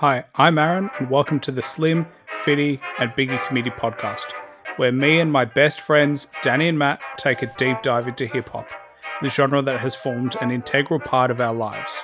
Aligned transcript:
Hi, 0.00 0.24
I'm 0.36 0.56
Aaron, 0.56 0.88
and 0.98 1.10
welcome 1.10 1.40
to 1.40 1.52
the 1.52 1.60
Slim, 1.60 2.06
Fitty, 2.42 2.80
and 2.98 3.10
Biggie 3.10 3.46
Committee 3.46 3.68
podcast, 3.68 4.32
where 4.76 4.90
me 4.90 5.20
and 5.20 5.30
my 5.30 5.44
best 5.44 5.82
friends, 5.82 6.28
Danny 6.40 6.68
and 6.68 6.78
Matt, 6.78 7.02
take 7.18 7.42
a 7.42 7.52
deep 7.58 7.82
dive 7.82 8.08
into 8.08 8.26
hip 8.26 8.48
hop, 8.48 8.66
the 9.20 9.28
genre 9.28 9.60
that 9.60 9.78
has 9.78 9.94
formed 9.94 10.36
an 10.40 10.50
integral 10.50 11.00
part 11.00 11.30
of 11.30 11.38
our 11.42 11.52
lives. 11.52 12.00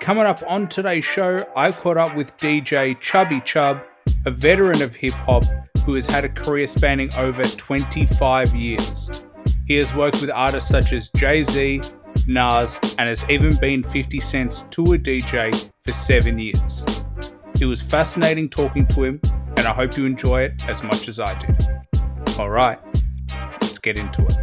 Coming 0.00 0.24
up 0.24 0.42
on 0.44 0.66
today's 0.66 1.04
show, 1.04 1.46
I 1.54 1.70
caught 1.70 1.98
up 1.98 2.16
with 2.16 2.36
DJ 2.38 2.98
Chubby 2.98 3.40
Chub, 3.42 3.80
a 4.26 4.32
veteran 4.32 4.82
of 4.82 4.96
hip 4.96 5.12
hop 5.12 5.44
who 5.86 5.94
has 5.94 6.08
had 6.08 6.24
a 6.24 6.28
career 6.28 6.66
spanning 6.66 7.10
over 7.16 7.44
25 7.44 8.56
years. 8.56 9.24
He 9.68 9.76
has 9.76 9.94
worked 9.94 10.20
with 10.20 10.32
artists 10.32 10.68
such 10.68 10.92
as 10.92 11.10
Jay 11.10 11.44
Z, 11.44 11.82
Nas, 12.26 12.80
and 12.98 13.08
has 13.08 13.24
even 13.30 13.54
been 13.60 13.84
50 13.84 14.18
Cent's 14.18 14.62
tour 14.72 14.98
DJ 14.98 15.70
for 15.84 15.92
seven 15.92 16.40
years. 16.40 16.82
It 17.60 17.66
was 17.66 17.82
fascinating 17.82 18.48
talking 18.48 18.86
to 18.86 19.04
him, 19.04 19.20
and 19.58 19.66
I 19.66 19.74
hope 19.74 19.98
you 19.98 20.06
enjoy 20.06 20.44
it 20.44 20.66
as 20.66 20.82
much 20.82 21.08
as 21.08 21.20
I 21.20 21.38
did. 21.38 21.62
Alright, 22.38 22.78
let's 23.60 23.78
get 23.78 23.98
into 23.98 24.24
it. 24.24 24.38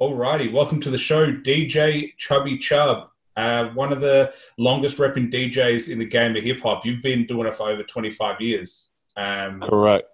Alrighty, 0.00 0.52
welcome 0.52 0.80
to 0.80 0.90
the 0.90 0.98
show, 0.98 1.32
DJ 1.32 2.16
Chubby 2.16 2.58
Chub. 2.58 3.10
Uh, 3.36 3.66
one 3.74 3.92
of 3.92 4.00
the 4.00 4.34
longest 4.58 4.98
repping 4.98 5.32
DJs 5.32 5.88
in 5.88 6.00
the 6.00 6.04
game 6.04 6.34
of 6.34 6.42
hip 6.42 6.60
hop. 6.60 6.84
You've 6.84 7.02
been 7.02 7.24
doing 7.24 7.46
it 7.46 7.54
for 7.54 7.68
over 7.68 7.84
25 7.84 8.40
years. 8.40 8.90
Um, 9.16 9.60
Correct. 9.60 10.08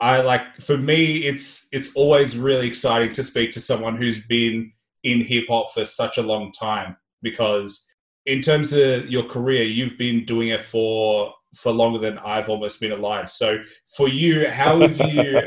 I 0.00 0.22
like 0.22 0.56
for 0.60 0.76
me, 0.76 1.18
it's 1.18 1.68
it's 1.72 1.94
always 1.94 2.36
really 2.36 2.66
exciting 2.66 3.12
to 3.12 3.22
speak 3.22 3.52
to 3.52 3.60
someone 3.60 3.96
who's 3.96 4.26
been 4.26 4.72
in 5.04 5.20
hip 5.20 5.44
hop 5.48 5.72
for 5.72 5.84
such 5.84 6.18
a 6.18 6.22
long 6.22 6.50
time 6.50 6.96
because 7.22 7.88
in 8.26 8.40
terms 8.40 8.72
of 8.72 9.08
your 9.08 9.24
career, 9.24 9.64
you've 9.64 9.98
been 9.98 10.24
doing 10.24 10.48
it 10.48 10.60
for 10.60 11.32
for 11.54 11.70
longer 11.70 11.98
than 11.98 12.18
I've 12.18 12.48
almost 12.48 12.80
been 12.80 12.92
alive. 12.92 13.30
So 13.30 13.62
for 13.96 14.08
you, 14.08 14.50
how 14.50 14.80
have 14.80 15.00
you? 15.12 15.40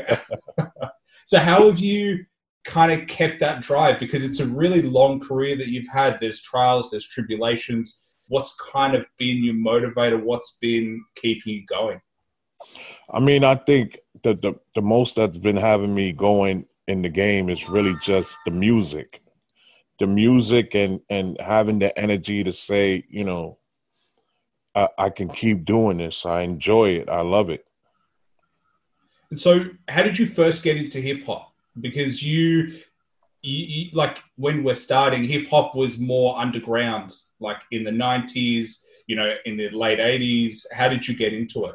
so 1.26 1.38
how 1.38 1.66
have 1.66 1.78
you 1.78 2.24
kind 2.64 2.92
of 2.92 3.06
kept 3.08 3.40
that 3.40 3.60
drive? 3.60 3.98
Because 3.98 4.24
it's 4.24 4.40
a 4.40 4.46
really 4.46 4.80
long 4.80 5.20
career 5.20 5.56
that 5.56 5.68
you've 5.68 5.88
had. 5.88 6.18
There's 6.18 6.40
trials, 6.40 6.90
there's 6.90 7.06
tribulations. 7.06 8.06
What's 8.28 8.56
kind 8.56 8.94
of 8.94 9.06
been 9.18 9.44
your 9.44 9.54
motivator? 9.54 10.22
What's 10.22 10.58
been 10.58 11.04
keeping 11.16 11.54
you 11.54 11.66
going? 11.66 12.00
I 13.10 13.20
mean, 13.20 13.44
I 13.44 13.54
think 13.54 13.98
that 14.22 14.42
the 14.42 14.54
the 14.74 14.82
most 14.82 15.16
that's 15.16 15.38
been 15.38 15.56
having 15.56 15.94
me 15.94 16.12
going 16.12 16.66
in 16.86 17.02
the 17.02 17.08
game 17.08 17.50
is 17.50 17.68
really 17.68 17.94
just 18.02 18.38
the 18.44 18.50
music 18.50 19.20
the 19.98 20.06
music 20.06 20.74
and 20.74 21.00
and 21.10 21.40
having 21.40 21.78
the 21.78 21.96
energy 21.98 22.44
to 22.44 22.52
say, 22.52 23.04
you 23.08 23.24
know, 23.24 23.58
I, 24.74 24.88
I 24.98 25.10
can 25.10 25.28
keep 25.28 25.64
doing 25.64 25.98
this. 25.98 26.24
I 26.24 26.42
enjoy 26.42 26.90
it. 26.90 27.08
I 27.08 27.22
love 27.22 27.50
it. 27.50 27.64
And 29.30 29.38
so, 29.38 29.70
how 29.88 30.02
did 30.02 30.18
you 30.18 30.26
first 30.26 30.62
get 30.62 30.76
into 30.76 31.00
hip 31.00 31.26
hop? 31.26 31.52
Because 31.80 32.22
you, 32.22 32.72
you, 33.42 33.66
you, 33.66 33.90
like 33.92 34.18
when 34.36 34.64
we're 34.64 34.74
starting, 34.74 35.24
hip 35.24 35.48
hop 35.48 35.74
was 35.74 35.98
more 35.98 36.38
underground, 36.38 37.12
like 37.40 37.60
in 37.70 37.84
the 37.84 37.90
'90s, 37.90 38.84
you 39.06 39.16
know, 39.16 39.34
in 39.44 39.56
the 39.56 39.68
late 39.70 39.98
'80s. 39.98 40.64
How 40.72 40.88
did 40.88 41.06
you 41.06 41.16
get 41.16 41.34
into 41.34 41.66
it? 41.66 41.74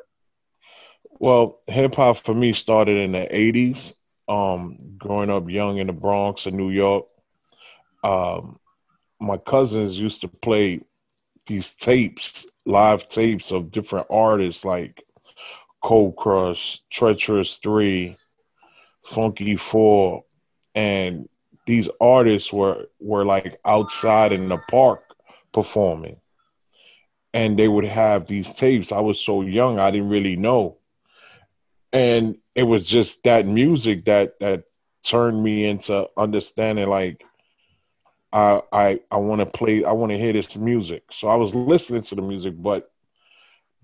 Well, 1.20 1.60
hip 1.68 1.96
hop 1.96 2.18
for 2.18 2.34
me 2.34 2.54
started 2.54 2.98
in 2.98 3.12
the 3.12 3.28
'80s. 3.32 3.94
Um, 4.28 4.78
growing 4.98 5.30
up 5.30 5.50
young 5.50 5.78
in 5.78 5.88
the 5.88 5.94
Bronx 5.94 6.46
of 6.46 6.54
New 6.54 6.70
York, 6.70 7.06
um, 8.04 8.60
my 9.20 9.38
cousins 9.38 9.98
used 9.98 10.22
to 10.22 10.28
play 10.28 10.82
these 11.48 11.74
tapes, 11.74 12.46
live 12.66 13.08
tapes 13.10 13.52
of 13.52 13.72
different 13.72 14.08
artists 14.10 14.66
like 14.66 15.04
Cold 15.82 16.16
Crush, 16.16 16.82
Treacherous 16.90 17.56
Three, 17.58 18.18
Funky 19.04 19.56
Four, 19.56 20.26
and 20.76 21.28
these 21.66 21.90
artists 22.00 22.52
were 22.52 22.88
were 23.00 23.26
like 23.26 23.60
outside 23.66 24.32
in 24.32 24.48
the 24.50 24.58
park 24.70 25.04
performing, 25.54 26.18
and 27.34 27.58
they 27.58 27.68
would 27.68 27.86
have 27.86 28.28
these 28.28 28.54
tapes. 28.54 28.92
I 28.92 29.02
was 29.02 29.20
so 29.20 29.42
young, 29.42 29.80
I 29.80 29.92
didn't 29.92 30.10
really 30.10 30.36
know, 30.36 30.78
and 31.92 32.38
it 32.56 32.64
was 32.64 32.86
just 32.86 33.24
that 33.24 33.46
music 33.46 34.06
that 34.06 34.40
that 34.40 34.64
turned 35.04 35.44
me 35.44 35.66
into 35.66 36.10
understanding 36.16 36.88
like 36.88 37.24
I 38.34 38.62
I 38.72 39.00
I 39.12 39.18
want 39.18 39.40
to 39.40 39.46
play. 39.46 39.86
I 39.86 39.92
want 39.92 40.12
to 40.12 40.18
hear 40.18 40.34
this 40.34 40.56
music. 40.58 41.04
So 41.12 41.28
I 41.28 41.36
was 41.36 41.54
listening 41.54 42.02
to 42.04 42.16
the 42.16 42.22
music, 42.22 42.56
but 42.58 42.92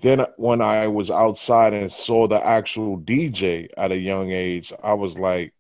then 0.01 0.25
when 0.37 0.61
I 0.61 0.87
was 0.87 1.09
outside 1.09 1.73
and 1.73 1.91
saw 1.91 2.27
the 2.27 2.45
actual 2.45 2.97
DJ 2.99 3.67
at 3.77 3.91
a 3.91 3.97
young 3.97 4.31
age, 4.31 4.73
I 4.83 4.93
was 4.93 5.19
like, 5.19 5.53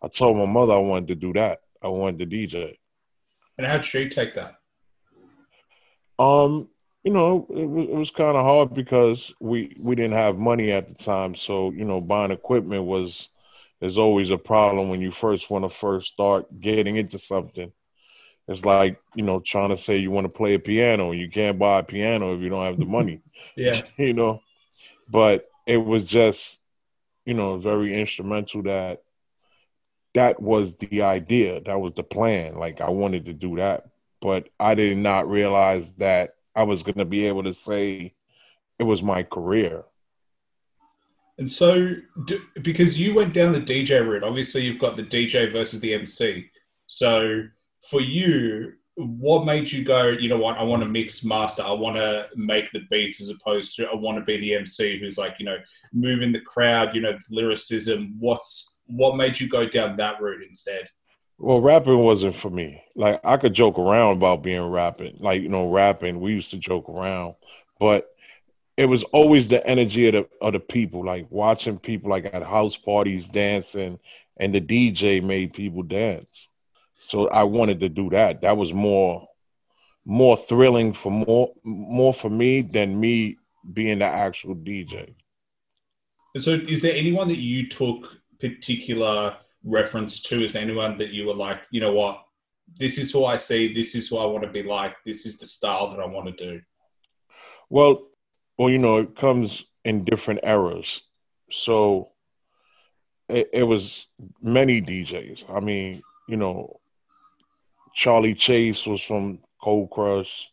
I 0.00 0.08
told 0.08 0.36
my 0.36 0.46
mother 0.46 0.74
I 0.74 0.78
wanted 0.78 1.08
to 1.08 1.14
do 1.14 1.32
that. 1.34 1.60
I 1.82 1.88
wanted 1.88 2.30
to 2.30 2.36
DJ. 2.36 2.78
And 3.58 3.66
how'd 3.66 3.84
she 3.84 4.08
take 4.08 4.34
that? 4.34 4.56
Um, 6.18 6.68
you 7.02 7.12
know, 7.12 7.46
it 7.50 7.66
was, 7.66 7.88
it 7.88 7.94
was 7.94 8.10
kind 8.10 8.36
of 8.36 8.44
hard 8.44 8.74
because 8.74 9.32
we 9.40 9.76
we 9.82 9.96
didn't 9.96 10.12
have 10.12 10.38
money 10.38 10.70
at 10.70 10.88
the 10.88 10.94
time, 10.94 11.34
so 11.34 11.72
you 11.72 11.84
know, 11.84 12.00
buying 12.00 12.30
equipment 12.30 12.84
was 12.84 13.28
is 13.80 13.98
always 13.98 14.30
a 14.30 14.38
problem 14.38 14.88
when 14.88 15.00
you 15.00 15.10
first 15.10 15.50
want 15.50 15.64
to 15.64 15.68
first 15.68 16.12
start 16.12 16.60
getting 16.60 16.96
into 16.96 17.18
something. 17.18 17.72
It's 18.48 18.64
like, 18.64 18.98
you 19.14 19.22
know, 19.22 19.40
trying 19.40 19.70
to 19.70 19.78
say 19.78 19.98
you 19.98 20.10
want 20.10 20.24
to 20.24 20.28
play 20.28 20.54
a 20.54 20.58
piano. 20.58 21.12
You 21.12 21.30
can't 21.30 21.58
buy 21.58 21.78
a 21.78 21.82
piano 21.82 22.34
if 22.34 22.40
you 22.40 22.48
don't 22.48 22.64
have 22.64 22.78
the 22.78 22.86
money. 22.86 23.20
yeah. 23.56 23.82
you 23.96 24.12
know, 24.12 24.40
but 25.08 25.48
it 25.66 25.76
was 25.76 26.06
just, 26.06 26.58
you 27.24 27.34
know, 27.34 27.56
very 27.58 27.98
instrumental 27.98 28.62
that 28.64 29.02
that 30.14 30.42
was 30.42 30.76
the 30.76 31.02
idea. 31.02 31.60
That 31.60 31.80
was 31.80 31.94
the 31.94 32.02
plan. 32.02 32.56
Like 32.56 32.80
I 32.80 32.90
wanted 32.90 33.26
to 33.26 33.32
do 33.32 33.56
that. 33.56 33.86
But 34.20 34.48
I 34.58 34.74
did 34.74 34.98
not 34.98 35.28
realize 35.28 35.92
that 35.94 36.34
I 36.54 36.64
was 36.64 36.82
going 36.82 36.98
to 36.98 37.04
be 37.04 37.26
able 37.26 37.44
to 37.44 37.54
say 37.54 38.14
it 38.78 38.84
was 38.84 39.02
my 39.02 39.22
career. 39.22 39.84
And 41.38 41.50
so, 41.50 41.96
do, 42.26 42.40
because 42.60 43.00
you 43.00 43.14
went 43.14 43.32
down 43.32 43.52
the 43.52 43.60
DJ 43.60 44.06
route, 44.06 44.22
obviously 44.22 44.62
you've 44.62 44.78
got 44.78 44.96
the 44.96 45.02
DJ 45.02 45.50
versus 45.50 45.80
the 45.80 45.94
MC. 45.94 46.50
So, 46.86 47.44
for 47.88 48.00
you, 48.00 48.72
what 48.96 49.46
made 49.46 49.70
you 49.70 49.84
go, 49.84 50.08
you 50.08 50.28
know 50.28 50.38
what, 50.38 50.58
I 50.58 50.62
want 50.62 50.82
to 50.82 50.88
mix 50.88 51.24
master, 51.24 51.62
I 51.62 51.72
want 51.72 51.96
to 51.96 52.28
make 52.36 52.70
the 52.72 52.82
beats 52.90 53.20
as 53.20 53.30
opposed 53.30 53.74
to 53.76 53.88
I 53.88 53.94
want 53.94 54.18
to 54.18 54.24
be 54.24 54.38
the 54.38 54.54
MC 54.54 54.98
who's 54.98 55.18
like, 55.18 55.36
you 55.38 55.46
know, 55.46 55.56
moving 55.92 56.32
the 56.32 56.40
crowd, 56.40 56.94
you 56.94 57.00
know, 57.00 57.16
lyricism. 57.30 58.16
What's 58.18 58.82
what 58.86 59.16
made 59.16 59.40
you 59.40 59.48
go 59.48 59.66
down 59.66 59.96
that 59.96 60.20
route 60.20 60.42
instead? 60.46 60.88
Well, 61.38 61.60
rapping 61.60 61.98
wasn't 61.98 62.34
for 62.34 62.50
me. 62.50 62.84
Like 62.94 63.20
I 63.24 63.36
could 63.38 63.54
joke 63.54 63.78
around 63.78 64.18
about 64.18 64.42
being 64.42 64.66
rapping. 64.66 65.16
Like, 65.18 65.40
you 65.40 65.48
know, 65.48 65.70
rapping, 65.70 66.20
we 66.20 66.32
used 66.32 66.50
to 66.50 66.58
joke 66.58 66.88
around. 66.88 67.34
But 67.80 68.08
it 68.76 68.86
was 68.86 69.02
always 69.04 69.48
the 69.48 69.66
energy 69.66 70.08
of 70.08 70.14
the 70.14 70.28
of 70.40 70.52
the 70.52 70.60
people, 70.60 71.04
like 71.04 71.26
watching 71.30 71.78
people 71.78 72.10
like 72.10 72.26
at 72.26 72.42
house 72.42 72.76
parties 72.76 73.28
dancing 73.28 73.98
and 74.36 74.54
the 74.54 74.60
DJ 74.60 75.22
made 75.22 75.54
people 75.54 75.82
dance. 75.82 76.48
So 77.02 77.28
I 77.28 77.42
wanted 77.42 77.80
to 77.80 77.88
do 77.88 78.10
that. 78.10 78.42
That 78.42 78.56
was 78.56 78.72
more 78.72 79.26
more 80.04 80.36
thrilling 80.36 80.92
for 80.92 81.10
more 81.10 81.52
more 81.64 82.14
for 82.14 82.30
me 82.30 82.60
than 82.62 82.98
me 82.98 83.36
being 83.72 83.98
the 83.98 84.04
actual 84.04 84.54
DJ. 84.54 85.12
And 86.34 86.42
so 86.42 86.52
is 86.52 86.80
there 86.80 86.94
anyone 86.94 87.26
that 87.28 87.38
you 87.38 87.68
took 87.68 88.16
particular 88.40 89.36
reference 89.64 90.20
to? 90.22 90.44
Is 90.44 90.52
there 90.52 90.62
anyone 90.62 90.96
that 90.98 91.10
you 91.10 91.26
were 91.26 91.34
like, 91.34 91.58
you 91.72 91.80
know 91.80 91.92
what, 91.92 92.22
this 92.78 92.98
is 92.98 93.10
who 93.10 93.24
I 93.24 93.36
see, 93.36 93.72
this 93.72 93.96
is 93.96 94.08
who 94.08 94.18
I 94.18 94.24
want 94.24 94.44
to 94.44 94.50
be 94.50 94.62
like, 94.62 94.94
this 95.04 95.26
is 95.26 95.38
the 95.38 95.46
style 95.46 95.90
that 95.90 96.00
I 96.00 96.06
want 96.06 96.36
to 96.36 96.44
do? 96.44 96.60
Well, 97.68 98.06
well, 98.58 98.70
you 98.70 98.78
know, 98.78 98.98
it 98.98 99.16
comes 99.16 99.64
in 99.84 100.04
different 100.04 100.40
eras. 100.44 101.00
So 101.50 102.12
it, 103.28 103.50
it 103.52 103.62
was 103.64 104.06
many 104.40 104.80
DJs. 104.80 105.50
I 105.50 105.60
mean, 105.60 106.02
you 106.28 106.36
know, 106.36 106.80
Charlie 107.94 108.34
Chase 108.34 108.86
was 108.86 109.02
from 109.02 109.38
Cold 109.60 109.90
Crush, 109.90 110.50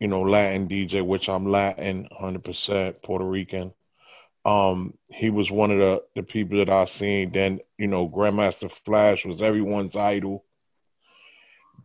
you 0.00 0.08
know, 0.08 0.22
Latin 0.22 0.68
DJ, 0.68 1.04
which 1.04 1.28
I'm 1.28 1.46
Latin, 1.48 2.08
100% 2.20 3.02
Puerto 3.02 3.24
Rican. 3.24 3.72
Um, 4.44 4.94
he 5.08 5.30
was 5.30 5.50
one 5.50 5.70
of 5.70 5.78
the, 5.78 6.02
the 6.16 6.22
people 6.22 6.58
that 6.58 6.68
I 6.68 6.84
seen. 6.86 7.30
Then, 7.30 7.60
you 7.78 7.86
know, 7.86 8.08
Grandmaster 8.08 8.70
Flash 8.70 9.24
was 9.24 9.40
everyone's 9.40 9.94
idol. 9.94 10.44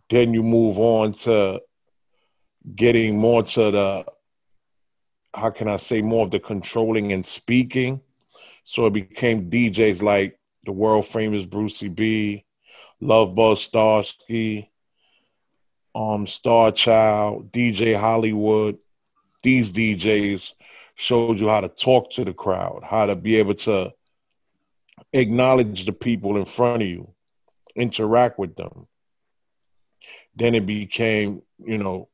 Then 0.09 0.33
you 0.33 0.41
move 0.41 0.79
on 0.79 1.13
to 1.13 1.61
getting 2.75 3.17
more 3.19 3.43
to 3.43 3.71
the, 3.71 4.05
how 5.35 5.51
can 5.51 5.67
I 5.67 5.77
say, 5.77 6.01
more 6.01 6.25
of 6.25 6.31
the 6.31 6.39
controlling 6.39 7.13
and 7.13 7.25
speaking. 7.25 8.01
So 8.65 8.87
it 8.87 8.93
became 8.93 9.51
DJs 9.51 10.01
like 10.01 10.39
the 10.65 10.71
world 10.71 11.05
famous 11.05 11.45
Brucie 11.45 11.93
B, 11.93 12.43
Lovebug 13.01 13.57
Starski, 13.57 14.69
um, 15.93 16.27
Star 16.27 16.71
Child, 16.71 17.51
DJ 17.51 17.99
Hollywood, 17.99 18.77
these 19.43 19.71
DJs 19.71 20.53
showed 20.95 21.39
you 21.39 21.47
how 21.47 21.61
to 21.61 21.69
talk 21.69 22.11
to 22.11 22.25
the 22.25 22.33
crowd, 22.33 22.81
how 22.83 23.05
to 23.05 23.15
be 23.15 23.35
able 23.35 23.53
to 23.53 23.93
acknowledge 25.13 25.85
the 25.85 25.93
people 25.93 26.37
in 26.37 26.45
front 26.45 26.81
of 26.81 26.87
you, 26.87 27.13
interact 27.75 28.39
with 28.39 28.55
them. 28.55 28.87
Then 30.35 30.55
it 30.55 30.65
became, 30.65 31.41
you 31.63 31.77
know, 31.77 32.09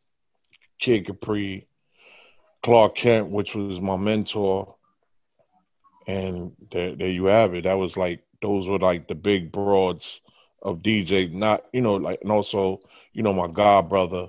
Kid 0.80 1.06
Capri, 1.06 1.68
Clark 2.62 2.96
Kent, 2.96 3.30
which 3.30 3.56
was 3.56 3.80
my 3.80 3.98
mentor. 3.98 4.76
And 6.08 6.52
there, 6.72 6.96
there 6.96 7.10
you 7.10 7.26
have 7.26 7.54
it. 7.54 7.64
That 7.64 7.78
was 7.78 7.96
like, 7.96 8.24
those 8.42 8.68
were 8.68 8.80
like 8.80 9.08
the 9.08 9.16
big 9.16 9.52
broads 9.52 10.20
of 10.64 10.78
DJ, 10.78 11.32
not, 11.32 11.66
you 11.74 11.82
know, 11.82 11.96
like, 11.96 12.22
and 12.22 12.32
also, 12.32 12.80
you 13.12 13.22
know, 13.22 13.34
my 13.34 13.48
god 13.48 13.90
brother, 13.90 14.28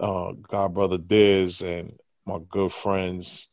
uh, 0.00 0.32
god 0.48 0.72
brother 0.72 0.96
Diz 0.96 1.60
and 1.60 1.98
my 2.24 2.38
good 2.48 2.72
friends, 2.72 3.48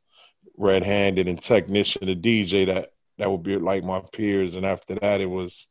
Red 0.56 0.84
Handed 0.84 1.28
and 1.28 1.42
Technician, 1.42 2.06
the 2.06 2.16
DJ 2.16 2.68
that 2.68 2.94
that 3.18 3.30
would 3.30 3.44
be 3.44 3.58
like 3.58 3.84
my 3.84 4.02
peers. 4.14 4.56
And 4.56 4.66
after 4.66 4.96
that, 4.96 5.20
it 5.20 5.30
was 5.30 5.68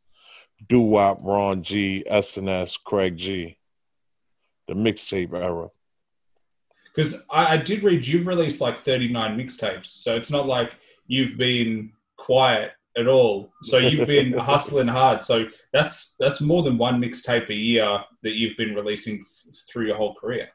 Doo 0.69 0.81
Wop, 0.81 1.21
Ron 1.23 1.63
G, 1.63 2.05
SNS, 2.11 2.79
Craig 2.85 3.17
G, 3.17 3.59
the 4.67 4.75
mixtape 4.75 5.33
era. 5.33 5.69
Because 6.85 7.25
I, 7.31 7.55
I, 7.55 7.57
did 7.57 7.83
read 7.83 8.07
you've 8.07 8.27
released 8.27 8.61
like 8.61 8.77
39 8.77 9.39
mixtapes. 9.39 9.87
So 9.87 10.17
it's 10.17 10.31
not 10.31 10.47
like 10.47 10.73
you've 11.07 11.39
been 11.39 11.93
quiet 12.17 12.73
at 12.99 13.07
all. 13.07 13.53
So 13.63 13.79
you've 13.79 14.07
been 14.17 14.33
hustling 14.33 14.89
hard. 14.89 15.23
So 15.23 15.49
that's 15.73 16.17
that's 16.19 16.41
more 16.41 16.63
than 16.63 16.77
one 16.77 17.01
mixtape 17.01 17.49
a 17.49 17.55
year 17.55 18.05
that 18.23 18.35
you've 18.35 18.57
been 18.57 18.75
releasing 18.75 19.21
f- 19.21 19.55
through 19.71 19.87
your 19.87 19.97
whole 19.97 20.15
career. 20.15 20.49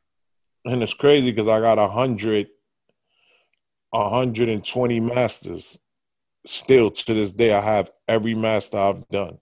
And 0.66 0.84
it's 0.84 0.94
crazy 0.94 1.32
because 1.32 1.48
I 1.48 1.60
got 1.60 1.80
a 1.80 1.88
hundred, 1.88 2.48
a 3.94 4.10
hundred 4.10 4.50
and 4.50 4.66
twenty 4.66 5.00
masters 5.00 5.78
still 6.46 6.92
to 6.92 7.14
this 7.14 7.32
day, 7.32 7.54
I 7.54 7.62
have 7.62 7.92
every 8.08 8.36
master 8.36 8.78
I've 8.78 9.08
done 9.10 9.38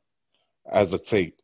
as 0.71 0.93
a 0.93 0.99
tape. 0.99 1.39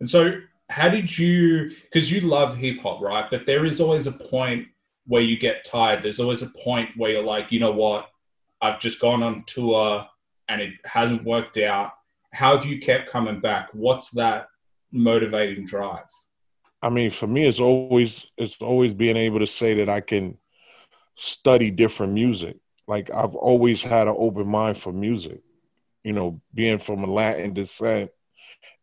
And 0.00 0.08
so, 0.08 0.40
how 0.68 0.88
did 0.88 1.16
you? 1.16 1.70
Because 1.82 2.10
you 2.10 2.20
love 2.22 2.56
hip 2.56 2.80
hop, 2.80 3.00
right? 3.00 3.26
But 3.30 3.46
there 3.46 3.64
is 3.64 3.80
always 3.80 4.06
a 4.06 4.12
point 4.12 4.68
where 5.06 5.22
you 5.22 5.38
get 5.38 5.64
tired. 5.64 6.02
There's 6.02 6.20
always 6.20 6.42
a 6.42 6.58
point 6.58 6.90
where 6.96 7.12
you're 7.12 7.22
like, 7.22 7.52
you 7.52 7.60
know 7.60 7.72
what? 7.72 8.08
I've 8.60 8.80
just 8.80 9.00
gone 9.00 9.22
on 9.22 9.44
tour 9.44 10.06
and 10.48 10.60
it 10.60 10.74
hasn't 10.84 11.24
worked 11.24 11.58
out. 11.58 11.92
How 12.32 12.56
have 12.56 12.66
you 12.66 12.78
kept 12.78 13.10
coming 13.10 13.40
back? 13.40 13.68
What's 13.72 14.10
that 14.12 14.46
motivating 14.92 15.64
drive? 15.64 16.04
I 16.82 16.90
mean, 16.90 17.10
for 17.10 17.26
me, 17.26 17.46
it's 17.46 17.60
always 17.60 18.26
it's 18.36 18.56
always 18.60 18.94
being 18.94 19.16
able 19.16 19.40
to 19.40 19.46
say 19.46 19.74
that 19.74 19.88
I 19.88 20.00
can 20.00 20.38
study 21.16 21.70
different 21.70 22.12
music 22.12 22.58
like 22.86 23.10
I've 23.12 23.34
always 23.34 23.82
had 23.82 24.08
an 24.08 24.14
open 24.16 24.46
mind 24.46 24.78
for 24.78 24.92
music, 24.92 25.40
you 26.04 26.12
know, 26.12 26.40
being 26.54 26.78
from 26.78 27.02
a 27.02 27.06
Latin 27.06 27.52
descent 27.52 28.10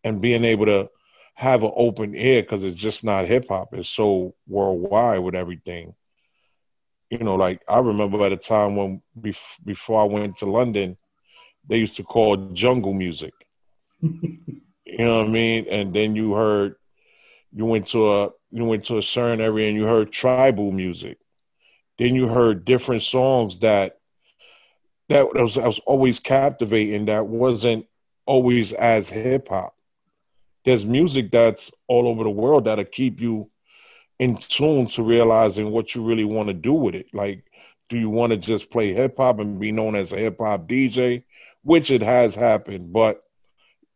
and 0.04 0.22
being 0.22 0.44
able 0.44 0.66
to 0.66 0.90
have 1.36 1.64
an 1.64 1.72
open 1.76 2.16
ear 2.16 2.42
because 2.42 2.64
it's 2.64 2.78
just 2.78 3.04
not 3.04 3.26
hip 3.26 3.48
hop. 3.50 3.74
It's 3.74 3.90
so 3.90 4.36
worldwide 4.48 5.20
with 5.20 5.36
everything. 5.36 5.96
You 7.10 7.20
know, 7.20 7.36
like 7.36 7.62
I 7.68 7.80
remember 7.80 8.24
at 8.26 8.32
a 8.32 8.38
time 8.38 8.76
when 8.76 9.02
bef- 9.20 9.64
before 9.64 10.02
I 10.02 10.06
went 10.06 10.38
to 10.38 10.46
London, 10.46 10.98
they 11.68 11.78
used 11.78 11.98
to 11.98 12.04
call 12.04 12.38
jungle 12.54 12.94
music. 12.94 13.34
you 14.02 14.40
know 14.98 15.20
what 15.20 15.28
I 15.28 15.30
mean? 15.30 15.66
And 15.70 15.94
then 15.94 16.16
you 16.16 16.34
heard, 16.34 16.76
you 17.54 17.66
went 17.66 17.88
to 17.90 18.12
a 18.12 18.30
you 18.52 18.66
went 18.66 18.86
to 18.86 18.98
a 19.00 19.04
certain 19.04 19.42
area 19.42 19.68
and 19.68 19.78
you 19.78 19.86
heard 19.86 20.12
tribal 20.12 20.72
music 20.72 21.18
then 21.98 22.16
you 22.16 22.28
heard 22.28 22.66
different 22.66 23.04
songs 23.04 23.60
that 23.60 24.00
that 25.10 25.34
was, 25.34 25.58
was 25.58 25.80
always 25.86 26.20
captivating 26.20 27.06
that 27.06 27.28
wasn't 27.28 27.86
always 28.26 28.72
as 28.74 29.10
hip 29.10 29.50
hop. 29.50 29.76
There's 30.66 30.86
music 30.86 31.30
that's 31.32 31.72
all 31.88 32.08
over 32.08 32.24
the 32.24 32.30
world 32.30 32.66
that'll 32.66 32.86
keep 32.86 33.20
you 33.20 33.50
in 34.18 34.38
tune 34.38 34.88
to 34.88 35.04
realizing 35.04 35.72
what 35.72 35.94
you 35.94 36.04
really 36.04 36.24
want 36.24 36.48
to 36.48 36.54
do 36.54 36.74
with 36.74 36.96
it. 36.96 37.08
Like, 37.14 37.44
do 37.90 37.98
you 37.98 38.10
want 38.10 38.32
to 38.32 38.38
just 38.38 38.72
play 38.72 38.94
hip 38.94 39.18
hop 39.18 39.40
and 39.40 39.60
be 39.60 39.72
known 39.72 39.96
as 39.96 40.14
a 40.14 40.18
hip 40.18 40.38
hop 40.40 40.68
DJ? 40.68 41.24
Which 41.64 41.92
it 41.92 42.02
has 42.02 42.36
happened, 42.36 42.94
but 42.94 43.24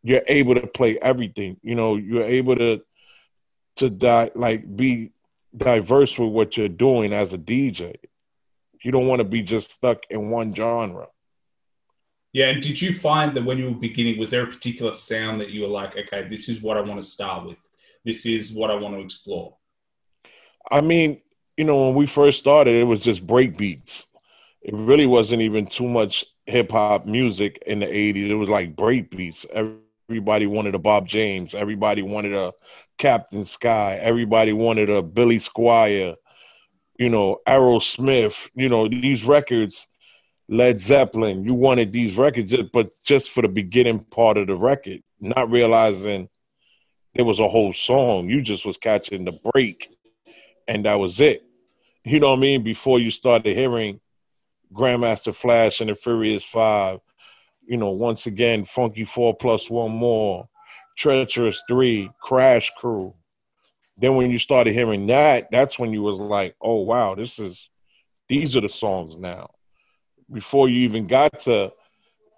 you're 0.02 0.22
able 0.26 0.54
to 0.54 0.66
play 0.66 0.98
everything. 0.98 1.58
You 1.62 1.74
know, 1.74 1.96
you're 1.96 2.24
able 2.24 2.56
to 2.56 2.82
to 3.76 3.90
die 3.90 4.30
like 4.34 4.76
be 4.76 5.12
diverse 5.56 6.18
with 6.18 6.30
what 6.30 6.56
you're 6.56 6.68
doing 6.68 7.12
as 7.12 7.32
a 7.32 7.38
DJ. 7.38 7.94
You 8.82 8.92
don't 8.92 9.06
want 9.06 9.20
to 9.20 9.24
be 9.24 9.42
just 9.42 9.70
stuck 9.72 9.98
in 10.10 10.30
one 10.30 10.54
genre. 10.54 11.08
Yeah, 12.32 12.50
and 12.50 12.62
did 12.62 12.80
you 12.80 12.92
find 12.92 13.34
that 13.34 13.44
when 13.44 13.58
you 13.58 13.70
were 13.70 13.78
beginning, 13.78 14.18
was 14.18 14.30
there 14.30 14.44
a 14.44 14.46
particular 14.46 14.94
sound 14.94 15.40
that 15.40 15.50
you 15.50 15.62
were 15.62 15.68
like, 15.68 15.96
okay, 15.96 16.28
this 16.28 16.48
is 16.48 16.62
what 16.62 16.76
I 16.76 16.80
want 16.82 17.00
to 17.00 17.06
start 17.06 17.46
with. 17.46 17.58
This 18.04 18.26
is 18.26 18.54
what 18.54 18.70
I 18.70 18.74
want 18.74 18.94
to 18.94 19.00
explore. 19.00 19.56
I 20.70 20.80
mean, 20.80 21.20
you 21.56 21.64
know, 21.64 21.86
when 21.86 21.94
we 21.94 22.06
first 22.06 22.38
started, 22.38 22.74
it 22.74 22.84
was 22.84 23.00
just 23.00 23.26
break 23.26 23.56
beats. 23.56 24.06
It 24.62 24.74
really 24.74 25.06
wasn't 25.06 25.42
even 25.42 25.66
too 25.66 25.88
much 25.88 26.24
hip 26.48 26.72
hop 26.72 27.06
music 27.06 27.62
in 27.66 27.80
the 27.80 27.86
80s. 27.86 28.30
It 28.30 28.34
was 28.34 28.48
like 28.48 28.74
break 28.74 29.10
beats. 29.10 29.44
Everybody 30.08 30.46
wanted 30.46 30.74
a 30.74 30.78
Bob 30.78 31.06
James. 31.06 31.54
Everybody 31.54 32.02
wanted 32.02 32.34
a 32.34 32.52
Captain 32.96 33.44
Sky. 33.44 33.98
Everybody 34.00 34.52
wanted 34.52 34.88
a 34.88 35.02
Billy 35.02 35.38
Squier, 35.38 36.16
you 36.98 37.10
know, 37.10 37.40
Aerosmith, 37.46 38.50
you 38.54 38.68
know, 38.68 38.88
these 38.88 39.24
records, 39.24 39.86
Led 40.48 40.80
Zeppelin, 40.80 41.44
you 41.44 41.52
wanted 41.52 41.92
these 41.92 42.16
records, 42.16 42.54
but 42.72 42.90
just 43.04 43.30
for 43.30 43.42
the 43.42 43.48
beginning 43.48 44.00
part 44.00 44.38
of 44.38 44.46
the 44.46 44.56
record, 44.56 45.02
not 45.20 45.50
realizing 45.50 46.30
there 47.14 47.26
was 47.26 47.40
a 47.40 47.48
whole 47.48 47.74
song. 47.74 48.28
You 48.28 48.40
just 48.40 48.64
was 48.64 48.78
catching 48.78 49.26
the 49.26 49.38
break, 49.52 49.94
and 50.66 50.86
that 50.86 50.98
was 50.98 51.20
it. 51.20 51.42
You 52.04 52.20
know 52.20 52.28
what 52.28 52.38
I 52.38 52.40
mean? 52.40 52.62
Before 52.62 52.98
you 52.98 53.10
started 53.10 53.54
hearing 53.54 54.00
Grandmaster 54.72 55.34
Flash 55.34 55.80
and 55.80 55.90
the 55.90 55.94
Furious 55.94 56.44
Five, 56.44 57.00
you 57.66 57.76
know, 57.76 57.90
once 57.90 58.26
again, 58.26 58.64
Funky 58.64 59.04
Four 59.04 59.36
Plus 59.36 59.68
One 59.70 59.92
More, 59.92 60.48
Treacherous 60.96 61.62
Three, 61.68 62.10
Crash 62.20 62.70
Crew. 62.78 63.14
Then 63.96 64.14
when 64.16 64.30
you 64.30 64.38
started 64.38 64.72
hearing 64.72 65.06
that, 65.08 65.50
that's 65.50 65.78
when 65.78 65.92
you 65.92 66.02
was 66.02 66.18
like, 66.18 66.54
oh 66.60 66.82
wow, 66.82 67.14
this 67.14 67.38
is 67.38 67.68
these 68.28 68.56
are 68.56 68.60
the 68.60 68.68
songs 68.68 69.18
now. 69.18 69.50
Before 70.30 70.68
you 70.68 70.80
even 70.80 71.06
got 71.06 71.40
to, 71.40 71.72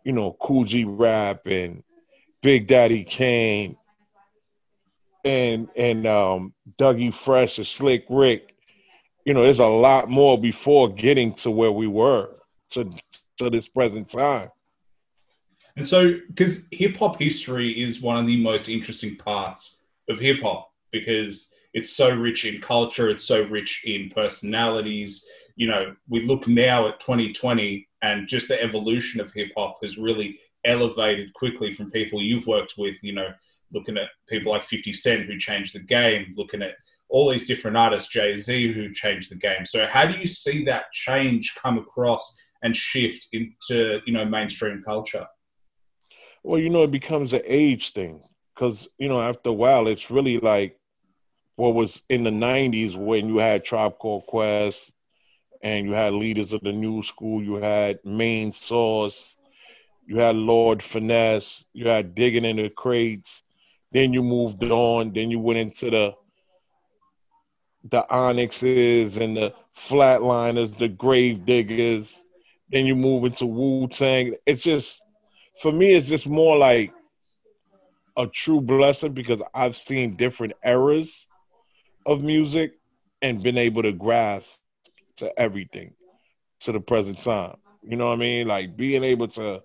you 0.05 0.13
know, 0.13 0.37
Kool 0.41 0.65
G 0.65 0.85
Rap 0.85 1.47
and 1.47 1.83
Big 2.43 2.67
Daddy 2.67 3.05
Kane 3.05 3.77
and 5.25 5.69
and 5.77 6.07
um 6.07 6.55
Dougie 6.79 7.13
Fresh 7.13 7.59
and 7.59 7.67
Slick 7.67 8.07
Rick, 8.09 8.50
you 9.25 9.35
know, 9.35 9.43
there's 9.43 9.59
a 9.59 9.67
lot 9.67 10.09
more 10.09 10.41
before 10.41 10.89
getting 10.89 11.35
to 11.35 11.51
where 11.51 11.73
we 11.73 11.87
were 11.87 12.31
to 12.71 12.91
to 13.39 13.51
this 13.51 13.69
present 13.69 14.09
time. 14.09 14.51
And 15.77 15.87
so, 15.87 16.15
because 16.29 16.69
hip 16.73 16.97
hop 16.97 17.19
history 17.19 17.71
is 17.81 18.01
one 18.01 18.19
of 18.19 18.27
the 18.27 18.43
most 18.43 18.69
interesting 18.69 19.17
parts 19.17 19.85
of 20.09 20.19
hip 20.19 20.41
hop 20.41 20.71
because 20.91 21.53
it's 21.73 21.95
so 21.95 22.15
rich 22.15 22.45
in 22.45 22.61
culture, 22.61 23.09
it's 23.09 23.25
so 23.25 23.45
rich 23.45 23.83
in 23.85 24.11
personalities. 24.11 25.25
You 25.57 25.69
know, 25.69 25.95
we 26.09 26.21
look 26.21 26.49
now 26.49 26.89
at 26.89 27.01
2020 27.01 27.89
and 28.03 28.29
just 28.29 28.49
the 28.49 28.61
evolution 28.63 29.21
of 29.21 29.33
hip 29.33 29.53
hop 29.57 29.77
has 29.83 29.99
really 29.99 30.39
elevated 30.65 31.33
quickly 31.35 31.71
from 31.73 31.91
people 31.91 32.23
you've 32.23 32.47
worked 32.47 32.75
with, 32.77 33.03
you 33.03 33.13
know, 33.13 33.29
looking 33.73 33.97
at 33.97 34.09
people 34.29 34.53
like 34.53 34.63
50 34.63 34.93
Cent 34.93 35.27
who 35.27 35.39
changed 35.39 35.75
the 35.75 35.81
game, 35.81 36.35
looking 36.37 36.63
at 36.63 36.75
all 37.11 37.29
these 37.29 37.47
different 37.47 37.77
artists, 37.77 38.11
Jay 38.11 38.37
Z 38.37 38.73
who 38.73 38.93
changed 38.93 39.31
the 39.31 39.37
game. 39.37 39.65
So, 39.65 39.87
how 39.87 40.07
do 40.07 40.19
you 40.19 40.27
see 40.27 40.65
that 40.65 40.93
change 40.93 41.55
come 41.61 41.77
across 41.79 42.37
and 42.63 42.77
shift 42.77 43.29
into, 43.33 44.01
you 44.07 44.13
know, 44.13 44.25
mainstream 44.25 44.83
culture? 44.85 45.27
Well, 46.43 46.61
you 46.61 46.71
know, 46.71 46.85
it 46.85 46.91
becomes 46.91 47.33
an 47.33 47.43
age 47.45 47.93
thing 47.93 48.23
because 48.55 48.89
you 48.99 49.09
know 49.09 49.21
after 49.21 49.51
a 49.51 49.55
while, 49.55 49.89
it's 49.89 50.11
really 50.11 50.39
like 50.39 50.79
what 51.57 51.75
was 51.75 52.03
in 52.09 52.25
the 52.25 52.31
'90s 52.31 52.95
when 52.95 53.29
you 53.29 53.39
had 53.39 53.65
Tribe 53.65 53.99
Called 53.99 54.27
Quest 54.27 54.93
and 55.63 55.87
you 55.87 55.93
had 55.93 56.13
leaders 56.15 56.53
of 56.53 56.61
the 56.63 56.73
new 56.73 57.03
school. 57.03 57.43
You 57.43 57.57
had 57.57 57.99
Main 58.05 58.53
Source, 58.53 59.37
you 60.07 60.17
had 60.19 60.37
Lord 60.37 60.83
Finesse, 60.83 61.65
you 61.73 61.89
had 61.89 62.15
Digging 62.15 62.45
in 62.45 62.57
the 62.57 62.71
Crates. 62.71 63.43
Then 63.93 64.13
you 64.13 64.23
moved 64.23 64.63
on. 64.63 65.13
Then 65.13 65.31
you 65.31 65.41
went 65.41 65.59
into 65.59 65.91
the 65.91 66.15
the 67.85 68.09
Onyxes 68.11 69.17
and 69.17 69.37
the 69.37 69.55
Flatlinerz, 69.77 70.77
the 70.77 70.89
Gravediggaz. 70.89 72.21
Then 72.71 72.87
you 72.87 72.95
move 72.95 73.25
into 73.25 73.47
Wu 73.47 73.89
Tang. 73.89 74.35
It's 74.47 74.63
just 74.63 75.01
for 75.61 75.73
me, 75.73 75.95
it's 75.95 76.09
just 76.09 76.27
more 76.27 76.57
like 76.57 76.93
a 78.17 78.27
true 78.27 78.61
blessing 78.61 79.13
because 79.13 79.43
I've 79.55 79.77
seen 79.77 80.17
different 80.17 80.55
eras 80.65 81.27
of 82.07 82.23
music 82.23 82.73
and 83.23 83.43
been 83.43 83.59
able 83.59 83.83
to 83.83 83.93
grasp 83.93 84.61
to 85.17 85.39
everything 85.39 85.95
to 86.61 86.73
the 86.73 86.81
present 86.81 87.19
time. 87.19 87.57
You 87.83 87.97
know 87.97 88.09
what 88.09 88.15
I 88.15 88.17
mean? 88.17 88.47
Like 88.47 88.77
being 88.77 89.05
able 89.05 89.29
to 89.29 89.63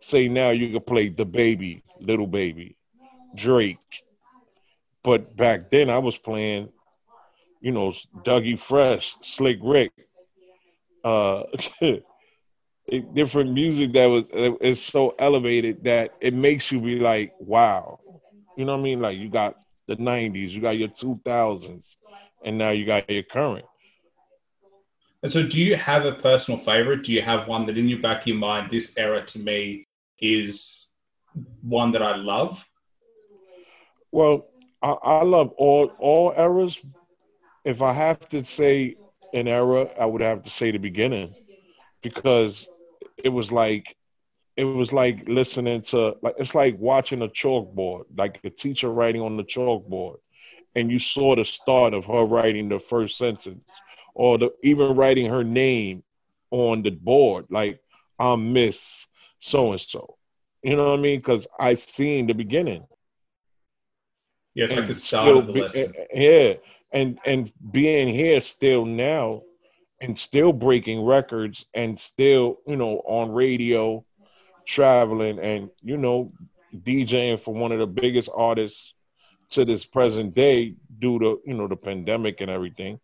say 0.00 0.28
now 0.28 0.50
you 0.50 0.70
can 0.70 0.80
play 0.80 1.08
the 1.08 1.26
baby, 1.26 1.82
little 2.00 2.26
baby, 2.26 2.76
Drake. 3.34 3.78
But 5.02 5.36
back 5.36 5.70
then 5.70 5.90
I 5.90 5.98
was 5.98 6.16
playing, 6.16 6.70
you 7.60 7.72
know, 7.72 7.92
Dougie 8.24 8.58
Fresh, 8.58 9.16
Slick 9.22 9.58
Rick, 9.62 9.92
uh 11.04 11.44
different 13.14 13.52
music 13.52 13.92
that 13.92 14.06
was 14.06 14.24
is 14.60 14.82
so 14.82 15.14
elevated 15.18 15.84
that 15.84 16.14
it 16.20 16.34
makes 16.34 16.72
you 16.72 16.80
be 16.80 16.98
like, 16.98 17.34
wow. 17.38 18.00
You 18.56 18.64
know 18.64 18.72
what 18.72 18.80
I 18.80 18.82
mean? 18.82 19.00
Like 19.00 19.18
you 19.18 19.28
got 19.28 19.56
the 19.86 19.96
nineties, 19.96 20.54
you 20.54 20.60
got 20.60 20.78
your 20.78 20.88
two 20.88 21.20
thousands, 21.24 21.96
and 22.44 22.58
now 22.58 22.70
you 22.70 22.84
got 22.86 23.08
your 23.08 23.22
current. 23.22 23.64
And 25.22 25.32
so, 25.32 25.46
do 25.46 25.60
you 25.60 25.74
have 25.76 26.04
a 26.04 26.12
personal 26.12 26.58
favorite? 26.58 27.02
Do 27.02 27.12
you 27.12 27.22
have 27.22 27.48
one 27.48 27.66
that 27.66 27.76
in 27.76 27.88
your 27.88 27.98
back 27.98 28.22
of 28.22 28.26
your 28.28 28.36
mind, 28.36 28.70
this 28.70 28.96
era 28.96 29.24
to 29.26 29.38
me 29.38 29.86
is 30.20 30.92
one 31.62 31.92
that 31.92 32.02
I 32.02 32.16
love? 32.16 32.64
Well, 34.12 34.46
I, 34.80 34.90
I 34.90 35.22
love 35.24 35.50
all 35.56 35.92
all 35.98 36.32
eras. 36.36 36.80
If 37.68 37.82
I 37.82 37.92
have 37.92 38.26
to 38.30 38.42
say 38.46 38.96
an 39.34 39.46
era, 39.46 39.90
I 40.00 40.06
would 40.06 40.22
have 40.22 40.42
to 40.44 40.50
say 40.50 40.70
the 40.70 40.78
beginning 40.78 41.34
because 42.02 42.66
it 43.22 43.28
was 43.28 43.52
like 43.52 43.94
it 44.56 44.64
was 44.64 44.90
like 44.90 45.28
listening 45.28 45.82
to 45.82 46.16
like 46.22 46.36
it's 46.38 46.54
like 46.54 46.78
watching 46.78 47.20
a 47.20 47.28
chalkboard, 47.28 48.04
like 48.16 48.40
a 48.42 48.48
teacher 48.48 48.90
writing 48.90 49.20
on 49.20 49.36
the 49.36 49.44
chalkboard, 49.44 50.16
and 50.74 50.90
you 50.90 50.98
saw 50.98 51.36
the 51.36 51.44
start 51.44 51.92
of 51.92 52.06
her 52.06 52.24
writing 52.24 52.70
the 52.70 52.80
first 52.80 53.18
sentence 53.18 53.70
or 54.14 54.38
the, 54.38 54.50
even 54.62 54.96
writing 54.96 55.26
her 55.26 55.44
name 55.44 56.02
on 56.50 56.82
the 56.82 56.90
board, 56.90 57.44
like 57.50 57.80
I'm 58.18 58.54
Miss 58.54 59.06
so 59.40 59.72
and 59.72 59.80
so. 59.80 60.16
You 60.62 60.76
know 60.76 60.88
what 60.88 60.98
I 61.00 61.02
mean? 61.02 61.18
Because 61.18 61.46
I 61.60 61.74
seen 61.74 62.28
the 62.28 62.32
beginning. 62.32 62.86
Yeah, 64.54 64.64
it's 64.64 64.72
and 64.72 64.80
like 64.80 64.88
the 64.88 64.94
start 64.94 65.36
of 65.36 65.46
the 65.46 65.52
be, 65.52 65.60
lesson. 65.60 65.92
Eh, 66.14 66.20
yeah, 66.20 66.54
and 66.92 67.18
and 67.24 67.52
being 67.70 68.12
here 68.12 68.40
still 68.40 68.84
now, 68.84 69.42
and 70.00 70.18
still 70.18 70.52
breaking 70.52 71.04
records, 71.04 71.66
and 71.74 71.98
still 71.98 72.58
you 72.66 72.76
know 72.76 73.02
on 73.06 73.30
radio, 73.30 74.04
traveling, 74.66 75.38
and 75.38 75.70
you 75.82 75.96
know 75.96 76.32
DJing 76.74 77.40
for 77.40 77.54
one 77.54 77.72
of 77.72 77.78
the 77.78 77.86
biggest 77.86 78.28
artists 78.34 78.92
to 79.50 79.64
this 79.64 79.84
present 79.84 80.34
day 80.34 80.74
due 80.98 81.18
to 81.18 81.40
you 81.44 81.54
know 81.54 81.68
the 81.68 81.76
pandemic 81.76 82.40
and 82.40 82.50
everything 82.50 83.00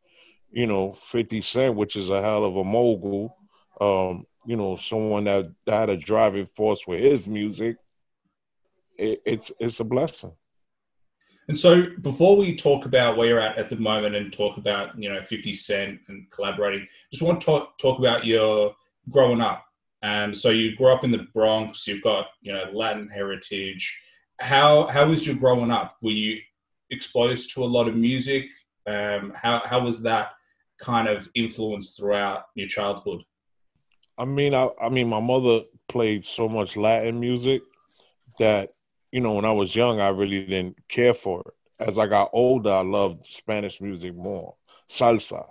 you 0.54 0.68
know, 0.68 0.92
50 0.92 1.42
Cent, 1.42 1.74
which 1.74 1.96
is 1.96 2.08
a 2.08 2.22
hell 2.22 2.44
of 2.44 2.56
a 2.56 2.64
mogul, 2.64 3.36
um, 3.80 4.24
you 4.46 4.56
know, 4.56 4.76
someone 4.76 5.24
that, 5.24 5.50
that 5.66 5.80
had 5.80 5.90
a 5.90 5.96
driving 5.96 6.46
force 6.46 6.86
with 6.86 7.00
his 7.00 7.26
music, 7.26 7.76
it, 8.96 9.20
it's 9.26 9.50
it's 9.58 9.80
a 9.80 9.84
blessing. 9.84 10.30
And 11.48 11.58
so, 11.58 11.88
before 12.00 12.36
we 12.36 12.56
talk 12.56 12.86
about 12.86 13.16
where 13.16 13.28
you're 13.28 13.40
at 13.40 13.58
at 13.58 13.68
the 13.68 13.76
moment 13.76 14.14
and 14.14 14.32
talk 14.32 14.56
about 14.56 14.98
you 14.98 15.08
know 15.08 15.22
50 15.22 15.54
Cent 15.54 16.00
and 16.08 16.30
collaborating, 16.30 16.86
just 17.12 17.22
want 17.22 17.40
to 17.40 17.44
talk 17.44 17.78
talk 17.78 17.98
about 17.98 18.24
your 18.24 18.74
growing 19.10 19.40
up. 19.40 19.64
And 20.02 20.36
so 20.36 20.50
you 20.50 20.76
grew 20.76 20.92
up 20.92 21.04
in 21.04 21.10
the 21.10 21.26
Bronx. 21.32 21.86
You've 21.86 22.02
got 22.02 22.26
you 22.40 22.52
know 22.52 22.64
Latin 22.72 23.08
heritage. 23.08 24.00
How 24.40 24.86
how 24.86 25.06
was 25.06 25.26
your 25.26 25.36
growing 25.36 25.70
up? 25.70 25.96
Were 26.02 26.10
you 26.10 26.40
exposed 26.90 27.54
to 27.54 27.64
a 27.64 27.66
lot 27.66 27.88
of 27.88 27.96
music? 27.96 28.46
Um, 28.86 29.32
how 29.34 29.62
how 29.64 29.80
was 29.80 30.02
that 30.02 30.32
kind 30.78 31.08
of 31.08 31.28
influence 31.34 31.96
throughout 31.96 32.44
your 32.54 32.68
childhood? 32.68 33.22
I 34.16 34.24
mean, 34.24 34.54
I, 34.54 34.68
I 34.80 34.88
mean, 34.88 35.08
my 35.08 35.20
mother 35.20 35.62
played 35.88 36.24
so 36.24 36.48
much 36.48 36.76
Latin 36.76 37.18
music 37.18 37.62
that 38.38 38.74
you 39.14 39.20
know, 39.20 39.34
when 39.34 39.44
I 39.44 39.52
was 39.52 39.76
young, 39.76 40.00
I 40.00 40.08
really 40.08 40.44
didn't 40.44 40.76
care 40.88 41.14
for 41.14 41.42
it. 41.42 41.54
As 41.78 41.98
I 41.98 42.08
got 42.08 42.30
older, 42.32 42.72
I 42.72 42.80
loved 42.80 43.28
Spanish 43.28 43.80
music 43.80 44.12
more, 44.12 44.56
salsa. 44.90 45.46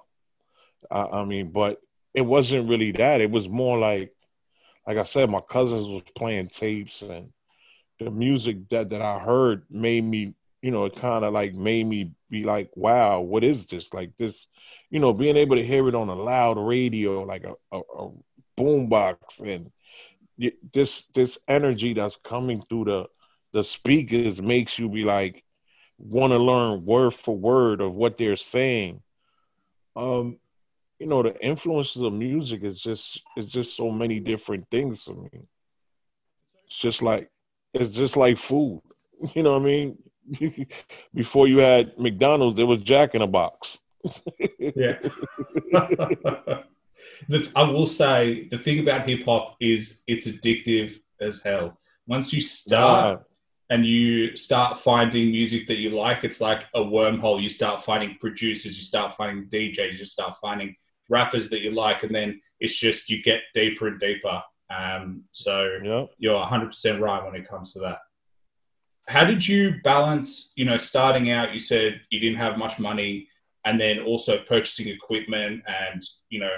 I, 0.91 0.99
I 0.99 1.23
mean, 1.23 1.51
but 1.51 1.79
it 2.13 2.23
wasn't 2.23 2.67
really 2.67 2.91
that. 2.91 3.21
It 3.21 3.31
was 3.31 3.47
more 3.47 3.79
like, 3.79 4.13
like 4.85 4.97
I 4.97 5.05
said, 5.05 5.29
my 5.29 5.39
cousins 5.39 5.87
was 5.87 6.01
playing 6.13 6.47
tapes, 6.47 7.03
and 7.03 7.29
the 8.01 8.11
music 8.11 8.67
that 8.67 8.89
that 8.89 9.01
I 9.01 9.19
heard 9.19 9.63
made 9.69 10.03
me, 10.03 10.33
you 10.61 10.71
know, 10.71 10.83
it 10.83 10.97
kind 10.97 11.23
of 11.23 11.31
like 11.31 11.53
made 11.53 11.87
me 11.87 12.11
be 12.29 12.43
like, 12.43 12.69
wow, 12.75 13.21
what 13.21 13.45
is 13.45 13.65
this? 13.67 13.93
Like 13.93 14.11
this, 14.19 14.45
you 14.89 14.99
know, 14.99 15.13
being 15.13 15.37
able 15.37 15.55
to 15.55 15.65
hear 15.65 15.87
it 15.87 15.95
on 15.95 16.09
a 16.09 16.15
loud 16.15 16.57
radio, 16.57 17.23
like 17.23 17.45
a, 17.45 17.53
a, 17.71 17.79
a 17.79 18.11
boombox, 18.59 19.39
and 19.39 19.71
this 20.73 21.05
this 21.13 21.37
energy 21.47 21.93
that's 21.93 22.17
coming 22.17 22.61
through 22.67 22.83
the 22.83 23.05
the 23.53 23.63
speakers 23.63 24.41
makes 24.41 24.77
you 24.77 24.89
be 24.89 25.03
like 25.03 25.43
want 25.97 26.31
to 26.31 26.39
learn 26.39 26.85
word 26.85 27.11
for 27.11 27.37
word 27.37 27.81
of 27.81 27.93
what 27.93 28.17
they're 28.17 28.35
saying. 28.35 29.01
Um, 29.95 30.37
you 30.99 31.07
know, 31.07 31.23
the 31.23 31.39
influences 31.39 32.01
of 32.01 32.13
music 32.13 32.63
is 32.63 32.81
just 32.81 33.21
it's 33.35 33.49
just 33.49 33.75
so 33.75 33.91
many 33.91 34.19
different 34.19 34.67
things 34.69 35.03
for 35.03 35.13
me. 35.13 35.47
It's 36.65 36.77
just 36.77 37.01
like 37.01 37.29
it's 37.73 37.91
just 37.91 38.17
like 38.17 38.37
food. 38.37 38.81
You 39.35 39.41
know 39.41 39.53
what 39.53 39.61
I 39.61 39.65
mean? 39.65 39.97
Before 41.13 41.47
you 41.47 41.59
had 41.59 41.97
McDonald's, 41.97 42.57
there 42.57 42.65
was 42.65 42.79
Jack 42.79 43.15
in 43.15 43.21
a 43.21 43.27
Box 43.27 43.77
yeah. 44.59 44.99
the, 47.29 47.49
I 47.55 47.63
will 47.63 47.87
say 47.87 48.47
the 48.49 48.57
thing 48.57 48.79
about 48.79 49.07
hip 49.07 49.23
hop 49.23 49.55
is 49.61 50.03
it's 50.07 50.27
addictive 50.27 50.97
as 51.21 51.41
hell. 51.41 51.77
Once 52.05 52.33
you 52.33 52.41
start. 52.41 53.23
And 53.69 53.85
you 53.85 54.35
start 54.35 54.77
finding 54.77 55.31
music 55.31 55.67
that 55.67 55.77
you 55.77 55.89
like, 55.89 56.23
it's 56.23 56.41
like 56.41 56.65
a 56.75 56.79
wormhole. 56.79 57.41
You 57.41 57.49
start 57.49 57.83
finding 57.83 58.17
producers, 58.19 58.77
you 58.77 58.83
start 58.83 59.13
finding 59.13 59.47
DJs, 59.47 59.99
you 59.99 60.05
start 60.05 60.35
finding 60.41 60.75
rappers 61.09 61.49
that 61.49 61.61
you 61.61 61.71
like, 61.71 62.03
and 62.03 62.13
then 62.13 62.41
it's 62.59 62.75
just 62.75 63.09
you 63.09 63.23
get 63.23 63.41
deeper 63.53 63.87
and 63.87 63.99
deeper. 63.99 64.41
Um, 64.69 65.23
so 65.31 65.77
yep. 65.83 66.09
you're 66.17 66.45
100% 66.45 66.99
right 66.99 67.23
when 67.23 67.35
it 67.35 67.47
comes 67.47 67.73
to 67.73 67.79
that. 67.79 67.99
How 69.07 69.25
did 69.25 69.45
you 69.45 69.75
balance, 69.83 70.53
you 70.55 70.65
know, 70.65 70.77
starting 70.77 71.29
out, 71.29 71.53
you 71.53 71.59
said 71.59 71.99
you 72.09 72.19
didn't 72.19 72.37
have 72.37 72.57
much 72.57 72.79
money 72.79 73.27
and 73.65 73.79
then 73.79 73.99
also 73.99 74.43
purchasing 74.43 74.87
equipment 74.87 75.63
and 75.67 76.01
you 76.29 76.39
know 76.39 76.53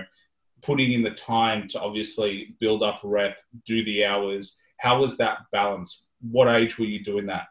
putting 0.61 0.91
in 0.91 1.03
the 1.03 1.11
time 1.11 1.67
to 1.67 1.79
obviously 1.79 2.55
build 2.59 2.83
up 2.83 2.99
rep 3.03 3.37
do 3.65 3.83
the 3.85 4.05
hours 4.05 4.57
how 4.79 4.99
was 4.99 5.17
that 5.17 5.39
balance 5.51 6.04
what 6.31 6.47
age 6.47 6.77
were 6.77 6.85
you 6.85 7.03
doing 7.03 7.25
that 7.25 7.47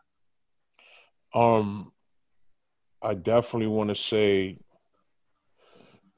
um 1.34 1.92
i 3.02 3.14
definitely 3.14 3.66
want 3.66 3.88
to 3.90 3.96
say 3.96 4.58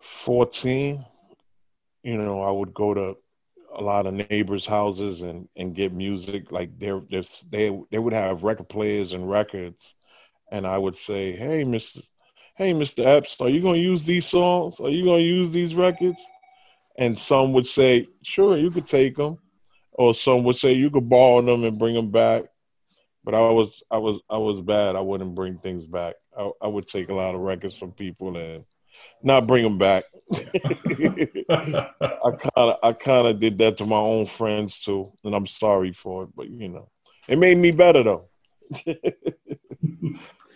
14 0.00 1.04
you 2.02 2.16
know 2.16 2.42
i 2.42 2.50
would 2.50 2.74
go 2.74 2.94
to 2.94 3.16
a 3.76 3.82
lot 3.82 4.06
of 4.06 4.14
neighbors 4.14 4.64
houses 4.64 5.22
and 5.22 5.48
and 5.56 5.74
get 5.74 5.92
music 5.92 6.50
like 6.52 6.70
just 7.10 7.50
they 7.50 7.78
they 7.90 7.98
would 7.98 8.12
have 8.12 8.42
record 8.42 8.68
players 8.68 9.12
and 9.12 9.28
records 9.30 9.94
and 10.52 10.66
i 10.66 10.78
would 10.78 10.96
say 10.96 11.32
hey 11.32 11.64
mr 11.64 12.02
hey, 12.56 12.72
Mr. 12.72 13.04
Epps, 13.04 13.36
are 13.40 13.50
you 13.50 13.60
going 13.60 13.74
to 13.74 13.80
use 13.80 14.04
these 14.04 14.26
songs? 14.26 14.80
Are 14.80 14.88
you 14.88 15.04
going 15.04 15.22
to 15.22 15.28
use 15.28 15.52
these 15.52 15.74
records? 15.74 16.20
And 16.98 17.18
some 17.18 17.52
would 17.52 17.66
say, 17.66 18.08
sure, 18.22 18.56
you 18.56 18.70
could 18.70 18.86
take 18.86 19.16
them. 19.16 19.38
Or 19.98 20.14
some 20.14 20.44
would 20.44 20.56
say 20.56 20.72
you 20.72 20.90
could 20.90 21.08
borrow 21.08 21.42
them 21.42 21.64
and 21.64 21.78
bring 21.78 21.94
them 21.94 22.10
back. 22.10 22.44
But 23.24 23.34
I 23.34 23.40
was, 23.40 23.82
I 23.90 23.98
was, 23.98 24.20
I 24.30 24.38
was 24.38 24.60
bad. 24.60 24.94
I 24.94 25.00
wouldn't 25.00 25.34
bring 25.34 25.58
things 25.58 25.84
back. 25.84 26.14
I, 26.38 26.50
I 26.62 26.68
would 26.68 26.86
take 26.86 27.08
a 27.08 27.14
lot 27.14 27.34
of 27.34 27.40
records 27.40 27.76
from 27.76 27.92
people 27.92 28.36
and 28.36 28.64
not 29.22 29.46
bring 29.46 29.64
them 29.64 29.78
back. 29.78 30.04
I 30.32 30.40
kind 31.48 32.50
of, 32.56 32.76
I 32.82 32.92
kind 32.92 33.26
of 33.26 33.40
did 33.40 33.58
that 33.58 33.78
to 33.78 33.86
my 33.86 33.96
own 33.96 34.26
friends 34.26 34.80
too, 34.80 35.12
and 35.24 35.34
I'm 35.34 35.46
sorry 35.46 35.92
for 35.92 36.24
it. 36.24 36.30
But 36.36 36.48
you 36.50 36.68
know, 36.68 36.88
it 37.26 37.38
made 37.38 37.58
me 37.58 37.72
better 37.72 38.02
though. 38.02 38.28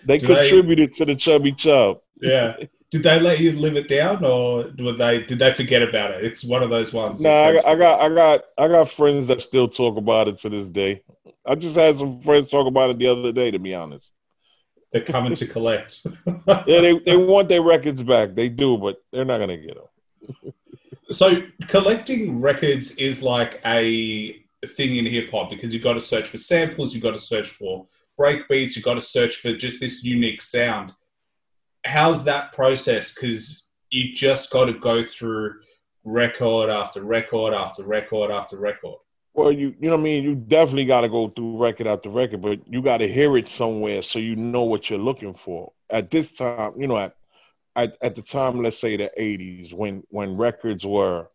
They 0.04 0.18
did 0.18 0.28
contributed 0.28 0.92
they, 0.92 0.96
to 0.96 1.04
the 1.06 1.14
chubby 1.14 1.52
chub. 1.52 2.00
Yeah. 2.20 2.56
Did 2.90 3.04
they 3.04 3.20
let 3.20 3.38
you 3.38 3.52
live 3.52 3.76
it 3.76 3.86
down, 3.86 4.24
or 4.24 4.64
did 4.64 4.98
they 4.98 5.22
did 5.22 5.38
they 5.38 5.52
forget 5.52 5.82
about 5.82 6.10
it? 6.10 6.24
It's 6.24 6.44
one 6.44 6.62
of 6.62 6.70
those 6.70 6.92
ones. 6.92 7.20
No, 7.20 7.30
nah, 7.30 7.60
I, 7.60 7.72
I 7.72 7.74
got 7.76 8.00
I 8.00 8.08
got 8.08 8.44
I 8.58 8.68
got 8.68 8.88
friends 8.88 9.28
that 9.28 9.40
still 9.40 9.68
talk 9.68 9.96
about 9.96 10.26
it 10.26 10.38
to 10.38 10.48
this 10.48 10.68
day. 10.68 11.02
I 11.46 11.54
just 11.54 11.76
had 11.76 11.96
some 11.96 12.20
friends 12.20 12.50
talk 12.50 12.66
about 12.66 12.90
it 12.90 12.98
the 12.98 13.06
other 13.06 13.30
day. 13.30 13.52
To 13.52 13.60
be 13.60 13.74
honest, 13.74 14.12
they're 14.92 15.02
coming 15.02 15.36
to 15.36 15.46
collect. 15.46 16.00
yeah, 16.46 16.80
they 16.80 16.98
they 16.98 17.16
want 17.16 17.48
their 17.48 17.62
records 17.62 18.02
back. 18.02 18.34
They 18.34 18.48
do, 18.48 18.76
but 18.76 18.96
they're 19.12 19.24
not 19.24 19.38
gonna 19.38 19.56
get 19.56 19.76
them. 19.76 20.52
so 21.10 21.42
collecting 21.68 22.40
records 22.40 22.96
is 22.96 23.22
like 23.22 23.60
a 23.64 24.40
thing 24.66 24.96
in 24.96 25.06
hip 25.06 25.30
hop 25.30 25.50
because 25.50 25.72
you've 25.72 25.82
got 25.82 25.94
to 25.94 26.00
search 26.00 26.28
for 26.28 26.38
samples, 26.38 26.92
you've 26.92 27.02
got 27.02 27.12
to 27.12 27.18
search 27.18 27.48
for 27.48 27.86
break 28.16 28.48
beats, 28.48 28.76
you've 28.76 28.84
got 28.84 28.94
to 28.94 29.00
search 29.00 29.36
for 29.36 29.54
just 29.54 29.80
this 29.80 30.04
unique 30.04 30.42
sound. 30.42 30.92
How's 31.84 32.24
that 32.24 32.52
process? 32.52 33.14
Because 33.14 33.70
you 33.90 34.12
just 34.12 34.50
got 34.50 34.66
to 34.66 34.72
go 34.74 35.04
through 35.04 35.60
record 36.04 36.70
after 36.70 37.04
record 37.04 37.54
after 37.54 37.84
record 37.84 38.30
after 38.30 38.58
record. 38.58 38.98
Well, 39.32 39.52
you 39.52 39.74
you 39.78 39.88
know 39.88 39.96
what 39.96 40.00
I 40.00 40.04
mean. 40.04 40.24
You 40.24 40.34
definitely 40.34 40.86
got 40.86 41.02
to 41.02 41.08
go 41.08 41.28
through 41.28 41.62
record 41.62 41.86
after 41.86 42.10
record, 42.10 42.42
but 42.42 42.60
you 42.66 42.82
got 42.82 42.98
to 42.98 43.08
hear 43.08 43.36
it 43.36 43.46
somewhere 43.46 44.02
so 44.02 44.18
you 44.18 44.36
know 44.36 44.62
what 44.62 44.90
you're 44.90 44.98
looking 44.98 45.34
for. 45.34 45.72
At 45.88 46.10
this 46.10 46.32
time, 46.32 46.72
you 46.76 46.86
know, 46.86 46.98
at 46.98 47.14
at, 47.76 47.96
at 48.02 48.16
the 48.16 48.22
time, 48.22 48.62
let's 48.62 48.78
say 48.78 48.96
the 48.96 49.10
'80s, 49.18 49.72
when 49.72 50.02
when 50.08 50.36
records 50.36 50.84
were, 50.84 51.28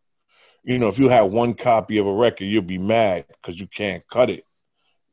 you 0.63 0.77
know, 0.77 0.89
if 0.89 0.99
you 0.99 1.07
had 1.07 1.21
one 1.21 1.53
copy 1.53 1.97
of 1.97 2.05
a 2.05 2.13
record, 2.13 2.45
you'd 2.45 2.67
be 2.67 2.77
mad 2.77 3.25
because 3.29 3.59
you 3.59 3.67
can't 3.67 4.03
cut 4.11 4.29
it. 4.29 4.45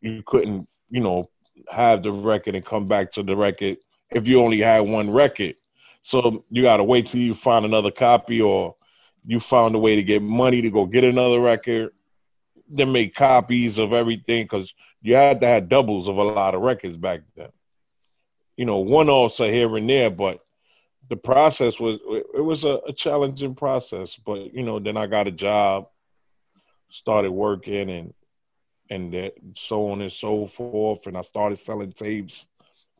You 0.00 0.22
couldn't, 0.26 0.68
you 0.90 1.00
know, 1.00 1.30
have 1.70 2.02
the 2.02 2.10
record 2.10 2.56
and 2.56 2.66
come 2.66 2.88
back 2.88 3.12
to 3.12 3.22
the 3.22 3.36
record 3.36 3.78
if 4.14 4.28
you 4.28 4.40
only 4.40 4.60
had 4.60 4.80
one 4.80 5.10
record. 5.10 5.56
So 6.02 6.44
you 6.50 6.62
got 6.62 6.78
to 6.78 6.84
wait 6.84 7.06
till 7.06 7.20
you 7.20 7.34
find 7.34 7.64
another 7.64 7.90
copy 7.90 8.40
or 8.40 8.74
you 9.24 9.38
found 9.38 9.74
a 9.74 9.78
way 9.78 9.96
to 9.96 10.02
get 10.02 10.22
money 10.22 10.62
to 10.62 10.70
go 10.70 10.84
get 10.86 11.04
another 11.04 11.40
record 11.40 11.92
then 12.72 12.90
make 12.90 13.14
copies 13.14 13.78
of 13.78 13.92
everything 13.92 14.44
because 14.44 14.72
you 15.02 15.14
had 15.14 15.40
to 15.40 15.46
have 15.46 15.68
doubles 15.68 16.08
of 16.08 16.16
a 16.16 16.22
lot 16.22 16.54
of 16.54 16.62
records 16.62 16.96
back 16.96 17.20
then. 17.36 17.50
You 18.56 18.64
know, 18.64 18.78
one 18.78 19.08
also 19.08 19.44
here 19.44 19.76
and 19.76 19.88
there, 19.88 20.10
but 20.10 20.40
the 21.08 21.16
process 21.16 21.78
was 21.78 21.98
it 22.34 22.40
was 22.40 22.64
a, 22.64 22.80
a 22.86 22.92
challenging 22.92 23.54
process. 23.54 24.16
But 24.16 24.54
you 24.54 24.62
know, 24.62 24.78
then 24.78 24.96
I 24.96 25.06
got 25.06 25.28
a 25.28 25.32
job, 25.32 25.88
started 26.88 27.30
working, 27.30 27.90
and 27.90 28.14
and 28.90 29.12
that, 29.12 29.34
so 29.56 29.90
on 29.90 30.02
and 30.02 30.12
so 30.12 30.46
forth, 30.46 31.06
and 31.06 31.16
I 31.16 31.22
started 31.22 31.56
selling 31.56 31.92
tapes. 31.92 32.46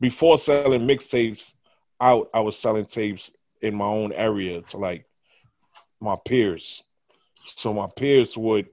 Before 0.03 0.37
selling 0.37 0.81
mixtapes 0.81 1.53
out, 2.01 2.29
I 2.33 2.41
was 2.41 2.59
selling 2.59 2.85
tapes 2.85 3.31
in 3.61 3.73
my 3.73 3.85
own 3.85 4.11
area 4.11 4.61
to 4.63 4.77
like 4.77 5.05
my 6.01 6.17
peers. 6.25 6.83
So 7.55 7.73
my 7.73 7.87
peers 7.95 8.37
would 8.37 8.67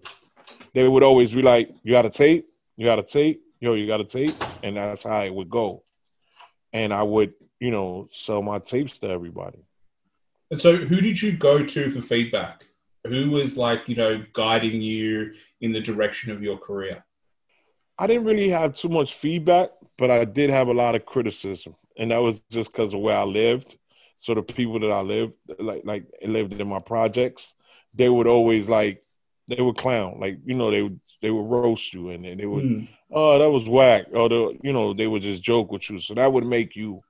they 0.74 0.88
would 0.88 1.04
always 1.04 1.32
be 1.32 1.40
like, 1.40 1.70
"You 1.84 1.92
got 1.92 2.04
a 2.04 2.10
tape? 2.10 2.48
You 2.76 2.86
got 2.86 2.98
a 2.98 3.04
tape? 3.04 3.44
Yo, 3.60 3.74
you 3.74 3.86
got 3.86 4.00
a 4.00 4.04
tape?" 4.04 4.34
And 4.64 4.76
that's 4.76 5.04
how 5.04 5.20
it 5.22 5.32
would 5.32 5.48
go. 5.48 5.84
And 6.72 6.92
I 6.92 7.04
would, 7.04 7.34
you 7.60 7.70
know, 7.70 8.08
sell 8.12 8.42
my 8.42 8.58
tapes 8.58 8.98
to 8.98 9.08
everybody. 9.08 9.60
And 10.50 10.58
so, 10.58 10.78
who 10.78 11.00
did 11.00 11.22
you 11.22 11.36
go 11.36 11.64
to 11.64 11.90
for 11.92 12.00
feedback? 12.00 12.66
Who 13.06 13.30
was 13.30 13.56
like, 13.56 13.82
you 13.86 13.94
know, 13.94 14.24
guiding 14.32 14.82
you 14.82 15.34
in 15.60 15.70
the 15.70 15.80
direction 15.80 16.32
of 16.32 16.42
your 16.42 16.58
career? 16.58 17.04
I 18.00 18.08
didn't 18.08 18.24
really 18.24 18.48
have 18.48 18.74
too 18.74 18.88
much 18.88 19.14
feedback, 19.14 19.70
but 20.00 20.10
I 20.10 20.24
did 20.24 20.48
have 20.48 20.68
a 20.68 20.72
lot 20.72 20.94
of 20.94 21.04
criticism, 21.04 21.76
and 21.98 22.10
that 22.10 22.22
was 22.22 22.40
just 22.50 22.72
because 22.72 22.94
of 22.94 23.00
where 23.00 23.18
I 23.18 23.24
lived. 23.24 23.76
So 24.16 24.34
the 24.34 24.42
people 24.42 24.80
that 24.80 24.90
I 24.90 25.02
lived, 25.02 25.34
like, 25.58 25.82
like 25.84 26.04
lived 26.22 26.54
in 26.54 26.68
my 26.68 26.80
projects, 26.80 27.54
they 27.92 28.08
would 28.08 28.26
always 28.26 28.66
like 28.66 29.04
they 29.46 29.60
would 29.60 29.76
clown, 29.76 30.18
like 30.18 30.38
you 30.44 30.54
know 30.54 30.70
they 30.70 30.82
would 30.82 30.98
they 31.20 31.30
would 31.30 31.42
roast 31.42 31.92
you 31.92 32.10
and, 32.10 32.24
and 32.24 32.40
they 32.40 32.46
would 32.46 32.64
mm. 32.64 32.88
oh 33.12 33.38
that 33.38 33.50
was 33.50 33.68
whack 33.68 34.06
or 34.12 34.28
the 34.30 34.58
you 34.62 34.72
know 34.72 34.94
they 34.94 35.06
would 35.06 35.22
just 35.22 35.42
joke 35.42 35.70
with 35.70 35.88
you, 35.90 36.00
so 36.00 36.14
that 36.14 36.32
would 36.32 36.46
make 36.46 36.74
you 36.74 37.02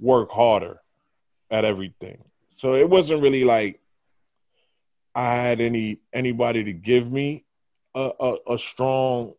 work 0.00 0.30
harder 0.30 0.80
at 1.50 1.66
everything. 1.66 2.24
So 2.56 2.74
it 2.74 2.88
wasn't 2.88 3.22
really 3.22 3.44
like 3.44 3.78
I 5.14 5.34
had 5.34 5.60
any 5.60 5.98
anybody 6.14 6.64
to 6.64 6.72
give 6.72 7.12
me 7.12 7.44
a, 7.94 8.10
a, 8.18 8.54
a 8.54 8.58
strong 8.58 9.34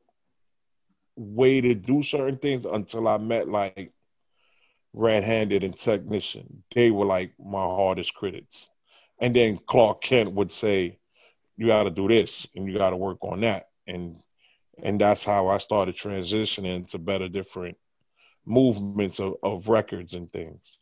way 1.15 1.61
to 1.61 1.73
do 1.75 2.03
certain 2.03 2.37
things 2.37 2.65
until 2.65 3.07
I 3.07 3.17
met 3.17 3.47
like 3.47 3.91
Red 4.93 5.23
Handed 5.23 5.63
and 5.63 5.77
Technician. 5.77 6.63
They 6.73 6.91
were 6.91 7.05
like 7.05 7.33
my 7.43 7.63
hardest 7.63 8.13
critics. 8.13 8.67
And 9.19 9.35
then 9.35 9.59
Clark 9.67 10.01
Kent 10.01 10.31
would 10.33 10.51
say, 10.51 10.99
you 11.57 11.67
got 11.67 11.83
to 11.83 11.89
do 11.89 12.07
this 12.07 12.47
and 12.55 12.67
you 12.67 12.77
got 12.77 12.91
to 12.91 12.97
work 12.97 13.17
on 13.21 13.41
that 13.41 13.69
and 13.87 14.15
and 14.83 14.99
that's 14.99 15.23
how 15.23 15.47
i 15.47 15.57
started 15.57 15.95
transitioning 15.95 16.87
to 16.87 16.97
better 16.97 17.29
different 17.29 17.77
movements 18.45 19.19
of, 19.19 19.35
of 19.43 19.67
records 19.67 20.13
and 20.13 20.31
things 20.31 20.79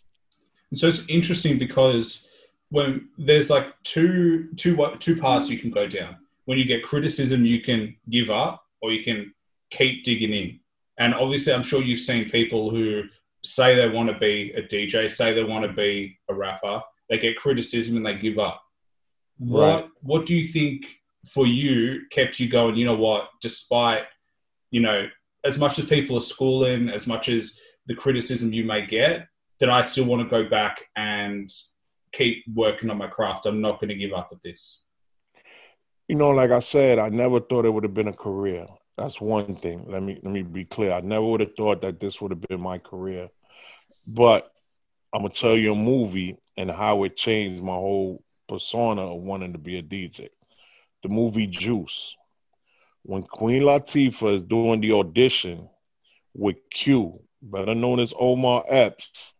and 0.69 0.79
so 0.79 0.88
it's 0.88 1.06
interesting 1.08 1.58
because 1.58 2.29
when 2.69 3.10
there's 3.17 3.49
like 3.49 3.67
two 3.84 4.49
two 4.56 4.77
two 4.99 5.15
parts 5.19 5.49
you 5.49 5.58
can 5.58 5.69
go 5.71 5.88
down 5.88 6.15
when 6.45 6.58
you 6.58 6.65
get 6.65 6.84
criticism 6.84 7.45
you 7.45 7.62
can 7.62 7.95
give 8.10 8.29
up 8.29 8.65
or 8.82 8.91
you 8.91 9.03
can 9.03 9.34
keep 9.71 10.03
digging 10.03 10.34
in 10.34 10.60
and 10.99 11.13
obviously 11.15 11.53
i'm 11.53 11.63
sure 11.63 11.81
you've 11.81 11.99
seen 11.99 12.29
people 12.29 12.69
who 12.69 13.03
say 13.43 13.75
they 13.75 13.89
want 13.89 14.07
to 14.10 14.17
be 14.19 14.51
a 14.55 14.62
dj 14.62 15.10
say 15.10 15.34
they 15.34 15.43
want 15.43 15.65
to 15.65 15.73
be 15.73 16.17
a 16.29 16.34
rapper 16.34 16.81
they 17.10 17.17
get 17.17 17.38
criticism 17.38 17.97
and 17.97 18.05
they 18.05 18.15
give 18.15 18.38
up 18.38 18.62
what 19.38 19.81
right. 19.81 19.89
what 20.01 20.25
do 20.25 20.36
you 20.36 20.47
think 20.47 20.86
for 21.25 21.45
you 21.45 22.01
kept 22.10 22.39
you 22.39 22.49
going? 22.49 22.75
You 22.75 22.86
know 22.86 22.95
what? 22.95 23.29
Despite 23.41 24.03
you 24.71 24.81
know 24.81 25.07
as 25.43 25.57
much 25.57 25.79
as 25.79 25.86
people 25.86 26.17
are 26.17 26.21
schooling, 26.21 26.89
as 26.89 27.07
much 27.07 27.29
as 27.29 27.60
the 27.88 27.95
criticism 27.95 28.53
you 28.53 28.63
may 28.63 28.86
get, 28.86 29.27
that 29.60 29.69
I 29.69 29.81
still 29.81 30.05
want 30.05 30.21
to 30.21 30.29
go 30.29 30.47
back 30.49 30.84
and 30.95 31.51
keep 32.12 32.43
working 32.53 32.89
on 32.89 32.97
my 32.97 33.07
craft. 33.07 33.45
I'm 33.45 33.62
not 33.62 33.79
going 33.79 33.89
to 33.89 33.95
give 33.95 34.13
up 34.13 34.29
at 34.31 34.41
this. 34.41 34.84
You 36.07 36.15
know, 36.15 36.29
like 36.29 36.51
I 36.51 36.60
said, 36.60 36.99
I 36.99 37.10
never 37.10 37.39
thought 37.39 37.65
it 37.65 37.73
would 37.73 37.84
have 37.84 37.93
been 37.93 38.10
a 38.10 38.13
career. 38.13 38.67
That's 39.01 39.19
one 39.19 39.55
thing. 39.55 39.85
Let 39.87 40.03
me 40.03 40.19
let 40.21 40.31
me 40.31 40.43
be 40.43 40.63
clear. 40.63 40.91
I 40.91 41.01
never 41.01 41.25
would 41.25 41.39
have 41.39 41.55
thought 41.55 41.81
that 41.81 41.99
this 41.99 42.21
would 42.21 42.29
have 42.29 42.41
been 42.41 42.61
my 42.61 42.77
career. 42.77 43.29
But 44.05 44.51
I'm 45.11 45.21
gonna 45.21 45.33
tell 45.33 45.57
you 45.57 45.71
a 45.71 45.75
movie 45.75 46.37
and 46.55 46.69
how 46.69 47.03
it 47.03 47.17
changed 47.17 47.63
my 47.63 47.73
whole 47.73 48.23
persona 48.47 49.01
of 49.01 49.23
wanting 49.23 49.53
to 49.53 49.57
be 49.57 49.79
a 49.79 49.81
DJ. 49.81 50.29
The 51.01 51.09
movie 51.09 51.47
Juice. 51.47 52.15
When 53.01 53.23
Queen 53.23 53.63
Latifah 53.63 54.35
is 54.35 54.43
doing 54.43 54.81
the 54.81 54.91
audition 54.91 55.67
with 56.35 56.57
Q, 56.71 57.23
better 57.41 57.73
known 57.73 57.99
as 57.99 58.13
Omar 58.19 58.65
Epps, 58.67 59.33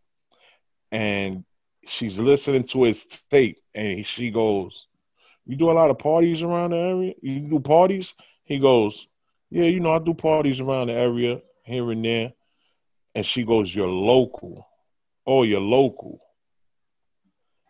and 0.90 1.44
she's 1.86 2.18
listening 2.18 2.64
to 2.64 2.82
his 2.82 3.04
tape, 3.30 3.62
and 3.76 4.04
she 4.04 4.32
goes, 4.32 4.88
"You 5.46 5.54
do 5.54 5.70
a 5.70 5.78
lot 5.78 5.90
of 5.90 6.00
parties 6.00 6.42
around 6.42 6.70
the 6.70 6.78
area? 6.78 7.14
You 7.22 7.38
do 7.48 7.60
parties?" 7.60 8.12
He 8.42 8.58
goes, 8.58 9.06
"Yeah, 9.52 9.64
you 9.64 9.80
know, 9.80 9.92
I 9.92 9.98
do 9.98 10.14
parties 10.14 10.60
around 10.60 10.88
the 10.88 10.94
area 10.94 11.42
here 11.64 11.90
and 11.92 12.04
there." 12.04 12.32
And 13.14 13.26
she 13.26 13.44
goes, 13.44 13.74
"You're 13.74 13.86
local. 13.88 14.66
Oh, 15.26 15.42
you're 15.42 15.60
local." 15.60 16.20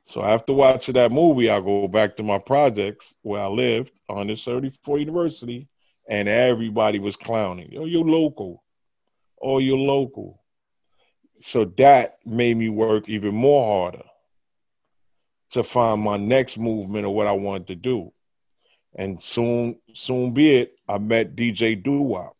So 0.04 0.22
after 0.22 0.52
watching 0.52 0.94
that 0.94 1.12
movie, 1.12 1.50
I 1.50 1.60
go 1.60 1.88
back 1.88 2.16
to 2.16 2.22
my 2.22 2.38
projects 2.38 3.14
where 3.22 3.42
I 3.42 3.46
lived 3.46 3.92
on 4.08 4.26
this 4.26 4.44
34 4.44 4.98
University, 4.98 5.68
and 6.08 6.28
everybody 6.28 6.98
was 6.98 7.16
clowning. 7.16 7.72
Oh, 7.76 7.84
you're 7.84 8.04
local. 8.04 8.64
Oh, 9.40 9.58
you're 9.58 9.76
local. 9.76 10.40
So 11.40 11.64
that 11.64 12.18
made 12.24 12.56
me 12.56 12.68
work 12.68 13.08
even 13.08 13.34
more 13.34 13.64
harder 13.64 14.04
to 15.50 15.62
find 15.62 16.00
my 16.00 16.16
next 16.16 16.58
movement 16.58 17.06
of 17.06 17.12
what 17.12 17.26
I 17.26 17.32
wanted 17.32 17.66
to 17.68 17.74
do. 17.74 18.12
And 18.94 19.22
soon, 19.22 19.80
soon 19.94 20.32
be 20.32 20.56
it, 20.56 20.76
I 20.92 20.98
met 20.98 21.34
DJ 21.34 21.82
Doo-Wop. 21.82 22.36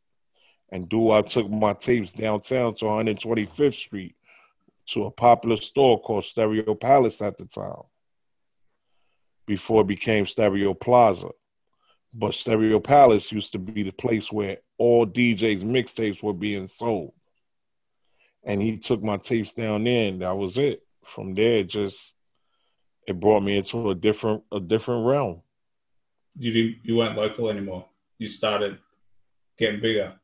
And 0.71 0.89
Doo-Wop 0.89 1.27
took 1.29 1.51
my 1.51 1.73
tapes 1.73 2.13
downtown 2.13 2.75
to 2.75 2.85
125th 2.85 3.75
Street 3.75 4.15
to 4.89 5.05
a 5.05 5.11
popular 5.11 5.57
store 5.57 6.01
called 6.01 6.25
Stereo 6.25 6.75
Palace 6.75 7.23
at 7.23 7.39
the 7.39 7.47
time 7.47 7.83
before 9.47 9.83
it 9.83 9.87
became 9.87 10.27
Stereo 10.27 10.75
Plaza. 10.75 11.31
But 12.13 12.35
Stereo 12.35 12.79
Palace 12.79 13.33
used 13.33 13.53
to 13.53 13.59
be 13.59 13.83
the 13.83 13.93
place 13.93 14.31
where 14.31 14.59
all 14.77 15.07
DJs' 15.07 15.65
mixtapes 15.65 16.23
were 16.23 16.35
being 16.35 16.69
sold. 16.69 17.13
And 18.45 18.61
he 18.61 18.77
took 18.77 19.03
my 19.03 19.17
tapes 19.17 19.55
down 19.55 19.85
there, 19.85 20.09
and 20.09 20.21
that 20.21 20.37
was 20.37 20.59
it. 20.59 20.83
From 21.05 21.35
there, 21.35 21.63
just 21.63 22.13
it 23.07 23.19
brought 23.19 23.43
me 23.43 23.57
into 23.57 23.91
a 23.91 23.95
different 23.95 24.43
a 24.53 24.61
different 24.61 25.07
realm. 25.07 25.43
You 26.39 26.75
you 26.83 26.97
weren't 26.97 27.17
local 27.17 27.49
anymore. 27.49 27.87
You 28.23 28.29
started 28.29 28.79
getting 29.59 29.81
bigger 29.81 30.15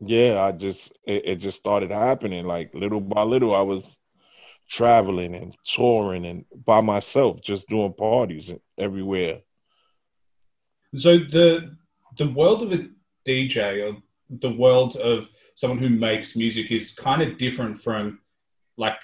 yeah, 0.00 0.42
I 0.42 0.52
just 0.52 0.92
it, 1.04 1.22
it, 1.26 1.36
just 1.36 1.58
started 1.58 1.90
happening. 1.90 2.44
Like 2.44 2.74
little 2.74 3.00
by 3.00 3.22
little, 3.22 3.54
I 3.54 3.62
was 3.62 3.96
traveling 4.68 5.34
and 5.34 5.56
touring 5.64 6.26
and 6.26 6.44
by 6.64 6.80
myself, 6.80 7.40
just 7.40 7.68
doing 7.68 7.94
parties 7.94 8.52
everywhere. 8.78 9.40
So 10.94 11.18
the 11.18 11.76
the 12.18 12.28
world 12.28 12.62
of 12.62 12.72
a 12.72 12.88
DJ 13.26 13.90
or 13.90 13.96
the 14.28 14.52
world 14.52 14.96
of 14.96 15.28
someone 15.54 15.78
who 15.78 15.88
makes 15.88 16.36
music 16.36 16.70
is 16.70 16.94
kind 16.94 17.22
of 17.22 17.38
different 17.38 17.78
from 17.78 18.20
like 18.76 18.98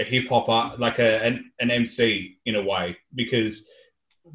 a 0.00 0.04
hip 0.04 0.28
hop 0.28 0.78
like 0.78 0.98
a 0.98 1.22
an, 1.22 1.50
an 1.60 1.70
MC 1.70 2.38
in 2.46 2.54
a 2.54 2.62
way 2.62 2.96
because 3.14 3.68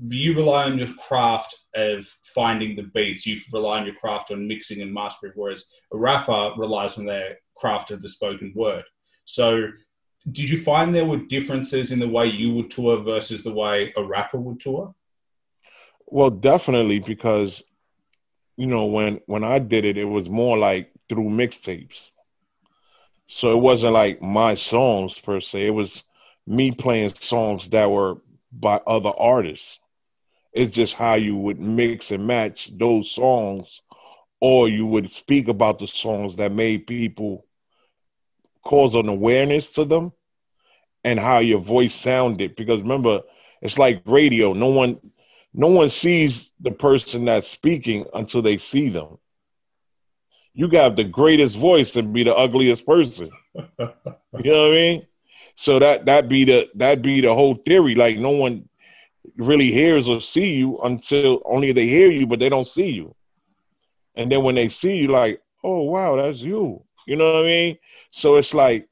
you 0.07 0.35
rely 0.35 0.65
on 0.65 0.77
your 0.77 0.93
craft 0.95 1.55
of 1.75 2.05
finding 2.35 2.75
the 2.75 2.83
beats. 2.93 3.25
You 3.25 3.39
rely 3.51 3.79
on 3.79 3.85
your 3.85 3.95
craft 3.95 4.31
on 4.31 4.47
mixing 4.47 4.81
and 4.81 4.93
mastering, 4.93 5.33
whereas 5.35 5.65
a 5.91 5.97
rapper 5.97 6.51
relies 6.57 6.97
on 6.97 7.05
their 7.05 7.37
craft 7.55 7.91
of 7.91 8.01
the 8.01 8.09
spoken 8.09 8.53
word. 8.55 8.83
So 9.25 9.67
did 10.31 10.49
you 10.49 10.57
find 10.57 10.93
there 10.93 11.05
were 11.05 11.17
differences 11.17 11.91
in 11.91 11.99
the 11.99 12.07
way 12.07 12.27
you 12.27 12.53
would 12.53 12.69
tour 12.69 13.01
versus 13.01 13.43
the 13.43 13.53
way 13.53 13.93
a 13.97 14.03
rapper 14.03 14.39
would 14.39 14.59
tour? 14.59 14.93
Well, 16.07 16.29
definitely 16.29 16.99
because 16.99 17.63
you 18.55 18.67
know 18.67 18.85
when 18.85 19.19
when 19.25 19.43
I 19.43 19.59
did 19.59 19.85
it, 19.85 19.97
it 19.97 20.05
was 20.05 20.29
more 20.29 20.57
like 20.57 20.91
through 21.09 21.29
mixtapes. 21.29 22.11
So 23.27 23.51
it 23.51 23.61
wasn't 23.61 23.93
like 23.93 24.21
my 24.21 24.55
songs 24.55 25.19
per 25.19 25.39
se. 25.39 25.67
It 25.67 25.71
was 25.71 26.03
me 26.45 26.71
playing 26.71 27.15
songs 27.15 27.69
that 27.71 27.89
were 27.89 28.17
by 28.51 28.79
other 28.85 29.11
artists. 29.17 29.79
It's 30.53 30.75
just 30.75 30.93
how 30.93 31.15
you 31.15 31.35
would 31.35 31.59
mix 31.59 32.11
and 32.11 32.27
match 32.27 32.77
those 32.77 33.09
songs, 33.09 33.81
or 34.39 34.69
you 34.69 34.85
would 34.85 35.11
speak 35.11 35.47
about 35.47 35.79
the 35.79 35.87
songs 35.87 36.35
that 36.35 36.51
made 36.51 36.87
people 36.87 37.45
cause 38.63 38.95
an 38.95 39.09
awareness 39.09 39.71
to 39.73 39.85
them 39.85 40.13
and 41.03 41.19
how 41.19 41.39
your 41.39 41.59
voice 41.59 41.95
sounded. 41.95 42.55
Because 42.55 42.81
remember, 42.81 43.21
it's 43.61 43.77
like 43.77 44.01
radio. 44.05 44.53
No 44.53 44.67
one 44.67 44.99
no 45.53 45.67
one 45.67 45.89
sees 45.89 46.51
the 46.59 46.71
person 46.71 47.25
that's 47.25 47.47
speaking 47.47 48.05
until 48.13 48.41
they 48.41 48.57
see 48.57 48.89
them. 48.89 49.17
You 50.53 50.67
got 50.67 50.95
the 50.95 51.03
greatest 51.03 51.57
voice 51.57 51.95
and 51.95 52.13
be 52.13 52.23
the 52.23 52.35
ugliest 52.35 52.85
person. 52.85 53.29
you 53.55 53.63
know 53.77 53.87
what 54.33 54.67
I 54.67 54.71
mean? 54.71 55.07
So 55.55 55.79
that 55.79 56.05
that 56.05 56.29
be 56.29 56.45
the 56.45 56.69
that 56.75 57.01
be 57.01 57.21
the 57.21 57.33
whole 57.33 57.55
theory. 57.55 57.95
Like 57.95 58.17
no 58.17 58.31
one 58.31 58.67
really 59.37 59.71
hears 59.71 60.09
or 60.09 60.21
see 60.21 60.53
you 60.53 60.77
until 60.79 61.41
only 61.45 61.71
they 61.71 61.87
hear 61.87 62.11
you, 62.11 62.27
but 62.27 62.39
they 62.39 62.49
don't 62.49 62.67
see 62.67 62.89
you. 62.89 63.15
And 64.15 64.31
then 64.31 64.43
when 64.43 64.55
they 64.55 64.69
see 64.69 64.97
you, 64.97 65.07
like, 65.07 65.41
oh 65.63 65.81
wow, 65.83 66.15
that's 66.15 66.41
you. 66.41 66.83
You 67.07 67.15
know 67.15 67.33
what 67.33 67.43
I 67.43 67.47
mean? 67.47 67.77
So 68.11 68.35
it's 68.35 68.53
like 68.53 68.87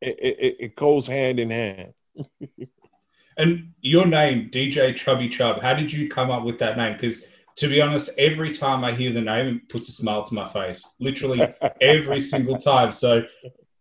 it, 0.00 0.18
it, 0.18 0.56
it 0.60 0.76
goes 0.76 1.06
hand 1.06 1.38
in 1.38 1.50
hand. 1.50 1.92
and 3.38 3.72
your 3.80 4.06
name, 4.06 4.50
DJ 4.50 4.94
Chubby 4.96 5.28
Chub, 5.28 5.60
how 5.60 5.74
did 5.74 5.92
you 5.92 6.08
come 6.08 6.30
up 6.30 6.44
with 6.44 6.58
that 6.58 6.76
name? 6.76 6.94
Because 6.94 7.26
to 7.56 7.68
be 7.68 7.80
honest, 7.80 8.10
every 8.18 8.52
time 8.52 8.84
I 8.84 8.92
hear 8.92 9.12
the 9.12 9.20
name, 9.20 9.56
it 9.56 9.68
puts 9.68 9.88
a 9.88 9.92
smile 9.92 10.22
to 10.24 10.34
my 10.34 10.46
face. 10.46 10.96
Literally 11.00 11.46
every 11.80 12.20
single 12.20 12.56
time. 12.56 12.92
So, 12.92 13.24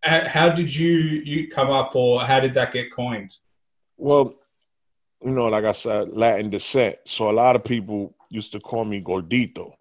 uh, 0.04 0.28
how 0.28 0.50
did 0.50 0.74
you 0.74 0.91
you 0.91 1.50
come 1.50 1.69
up, 1.69 1.95
or 1.95 2.21
how 2.21 2.39
did 2.39 2.54
that 2.54 2.71
get 2.74 2.93
coined? 2.93 3.36
Well, 3.98 4.36
you 5.26 5.32
know, 5.32 5.48
like 5.48 5.66
I 5.66 5.72
said, 5.72 6.10
Latin 6.10 6.52
descent. 6.52 6.98
So 7.06 7.30
a 7.30 7.34
lot 7.34 7.56
of 7.56 7.64
people 7.64 8.16
used 8.30 8.52
to 8.52 8.60
call 8.60 8.86
me 8.86 9.02
gordito. 9.02 9.74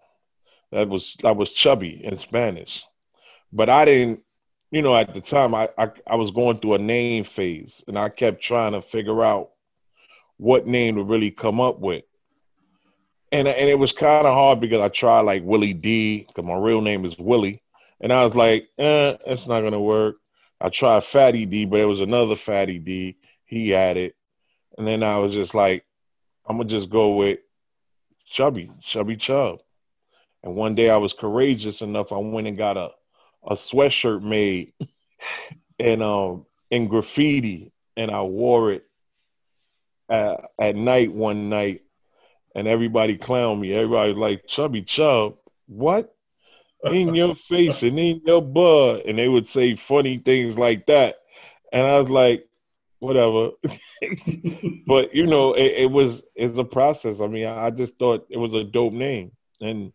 That 0.71 0.89
was 0.89 1.15
that 1.21 1.37
was 1.37 1.51
chubby 1.51 2.03
in 2.03 2.17
Spanish, 2.17 2.83
but 3.53 3.69
I 3.69 3.85
didn't. 3.85 4.21
You 4.71 4.81
know, 4.81 4.95
at 4.95 5.13
the 5.13 5.21
time, 5.21 5.53
I, 5.53 5.69
I 5.77 5.91
I 6.07 6.15
was 6.15 6.31
going 6.31 6.59
through 6.59 6.73
a 6.73 6.79
name 6.79 7.23
phase, 7.23 7.83
and 7.87 7.97
I 7.97 8.09
kept 8.09 8.41
trying 8.41 8.71
to 8.71 8.81
figure 8.81 9.23
out 9.23 9.51
what 10.37 10.65
name 10.65 10.95
to 10.95 11.03
really 11.03 11.29
come 11.29 11.61
up 11.61 11.79
with. 11.79 12.03
And 13.31 13.47
and 13.47 13.69
it 13.69 13.77
was 13.77 13.93
kind 13.93 14.25
of 14.25 14.33
hard 14.33 14.59
because 14.59 14.81
I 14.81 14.89
tried 14.89 15.21
like 15.21 15.43
Willie 15.45 15.73
D 15.73 16.25
because 16.27 16.43
my 16.43 16.57
real 16.57 16.81
name 16.81 17.05
is 17.05 17.17
Willie, 17.19 17.61
and 18.01 18.11
I 18.11 18.25
was 18.25 18.35
like, 18.35 18.67
eh, 18.79 19.15
it's 19.27 19.45
not 19.45 19.61
gonna 19.61 19.79
work. 19.79 20.15
I 20.59 20.69
tried 20.69 21.03
Fatty 21.03 21.45
D, 21.45 21.65
but 21.65 21.79
it 21.79 21.85
was 21.85 22.01
another 22.01 22.35
Fatty 22.35 22.79
D. 22.79 23.17
He 23.45 23.69
had 23.69 23.97
it. 23.97 24.15
And 24.77 24.85
then 24.85 25.03
I 25.03 25.17
was 25.19 25.33
just 25.33 25.55
like, 25.55 25.85
I'm 26.47 26.57
gonna 26.57 26.69
just 26.69 26.89
go 26.89 27.15
with 27.15 27.39
Chubby, 28.25 28.71
Chubby 28.81 29.15
Chub. 29.15 29.59
And 30.43 30.55
one 30.55 30.75
day 30.75 30.89
I 30.89 30.97
was 30.97 31.13
courageous 31.13 31.81
enough. 31.81 32.11
I 32.11 32.17
went 32.17 32.47
and 32.47 32.57
got 32.57 32.77
a 32.77 32.91
a 33.47 33.53
sweatshirt 33.53 34.23
made 34.23 34.73
and 35.79 36.03
um 36.03 36.45
in 36.71 36.87
graffiti, 36.87 37.71
and 37.95 38.11
I 38.11 38.21
wore 38.21 38.71
it 38.71 38.85
at, 40.09 40.51
at 40.59 40.75
night 40.75 41.11
one 41.11 41.49
night, 41.49 41.83
and 42.55 42.67
everybody 42.67 43.17
clowned 43.17 43.59
me. 43.59 43.73
Everybody 43.73 44.13
like 44.13 44.47
Chubby 44.47 44.81
Chub, 44.81 45.35
what? 45.67 46.11
In 46.83 47.15
your 47.15 47.33
face 47.33 47.81
and 47.81 47.97
in 47.97 48.21
your 48.25 48.43
butt, 48.43 49.07
and 49.07 49.17
they 49.17 49.27
would 49.27 49.47
say 49.47 49.75
funny 49.75 50.19
things 50.19 50.57
like 50.57 50.85
that, 50.85 51.15
and 51.71 51.87
I 51.87 51.97
was 51.97 52.09
like, 52.09 52.47
whatever. 53.05 53.51
but 54.87 55.13
you 55.13 55.27
know, 55.27 55.53
it, 55.53 55.73
it, 55.77 55.91
was 55.91 56.21
it's 56.35 56.57
a 56.57 56.63
process. 56.63 57.21
I 57.21 57.27
mean, 57.27 57.45
I, 57.45 57.67
I, 57.67 57.69
just 57.71 57.97
thought 57.97 58.27
it 58.29 58.37
was 58.37 58.53
a 58.53 58.63
dope 58.63 58.93
name, 58.93 59.31
and 59.61 59.93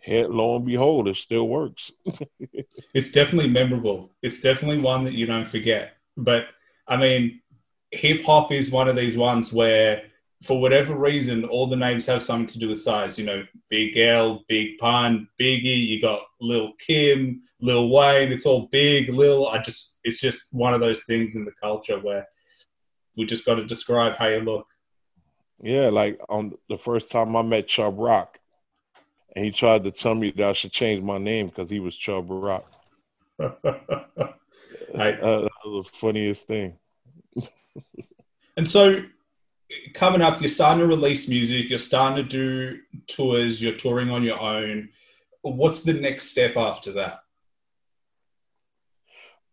here, 0.00 0.28
lo 0.28 0.56
and 0.56 0.64
behold, 0.64 1.08
it 1.08 1.16
still 1.16 1.48
works. 1.48 1.90
it's 2.94 3.10
definitely 3.10 3.50
memorable. 3.50 4.10
It's 4.22 4.40
definitely 4.40 4.80
one 4.80 5.04
that 5.04 5.14
you 5.14 5.26
don't 5.26 5.48
forget. 5.48 5.96
But 6.16 6.46
I 6.88 6.96
mean, 6.96 7.40
hip 7.90 8.24
hop 8.24 8.52
is 8.52 8.70
one 8.70 8.88
of 8.88 8.96
these 8.96 9.16
ones 9.16 9.52
where, 9.52 10.04
for 10.42 10.60
whatever 10.60 10.96
reason, 10.96 11.44
all 11.44 11.66
the 11.66 11.76
names 11.76 12.06
have 12.06 12.22
something 12.22 12.46
to 12.46 12.58
do 12.58 12.68
with 12.68 12.80
size. 12.80 13.18
You 13.18 13.26
know, 13.26 13.44
Big 13.68 13.96
L, 13.96 14.42
Big 14.48 14.78
Pun, 14.78 15.28
Biggie. 15.38 15.86
You 15.86 16.00
got 16.00 16.22
Lil 16.40 16.72
Kim, 16.84 17.42
Lil 17.60 17.90
Wayne. 17.90 18.32
It's 18.32 18.46
all 18.46 18.68
big, 18.68 19.10
Lil. 19.10 19.48
I 19.48 19.58
just, 19.58 20.00
it's 20.02 20.20
just 20.20 20.54
one 20.54 20.72
of 20.72 20.80
those 20.80 21.04
things 21.04 21.36
in 21.36 21.44
the 21.44 21.52
culture 21.62 21.98
where 21.98 22.26
we 23.20 23.26
just 23.26 23.44
got 23.44 23.56
to 23.56 23.66
describe 23.66 24.16
how 24.16 24.28
you 24.28 24.40
look. 24.40 24.66
Yeah, 25.62 25.90
like 25.90 26.18
on 26.30 26.54
the 26.70 26.78
first 26.78 27.10
time 27.10 27.36
I 27.36 27.42
met 27.42 27.68
Chubb 27.68 27.98
Rock, 27.98 28.38
and 29.36 29.44
he 29.44 29.50
tried 29.50 29.84
to 29.84 29.90
tell 29.90 30.14
me 30.14 30.32
that 30.36 30.48
I 30.48 30.52
should 30.54 30.72
change 30.72 31.04
my 31.04 31.18
name 31.18 31.48
because 31.48 31.68
he 31.68 31.80
was 31.80 31.96
Chubb 31.96 32.30
Rock. 32.30 32.64
I, 33.38 33.44
uh, 33.52 33.56
that 35.42 35.50
was 35.66 35.86
the 35.86 35.90
funniest 35.92 36.46
thing. 36.46 36.78
and 38.56 38.68
so, 38.68 39.04
coming 39.92 40.22
up, 40.22 40.40
you're 40.40 40.48
starting 40.48 40.80
to 40.80 40.86
release 40.86 41.28
music. 41.28 41.68
You're 41.68 41.78
starting 41.78 42.24
to 42.24 42.28
do 42.28 42.80
tours. 43.06 43.62
You're 43.62 43.74
touring 43.74 44.10
on 44.10 44.22
your 44.22 44.40
own. 44.40 44.88
What's 45.42 45.82
the 45.82 45.92
next 45.92 46.28
step 46.28 46.56
after 46.56 46.92
that? 46.92 47.20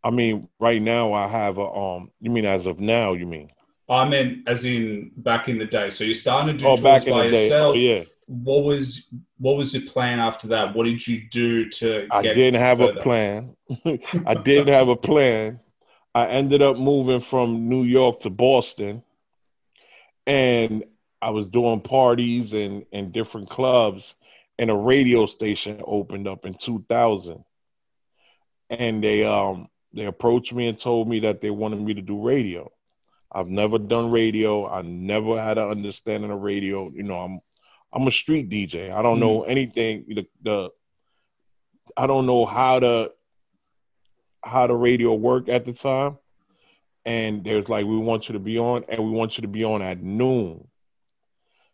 I 0.05 0.09
mean, 0.09 0.47
right 0.57 0.81
now 0.81 1.11
I 1.11 1.27
have 1.27 1.57
a 1.57 1.69
um. 1.69 2.11
You 2.21 2.31
mean 2.31 2.45
as 2.45 2.65
of 2.65 2.79
now? 2.79 3.11
You 3.11 3.25
mean? 3.25 3.51
I 3.89 4.07
meant 4.07 4.47
as 4.47 4.65
in 4.65 5.11
back 5.15 5.47
in 5.47 5.57
the 5.57 5.65
day. 5.65 5.89
So 5.89 6.03
you're 6.03 6.15
starting 6.15 6.57
to 6.57 6.59
do 6.59 6.67
oh, 6.67 6.75
tours 6.75 7.05
by 7.05 7.25
yourself. 7.25 7.75
Oh, 7.75 7.77
yeah. 7.77 8.03
What 8.27 8.63
was 8.65 9.09
what 9.37 9.55
was 9.55 9.73
your 9.73 9.83
plan 9.83 10.19
after 10.19 10.47
that? 10.49 10.75
What 10.75 10.83
did 10.83 11.07
you 11.07 11.23
do 11.29 11.69
to? 11.69 12.07
I 12.11 12.21
didn't 12.21 12.59
have 12.59 12.79
further? 12.79 12.99
a 12.99 13.01
plan. 13.01 13.55
I 14.25 14.33
didn't 14.33 14.73
have 14.73 14.89
a 14.89 14.97
plan. 14.97 15.61
I 16.13 16.27
ended 16.27 16.61
up 16.61 16.77
moving 16.77 17.21
from 17.21 17.69
New 17.69 17.83
York 17.83 18.21
to 18.21 18.29
Boston, 18.29 19.03
and 20.25 20.83
I 21.21 21.29
was 21.29 21.47
doing 21.47 21.79
parties 21.79 22.53
and 22.53 22.85
and 22.91 23.13
different 23.13 23.49
clubs, 23.49 24.15
and 24.59 24.69
a 24.69 24.75
radio 24.75 25.25
station 25.25 25.81
opened 25.85 26.27
up 26.27 26.45
in 26.45 26.55
2000, 26.55 27.45
and 28.69 29.01
they 29.01 29.23
um 29.23 29.69
they 29.93 30.05
approached 30.05 30.51
me 30.51 30.67
and 30.67 30.77
told 30.77 31.07
me 31.07 31.21
that 31.21 31.39
they 31.39 31.49
wanted 31.49 31.79
me 31.79 31.93
to 31.93 32.01
do 32.01 32.21
radio. 32.21 32.69
I've 33.31 33.47
never 33.47 33.77
done 33.77 34.11
radio. 34.11 34.67
I 34.67 34.81
never 34.81 35.41
had 35.41 35.57
an 35.57 35.69
understanding 35.69 36.31
of 36.31 36.41
radio. 36.41 36.89
You 36.91 37.03
know, 37.03 37.19
I'm 37.19 37.39
I'm 37.93 38.07
a 38.07 38.11
street 38.11 38.49
DJ. 38.49 38.91
I 38.91 39.01
don't 39.01 39.13
mm-hmm. 39.13 39.21
know 39.21 39.43
anything. 39.43 40.05
The, 40.07 40.27
the 40.43 40.69
I 41.95 42.07
don't 42.07 42.25
know 42.25 42.45
how 42.45 42.79
to 42.79 43.11
how 44.43 44.67
the 44.67 44.75
radio 44.75 45.13
work 45.13 45.49
at 45.49 45.65
the 45.65 45.73
time. 45.73 46.17
And 47.05 47.43
there's 47.43 47.69
like, 47.69 47.85
we 47.85 47.97
want 47.97 48.27
you 48.27 48.33
to 48.33 48.39
be 48.39 48.59
on, 48.59 48.83
and 48.89 49.01
we 49.01 49.11
want 49.11 49.37
you 49.37 49.43
to 49.43 49.47
be 49.47 49.63
on 49.63 49.81
at 49.81 50.03
noon. 50.03 50.67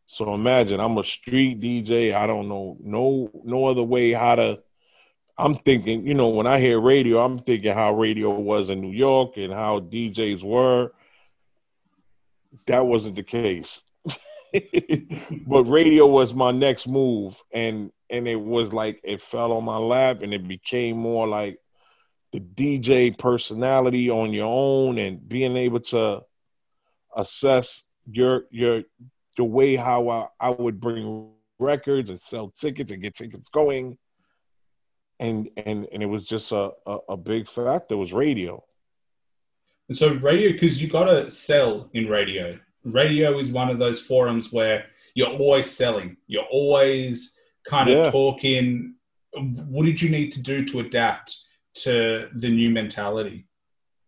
So 0.05 0.33
imagine 0.33 0.79
I'm 0.79 0.97
a 0.97 1.03
street 1.03 1.59
DJ. 1.59 2.13
I 2.13 2.27
don't 2.27 2.49
know 2.49 2.77
no 2.81 3.31
no 3.43 3.65
other 3.65 3.83
way 3.83 4.11
how 4.11 4.35
to 4.35 4.59
I'm 5.37 5.55
thinking, 5.55 6.05
you 6.05 6.13
know, 6.13 6.29
when 6.29 6.45
I 6.45 6.59
hear 6.59 6.79
radio, 6.79 7.23
I'm 7.23 7.39
thinking 7.39 7.73
how 7.73 7.95
radio 7.95 8.29
was 8.29 8.69
in 8.69 8.81
New 8.81 8.91
York 8.91 9.37
and 9.37 9.51
how 9.51 9.79
DJs 9.79 10.43
were. 10.43 10.91
That 12.67 12.85
wasn't 12.85 13.15
the 13.15 13.23
case. 13.23 13.81
but 15.47 15.63
radio 15.63 16.05
was 16.05 16.33
my 16.33 16.51
next 16.51 16.87
move 16.87 17.35
and 17.51 17.91
and 18.09 18.27
it 18.27 18.35
was 18.35 18.71
like 18.71 18.99
it 19.03 19.21
fell 19.21 19.51
on 19.51 19.63
my 19.63 19.77
lap 19.77 20.19
and 20.21 20.33
it 20.33 20.47
became 20.47 20.95
more 20.95 21.27
like 21.27 21.57
the 22.31 22.39
DJ 22.39 23.17
personality 23.17 24.09
on 24.09 24.31
your 24.31 24.47
own 24.47 24.99
and 24.99 25.27
being 25.27 25.57
able 25.57 25.79
to 25.79 26.21
assess 27.15 27.83
your 28.05 28.43
your 28.51 28.83
the 29.37 29.43
way 29.43 29.75
how 29.75 30.09
I, 30.09 30.27
I 30.39 30.49
would 30.49 30.79
bring 30.79 31.31
records 31.57 32.09
and 32.09 32.19
sell 32.19 32.49
tickets 32.49 32.91
and 32.91 33.01
get 33.01 33.15
tickets 33.15 33.49
going 33.49 33.97
and 35.19 35.49
and 35.57 35.87
and 35.91 36.03
it 36.03 36.07
was 36.07 36.25
just 36.25 36.51
a 36.51 36.71
a, 36.85 36.97
a 37.09 37.17
big 37.17 37.47
factor 37.47 37.97
was 37.97 38.13
radio. 38.13 38.63
And 39.89 39.97
so 39.97 40.13
radio, 40.15 40.51
because 40.51 40.81
you 40.81 40.87
got 40.87 41.05
to 41.05 41.29
sell 41.29 41.89
in 41.93 42.07
radio. 42.07 42.57
Radio 42.83 43.37
is 43.37 43.51
one 43.51 43.69
of 43.69 43.79
those 43.79 44.01
forums 44.01 44.51
where 44.51 44.85
you're 45.15 45.29
always 45.29 45.69
selling. 45.69 46.17
You're 46.27 46.47
always 46.51 47.37
kind 47.65 47.89
of 47.89 48.05
yeah. 48.05 48.11
talking. 48.11 48.95
What 49.33 49.85
did 49.85 50.01
you 50.01 50.09
need 50.09 50.31
to 50.33 50.41
do 50.41 50.65
to 50.65 50.79
adapt 50.79 51.35
to 51.75 52.29
the 52.35 52.49
new 52.49 52.69
mentality? 52.69 53.47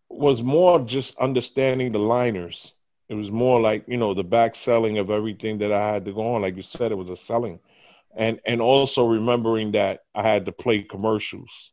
was 0.09 0.41
more 0.41 0.79
just 0.79 1.17
understanding 1.17 1.91
the 1.91 1.99
liners. 1.99 2.73
It 3.09 3.15
was 3.15 3.29
more 3.29 3.59
like 3.59 3.85
you 3.87 3.97
know 3.97 4.13
the 4.13 4.23
back 4.23 4.55
selling 4.55 4.97
of 4.97 5.11
everything 5.11 5.59
that 5.59 5.71
I 5.71 5.93
had 5.93 6.05
to 6.05 6.13
go 6.13 6.35
on. 6.35 6.41
Like 6.41 6.55
you 6.55 6.63
said, 6.63 6.91
it 6.91 6.97
was 6.97 7.09
a 7.09 7.17
selling, 7.17 7.59
and 8.15 8.39
and 8.45 8.61
also 8.61 9.05
remembering 9.05 9.73
that 9.73 10.01
I 10.15 10.23
had 10.23 10.45
to 10.45 10.51
play 10.51 10.81
commercials 10.81 11.71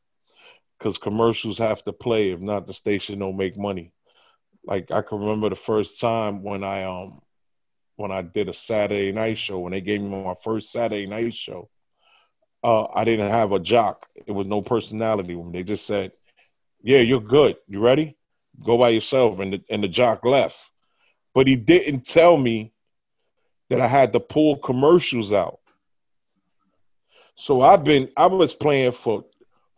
because 0.82 0.98
commercials 0.98 1.58
have 1.58 1.84
to 1.84 1.92
play. 1.92 2.30
If 2.30 2.40
not, 2.40 2.66
the 2.66 2.74
station 2.74 3.20
don't 3.20 3.36
make 3.36 3.56
money. 3.56 3.92
Like 4.64 4.90
I 4.90 5.02
can 5.02 5.20
remember 5.20 5.48
the 5.48 5.56
first 5.56 6.00
time 6.00 6.42
when 6.42 6.64
I 6.64 6.82
um 6.84 7.20
when 7.96 8.10
I 8.10 8.22
did 8.22 8.48
a 8.48 8.54
Saturday 8.54 9.12
night 9.12 9.38
show 9.38 9.60
when 9.60 9.72
they 9.72 9.80
gave 9.80 10.00
me 10.00 10.08
my 10.08 10.34
first 10.42 10.72
Saturday 10.72 11.06
night 11.06 11.34
show. 11.34 11.68
Uh, 12.64 12.86
I 12.94 13.04
didn't 13.04 13.30
have 13.30 13.52
a 13.52 13.58
jock. 13.60 14.06
It 14.26 14.32
was 14.32 14.46
no 14.46 14.62
personality. 14.62 15.34
When 15.34 15.52
They 15.52 15.62
just 15.62 15.86
said, 15.86 16.12
"Yeah, 16.82 16.98
you're 16.98 17.20
good. 17.20 17.56
You 17.68 17.80
ready? 17.80 18.16
Go 18.64 18.78
by 18.78 18.90
yourself." 18.90 19.38
And 19.38 19.54
the, 19.54 19.62
and 19.70 19.82
the 19.84 19.88
jock 19.88 20.24
left, 20.24 20.58
but 21.34 21.46
he 21.46 21.56
didn't 21.56 22.06
tell 22.06 22.36
me 22.36 22.72
that 23.70 23.80
I 23.80 23.86
had 23.86 24.12
to 24.12 24.20
pull 24.20 24.56
commercials 24.56 25.32
out. 25.32 25.58
So 27.36 27.60
I've 27.60 27.84
been 27.84 28.10
I 28.16 28.26
was 28.26 28.52
playing 28.52 28.92
for 28.92 29.24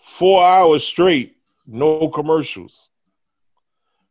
four 0.05 0.45
hours 0.45 0.85
straight, 0.85 1.37
no 1.67 2.09
commercials. 2.09 2.90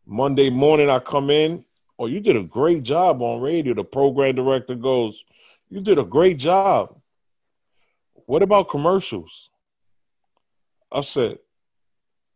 Monday 0.05 0.49
morning, 0.49 0.89
I 0.89 0.99
come 0.99 1.29
in. 1.29 1.63
Oh, 1.99 2.07
you 2.07 2.19
did 2.19 2.35
a 2.35 2.43
great 2.43 2.83
job 2.83 3.21
on 3.21 3.41
radio. 3.41 3.73
The 3.75 3.83
program 3.83 4.35
director 4.35 4.75
goes, 4.75 5.23
You 5.69 5.81
did 5.81 5.99
a 5.99 6.03
great 6.03 6.37
job. 6.37 6.99
What 8.25 8.41
about 8.41 8.69
commercials? 8.69 9.49
I 10.91 11.01
said, 11.01 11.37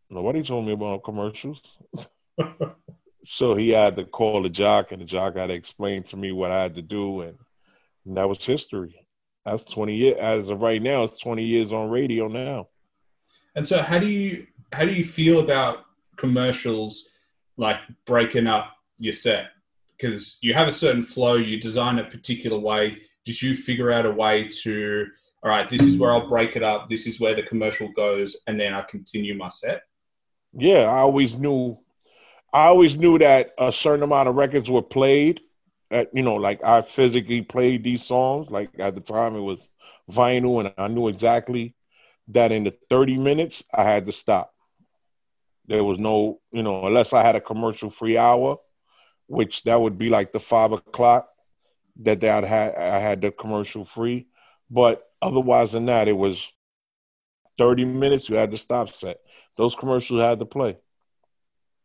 Nobody 0.08 0.42
told 0.42 0.64
me 0.64 0.72
about 0.72 1.04
commercials. 1.04 1.60
so 3.24 3.54
he 3.56 3.70
had 3.70 3.96
to 3.96 4.04
call 4.04 4.42
the 4.42 4.48
jock, 4.48 4.92
and 4.92 5.02
the 5.02 5.04
jock 5.04 5.36
had 5.36 5.48
to 5.48 5.54
explain 5.54 6.04
to 6.04 6.16
me 6.16 6.32
what 6.32 6.52
I 6.52 6.62
had 6.62 6.76
to 6.76 6.82
do, 6.82 7.22
and, 7.22 7.36
and 8.06 8.16
that 8.16 8.28
was 8.28 8.42
history. 8.42 9.04
That's 9.44 9.64
20 9.64 9.94
years. 9.94 10.16
As 10.18 10.48
of 10.48 10.60
right 10.62 10.80
now, 10.80 11.02
it's 11.02 11.20
20 11.20 11.42
years 11.42 11.72
on 11.72 11.90
radio 11.90 12.28
now. 12.28 12.68
And 13.58 13.66
so, 13.66 13.82
how 13.82 13.98
do 13.98 14.06
you 14.06 14.46
how 14.72 14.84
do 14.84 14.94
you 14.94 15.02
feel 15.02 15.40
about 15.40 15.86
commercials 16.16 17.10
like 17.56 17.78
breaking 18.06 18.46
up 18.46 18.70
your 19.00 19.12
set? 19.12 19.48
Because 19.96 20.38
you 20.42 20.54
have 20.54 20.68
a 20.68 20.72
certain 20.72 21.02
flow, 21.02 21.34
you 21.34 21.60
design 21.60 21.98
a 21.98 22.04
particular 22.04 22.56
way. 22.56 22.98
Did 23.24 23.42
you 23.42 23.56
figure 23.56 23.90
out 23.90 24.06
a 24.06 24.12
way 24.12 24.44
to 24.62 25.08
all 25.42 25.50
right, 25.50 25.68
this 25.68 25.82
is 25.82 25.98
where 25.98 26.12
I'll 26.12 26.28
break 26.28 26.54
it 26.54 26.62
up. 26.62 26.86
This 26.88 27.08
is 27.08 27.18
where 27.18 27.34
the 27.34 27.42
commercial 27.42 27.88
goes, 27.88 28.36
and 28.46 28.60
then 28.60 28.74
I 28.74 28.82
continue 28.82 29.34
my 29.34 29.48
set. 29.48 29.82
Yeah, 30.52 30.84
I 30.84 30.98
always 30.98 31.36
knew. 31.36 31.80
I 32.52 32.66
always 32.66 32.96
knew 32.96 33.18
that 33.18 33.54
a 33.58 33.72
certain 33.72 34.04
amount 34.04 34.28
of 34.28 34.36
records 34.36 34.70
were 34.70 34.82
played. 34.82 35.40
At 35.90 36.14
you 36.14 36.22
know, 36.22 36.36
like 36.36 36.62
I 36.62 36.82
physically 36.82 37.42
played 37.42 37.82
these 37.82 38.04
songs. 38.04 38.52
Like 38.52 38.70
at 38.78 38.94
the 38.94 39.00
time, 39.00 39.34
it 39.34 39.40
was 39.40 39.66
vinyl, 40.08 40.60
and 40.60 40.72
I 40.78 40.86
knew 40.86 41.08
exactly 41.08 41.74
that 42.28 42.52
in 42.52 42.64
the 42.64 42.74
30 42.90 43.18
minutes 43.18 43.64
I 43.72 43.84
had 43.84 44.06
to 44.06 44.12
stop. 44.12 44.52
There 45.66 45.84
was 45.84 45.98
no, 45.98 46.40
you 46.50 46.62
know, 46.62 46.86
unless 46.86 47.12
I 47.12 47.22
had 47.22 47.36
a 47.36 47.40
commercial 47.40 47.90
free 47.90 48.16
hour, 48.16 48.58
which 49.26 49.64
that 49.64 49.80
would 49.80 49.98
be 49.98 50.08
like 50.08 50.32
the 50.32 50.40
five 50.40 50.72
o'clock 50.72 51.28
that 52.00 52.20
that 52.20 52.44
had 52.44 52.74
I 52.74 52.98
had 52.98 53.20
the 53.20 53.30
commercial 53.30 53.84
free. 53.84 54.28
But 54.70 55.04
otherwise 55.20 55.72
than 55.72 55.86
that, 55.86 56.08
it 56.08 56.16
was 56.16 56.50
30 57.58 57.84
minutes, 57.84 58.28
you 58.28 58.36
had 58.36 58.50
to 58.52 58.56
stop 58.56 58.92
set. 58.92 59.18
Those 59.56 59.74
commercials 59.74 60.20
had 60.20 60.38
to 60.38 60.46
play. 60.46 60.76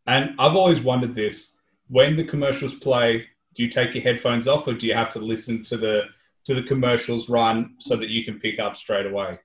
And 0.05 0.35
I've 0.37 0.55
always 0.55 0.81
wondered 0.81 1.15
this. 1.15 1.57
When 1.87 2.15
the 2.15 2.23
commercials 2.23 2.73
play, 2.73 3.25
do 3.53 3.63
you 3.63 3.69
take 3.69 3.93
your 3.93 4.03
headphones 4.03 4.47
off 4.47 4.67
or 4.67 4.73
do 4.73 4.87
you 4.87 4.93
have 4.93 5.11
to 5.13 5.19
listen 5.19 5.63
to 5.63 5.77
the 5.77 6.03
to 6.45 6.53
the 6.53 6.63
commercials 6.63 7.29
run 7.29 7.75
so 7.79 7.95
that 7.95 8.09
you 8.09 8.23
can 8.23 8.39
pick 8.39 8.59
up 8.59 8.75
straight 8.75 9.05
away? 9.05 9.39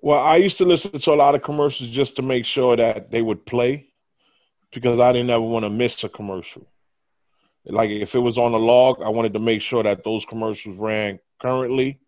Well, 0.00 0.20
I 0.20 0.36
used 0.36 0.58
to 0.58 0.64
listen 0.64 0.92
to 0.92 1.12
a 1.12 1.14
lot 1.14 1.34
of 1.34 1.42
commercials 1.42 1.90
just 1.90 2.16
to 2.16 2.22
make 2.22 2.44
sure 2.44 2.76
that 2.76 3.10
they 3.10 3.22
would 3.22 3.46
play 3.46 3.88
because 4.72 5.00
I 5.00 5.12
didn't 5.12 5.30
ever 5.30 5.40
want 5.40 5.64
to 5.64 5.70
miss 5.70 6.02
a 6.04 6.08
commercial. 6.08 6.66
Like 7.64 7.90
if 7.90 8.14
it 8.14 8.18
was 8.18 8.36
on 8.36 8.52
a 8.52 8.58
log, 8.58 9.02
I 9.02 9.08
wanted 9.08 9.32
to 9.34 9.40
make 9.40 9.62
sure 9.62 9.82
that 9.82 10.04
those 10.04 10.26
commercials 10.26 10.76
ran 10.76 11.20
currently 11.40 12.00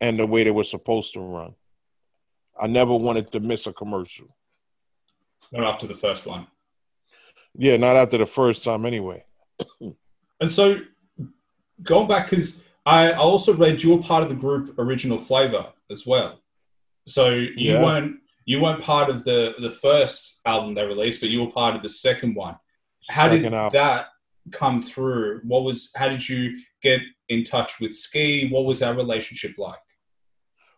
and 0.00 0.18
the 0.18 0.26
way 0.26 0.44
they 0.44 0.50
were 0.50 0.64
supposed 0.64 1.12
to 1.14 1.20
run. 1.20 1.54
I 2.60 2.66
never 2.66 2.94
wanted 2.94 3.30
to 3.32 3.40
miss 3.40 3.66
a 3.66 3.72
commercial. 3.72 4.34
Not 5.52 5.64
after 5.64 5.86
the 5.86 5.94
first 5.94 6.26
one. 6.26 6.46
Yeah, 7.54 7.76
not 7.76 7.96
after 7.96 8.18
the 8.18 8.26
first 8.26 8.64
time 8.64 8.86
anyway. 8.86 9.24
and 10.40 10.50
so 10.50 10.80
going 11.82 12.08
back, 12.08 12.30
because 12.30 12.64
I 12.86 13.12
also 13.12 13.54
read 13.54 13.82
you 13.82 13.96
were 13.96 14.02
part 14.02 14.22
of 14.22 14.28
the 14.28 14.34
group 14.34 14.78
Original 14.78 15.18
Flavor 15.18 15.66
as 15.90 16.06
well. 16.06 16.40
So 17.08 17.30
you 17.30 17.72
yeah. 17.72 17.82
weren't 17.82 18.16
you 18.44 18.60
weren't 18.60 18.82
part 18.82 19.10
of 19.10 19.24
the 19.24 19.54
the 19.58 19.70
first 19.70 20.40
album 20.44 20.74
they 20.74 20.86
released, 20.86 21.20
but 21.20 21.30
you 21.30 21.44
were 21.44 21.50
part 21.50 21.74
of 21.74 21.82
the 21.82 21.88
second 21.88 22.34
one. 22.34 22.56
How 23.08 23.24
second 23.24 23.42
did 23.42 23.54
album. 23.54 23.78
that 23.78 24.06
come 24.52 24.82
through? 24.82 25.40
What 25.44 25.64
was 25.64 25.90
how 25.96 26.08
did 26.08 26.28
you 26.28 26.56
get 26.82 27.00
in 27.28 27.44
touch 27.44 27.80
with 27.80 27.94
Ski? 27.94 28.48
What 28.50 28.64
was 28.64 28.80
that 28.80 28.96
relationship 28.96 29.52
like? 29.58 29.78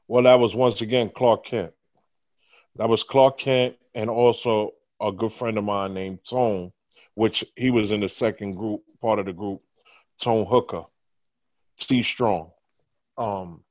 Well, 0.08 0.24
that 0.24 0.40
was 0.40 0.54
once 0.54 0.80
again 0.80 1.10
Clark 1.14 1.46
Kent. 1.46 1.72
That 2.76 2.88
was 2.88 3.02
Clark 3.02 3.38
Kent 3.38 3.76
and 3.94 4.08
also 4.08 4.72
a 5.00 5.10
good 5.10 5.32
friend 5.32 5.58
of 5.58 5.64
mine 5.64 5.94
named 5.94 6.20
Tone, 6.28 6.72
which 7.14 7.44
he 7.56 7.70
was 7.70 7.90
in 7.90 8.00
the 8.00 8.08
second 8.08 8.54
group, 8.54 8.82
part 9.00 9.18
of 9.18 9.26
the 9.26 9.32
group, 9.32 9.62
Tone 10.22 10.46
Hooker, 10.46 10.84
T 11.78 12.02
Strong. 12.02 12.50
Um, 13.18 13.62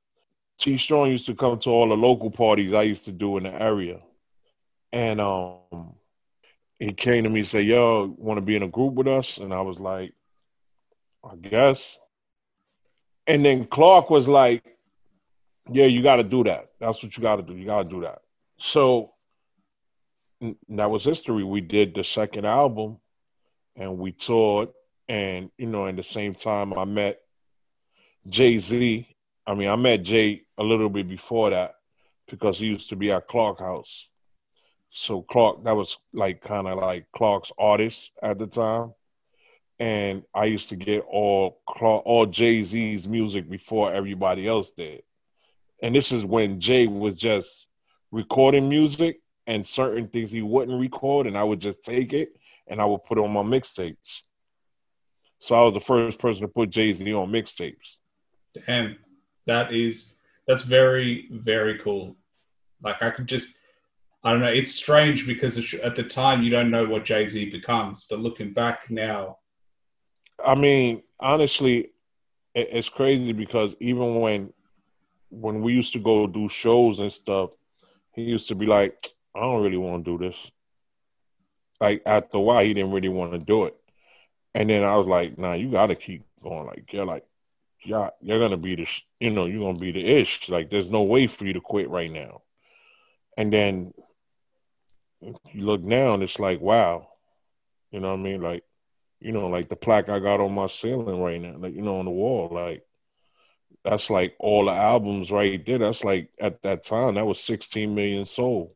T 0.60 0.78
Strong 0.78 1.12
used 1.12 1.26
to 1.28 1.36
come 1.36 1.58
to 1.60 1.70
all 1.70 1.88
the 1.88 1.96
local 1.96 2.30
parties 2.30 2.74
I 2.74 2.84
used 2.84 3.06
to 3.06 3.14
do 3.14 3.38
in 3.38 3.44
the 3.44 3.62
area. 3.62 4.00
And 4.92 5.22
um 5.22 5.94
he 6.80 6.94
came 6.94 7.24
to 7.26 7.30
me 7.30 7.42
and 7.42 7.48
said, 7.48 7.66
Yo, 7.66 8.14
want 8.18 8.38
to 8.38 8.42
be 8.42 8.56
in 8.56 8.64
a 8.64 8.68
group 8.68 8.94
with 8.94 9.08
us? 9.08 9.38
And 9.38 9.54
I 9.54 9.62
was 9.62 9.80
like, 9.80 10.14
I 11.24 11.36
guess. 11.36 11.98
And 13.28 13.46
then 13.46 13.66
Clark 13.66 14.10
was 14.10 14.28
like, 14.28 14.78
Yeah, 15.72 15.86
you 15.86 16.02
got 16.02 16.18
to 16.18 16.24
do 16.24 16.44
that. 16.46 16.70
That's 16.80 17.04
what 17.04 17.16
you 17.16 17.22
got 17.22 17.38
to 17.38 17.44
do. 17.44 17.56
You 17.56 17.66
got 17.66 17.84
to 17.84 17.90
do 17.90 18.02
that. 18.02 18.20
So 18.58 19.14
that 20.70 20.90
was 20.90 21.04
history. 21.04 21.44
We 21.44 21.62
did 21.62 21.94
the 21.94 22.04
second 22.04 22.46
album 22.46 22.98
and 23.76 23.98
we 23.98 24.12
toured. 24.12 24.70
And, 25.08 25.52
you 25.58 25.68
know, 25.68 25.88
at 25.88 25.96
the 25.96 26.04
same 26.04 26.36
time, 26.36 26.74
I 26.74 26.86
met 26.86 27.20
Jay 28.28 28.58
Z 28.58 29.08
I 29.50 29.56
mean, 29.56 29.68
I 29.68 29.76
met 29.76 30.04
Jay 30.04 30.44
a 30.60 30.64
little 30.64 30.90
bit 30.90 31.10
before 31.10 31.50
that 31.50 31.74
because 32.28 32.60
he 32.60 32.68
used 32.68 32.90
to 32.90 32.96
be 32.96 33.12
at 33.12 33.28
Clark 33.28 33.58
House. 33.58 34.08
So 34.92 35.24
Clark, 35.24 35.64
that 35.64 35.76
was 35.76 35.98
like 36.14 36.40
kind 36.42 36.68
of 36.68 36.78
like 36.78 37.08
Clark's 37.14 37.52
artist 37.58 38.12
at 38.22 38.38
the 38.38 38.46
time, 38.46 38.94
and 39.80 40.22
I 40.36 40.46
used 40.46 40.70
to 40.70 40.76
get 40.76 41.04
all 41.10 41.62
Clark, 41.68 42.04
all 42.06 42.28
Jay 42.28 42.64
Z's 42.64 43.08
music 43.08 43.50
before 43.50 43.92
everybody 43.92 44.48
else 44.48 44.70
did. 44.70 45.02
And 45.82 45.96
this 45.96 46.12
is 46.12 46.24
when 46.24 46.60
Jay 46.60 46.86
was 46.86 47.16
just 47.16 47.66
recording 48.12 48.70
music 48.70 49.20
and 49.48 49.66
certain 49.66 50.10
things 50.10 50.30
he 50.30 50.44
wouldn't 50.44 50.80
record, 50.80 51.26
and 51.26 51.36
I 51.36 51.44
would 51.44 51.60
just 51.60 51.84
take 51.84 52.14
it 52.14 52.34
and 52.68 52.80
I 52.80 52.86
would 52.86 53.04
put 53.04 53.18
on 53.18 53.32
my 53.32 53.42
mixtapes. 53.42 54.22
So 55.40 55.56
I 55.56 55.64
was 55.64 55.74
the 55.74 55.80
first 55.80 56.20
person 56.20 56.44
to 56.44 56.48
put 56.48 56.70
Jay 56.70 56.94
Z 56.94 57.12
on 57.16 57.32
mixtapes. 57.32 57.98
Damn 58.68 58.96
that 59.50 59.74
is 59.74 60.16
that's 60.48 60.64
very 60.64 61.28
very 61.32 61.78
cool. 61.80 62.16
Like 62.82 63.02
I 63.02 63.10
could 63.10 63.28
just 63.28 63.58
I 64.24 64.32
don't 64.32 64.42
know. 64.42 64.52
It's 64.52 64.74
strange 64.74 65.26
because 65.26 65.74
at 65.76 65.96
the 65.96 66.04
time 66.04 66.44
you 66.44 66.50
don't 66.50 66.72
know 66.72 66.86
what 66.86 67.06
Jay 67.06 67.26
Z 67.28 67.50
becomes, 67.50 68.06
but 68.10 68.20
looking 68.20 68.54
back 68.54 68.90
now, 68.90 69.38
I 70.46 70.56
mean, 70.56 71.04
honestly, 71.20 71.92
it's 72.54 72.90
crazy 72.90 73.32
because 73.32 73.76
even 73.80 74.20
when 74.20 74.54
when 75.30 75.62
we 75.62 75.74
used 75.74 75.94
to 75.94 76.00
go 76.00 76.28
do 76.28 76.50
shows 76.50 77.00
and 77.00 77.14
stuff, 77.14 77.52
he 78.14 78.24
used 78.24 78.48
to 78.50 78.56
be 78.56 78.66
like, 78.66 79.08
"I 79.36 79.42
don't 79.42 79.64
really 79.64 79.78
want 79.78 80.04
to 80.04 80.18
do 80.18 80.24
this." 80.26 80.38
Like 81.80 82.02
after 82.06 82.38
a 82.38 82.42
while, 82.42 82.64
he 82.64 82.74
didn't 82.74 82.92
really 82.92 83.10
want 83.10 83.32
to 83.34 83.40
do 83.40 83.66
it, 83.66 83.76
and 84.54 84.70
then 84.70 84.84
I 84.84 84.98
was 84.98 85.08
like, 85.08 85.38
"Nah, 85.38 85.54
you 85.54 85.72
got 85.72 85.88
to 85.88 85.96
keep 85.96 86.26
going." 86.44 86.68
Like 86.68 86.92
you're 86.92 87.06
like, 87.06 87.26
yeah, 87.84 88.10
you're 88.22 88.40
gonna 88.40 88.58
be 88.58 88.76
the, 88.76 88.88
you 89.20 89.30
know, 89.30 89.46
you're 89.46 89.66
gonna 89.66 89.80
be 89.80 89.92
the 89.92 90.06
ish. 90.06 90.50
Like, 90.50 90.70
there's 90.70 90.90
no 90.90 91.04
way 91.04 91.28
for 91.28 91.46
you 91.46 91.54
to 91.54 91.62
quit 91.62 91.90
right 91.90 92.12
now. 92.12 92.42
And 93.38 93.52
then 93.52 93.94
you 95.22 95.66
look 95.66 95.88
down, 95.88 96.22
it's 96.22 96.40
like, 96.40 96.62
wow, 96.62 97.08
you 97.92 98.00
know 98.00 98.10
what 98.10 98.20
I 98.20 98.24
mean? 98.24 98.42
Like, 98.42 98.64
you 99.20 99.32
know, 99.32 99.48
like 99.48 99.70
the 99.70 99.76
plaque 99.76 100.10
I 100.10 100.20
got 100.20 100.40
on 100.40 100.54
my 100.54 100.68
ceiling 100.68 101.22
right 101.22 101.42
now, 101.42 101.56
like 101.58 101.74
you 101.74 101.82
know, 101.82 102.00
on 102.00 102.06
the 102.06 102.12
wall, 102.12 102.50
like 102.52 102.84
that's 103.84 104.10
like 104.10 104.36
all 104.40 104.66
the 104.66 104.72
albums 104.72 105.32
right 105.32 105.66
there. 105.66 105.80
That's 105.80 106.04
like 106.04 106.30
at 106.40 106.62
that 106.64 106.84
time, 106.84 107.16
that 107.16 107.26
was 107.26 107.40
16 107.42 107.94
million 107.94 108.26
sold. 108.26 108.72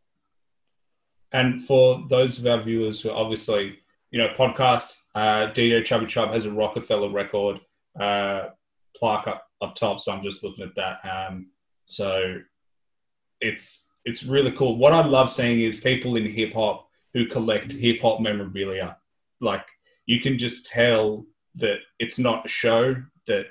And 1.32 1.60
for 1.60 2.06
those 2.10 2.40
of 2.40 2.46
our 2.46 2.62
viewers 2.62 3.02
who 3.02 3.12
obviously 3.12 3.80
you 4.14 4.20
know, 4.20 4.30
podcast. 4.30 5.08
Uh, 5.16 5.48
DJ 5.52 5.84
Chubby 5.84 6.06
Chub 6.06 6.32
has 6.32 6.46
a 6.46 6.52
Rockefeller 6.52 7.10
record 7.10 7.60
uh, 8.00 8.50
plaque 8.96 9.28
up 9.28 9.48
up 9.62 9.76
top, 9.76 10.00
so 10.00 10.12
I'm 10.12 10.24
just 10.24 10.44
looking 10.44 10.66
at 10.66 10.76
that. 10.76 11.00
Um, 11.06 11.48
so 11.86 12.40
it's 13.42 13.92
it's 14.06 14.24
really 14.24 14.52
cool. 14.52 14.78
What 14.78 14.94
I 14.94 15.06
love 15.06 15.30
seeing 15.30 15.62
is 15.62 15.80
people 15.80 16.16
in 16.16 16.26
hip 16.26 16.54
hop 16.54 16.88
who 17.14 17.26
collect 17.26 17.72
hip 17.72 18.02
hop 18.02 18.20
memorabilia. 18.20 18.98
Like 19.40 19.66
you 20.06 20.20
can 20.20 20.38
just 20.38 20.66
tell 20.68 21.26
that 21.56 21.80
it's 22.00 22.20
not 22.20 22.46
a 22.46 22.50
show 22.50 22.96
that 23.28 23.48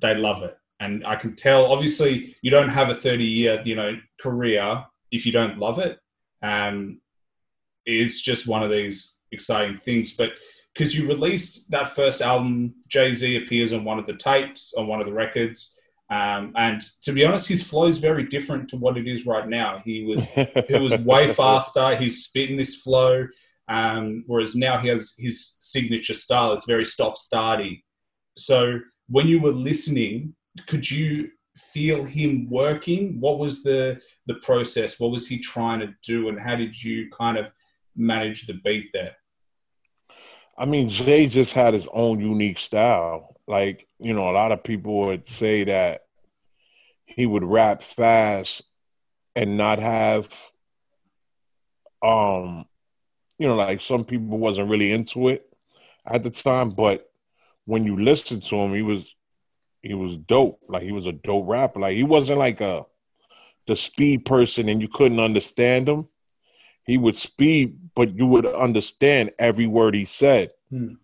they 0.00 0.14
love 0.14 0.42
it, 0.42 0.56
and 0.80 1.06
I 1.06 1.16
can 1.16 1.34
tell. 1.34 1.72
Obviously, 1.72 2.36
you 2.42 2.50
don't 2.50 2.68
have 2.68 2.90
a 2.90 2.94
30 2.94 3.24
year 3.24 3.62
you 3.64 3.76
know 3.76 3.96
career 4.20 4.84
if 5.10 5.24
you 5.26 5.32
don't 5.32 5.58
love 5.58 5.78
it. 5.78 5.98
Um, 6.42 7.00
it's 7.86 8.20
just 8.20 8.46
one 8.46 8.62
of 8.62 8.70
these 8.70 9.18
exciting 9.32 9.78
things, 9.78 10.16
but 10.16 10.32
because 10.74 10.94
you 10.94 11.06
released 11.06 11.70
that 11.70 11.94
first 11.94 12.20
album, 12.20 12.74
Jay 12.88 13.12
Z 13.12 13.36
appears 13.36 13.72
on 13.72 13.84
one 13.84 13.98
of 13.98 14.06
the 14.06 14.16
tapes, 14.16 14.74
on 14.76 14.88
one 14.88 15.00
of 15.00 15.06
the 15.06 15.12
records. 15.12 15.78
Um, 16.10 16.52
and 16.56 16.80
to 17.02 17.12
be 17.12 17.24
honest, 17.24 17.48
his 17.48 17.62
flow 17.62 17.86
is 17.86 17.98
very 17.98 18.24
different 18.24 18.68
to 18.70 18.76
what 18.76 18.98
it 18.98 19.06
is 19.06 19.24
right 19.24 19.48
now. 19.48 19.80
He 19.84 20.04
was 20.04 20.28
it 20.36 20.80
was 20.80 20.96
way 20.98 21.32
faster. 21.32 21.96
He's 21.96 22.24
spitting 22.24 22.56
this 22.56 22.82
flow, 22.82 23.26
um, 23.68 24.24
whereas 24.26 24.56
now 24.56 24.78
he 24.78 24.88
has 24.88 25.14
his 25.18 25.56
signature 25.60 26.14
style. 26.14 26.52
It's 26.52 26.66
very 26.66 26.84
stop 26.84 27.14
starty. 27.14 27.82
So 28.36 28.80
when 29.08 29.28
you 29.28 29.40
were 29.40 29.52
listening, 29.52 30.34
could 30.66 30.90
you 30.90 31.30
feel 31.56 32.02
him 32.02 32.48
working? 32.50 33.20
What 33.20 33.38
was 33.38 33.62
the 33.62 34.00
the 34.26 34.34
process? 34.36 34.98
What 34.98 35.12
was 35.12 35.28
he 35.28 35.38
trying 35.38 35.80
to 35.80 35.94
do, 36.02 36.28
and 36.28 36.38
how 36.38 36.56
did 36.56 36.80
you 36.82 37.10
kind 37.10 37.38
of 37.38 37.52
manage 37.96 38.46
the 38.46 38.54
beat 38.64 38.90
there? 38.92 39.14
I 40.56 40.66
mean, 40.66 40.88
Jay 40.88 41.26
just 41.26 41.52
had 41.52 41.74
his 41.74 41.88
own 41.92 42.20
unique 42.20 42.58
style. 42.58 43.36
Like, 43.46 43.86
you 43.98 44.14
know, 44.14 44.30
a 44.30 44.32
lot 44.32 44.52
of 44.52 44.62
people 44.62 45.06
would 45.06 45.28
say 45.28 45.64
that 45.64 46.02
he 47.04 47.26
would 47.26 47.44
rap 47.44 47.82
fast 47.82 48.62
and 49.36 49.56
not 49.56 49.78
have 49.78 50.28
um 52.02 52.66
you 53.38 53.48
know, 53.48 53.56
like 53.56 53.80
some 53.80 54.04
people 54.04 54.38
wasn't 54.38 54.70
really 54.70 54.92
into 54.92 55.28
it 55.28 55.44
at 56.06 56.22
the 56.22 56.30
time, 56.30 56.70
but 56.70 57.10
when 57.64 57.84
you 57.84 58.00
listen 58.00 58.40
to 58.40 58.56
him, 58.56 58.74
he 58.74 58.82
was 58.82 59.14
he 59.82 59.94
was 59.94 60.16
dope. 60.16 60.60
Like 60.68 60.82
he 60.82 60.92
was 60.92 61.06
a 61.06 61.12
dope 61.12 61.48
rapper. 61.48 61.80
Like 61.80 61.96
he 61.96 62.04
wasn't 62.04 62.38
like 62.38 62.60
a 62.60 62.86
the 63.66 63.76
speed 63.76 64.24
person 64.24 64.68
and 64.68 64.80
you 64.80 64.88
couldn't 64.88 65.20
understand 65.20 65.88
him 65.88 66.06
he 66.84 66.98
would 66.98 67.16
speak, 67.16 67.74
but 67.94 68.14
you 68.16 68.26
would 68.26 68.46
understand 68.46 69.32
every 69.38 69.66
word 69.66 69.94
he 69.94 70.04
said. 70.04 70.50
Hmm. 70.70 70.94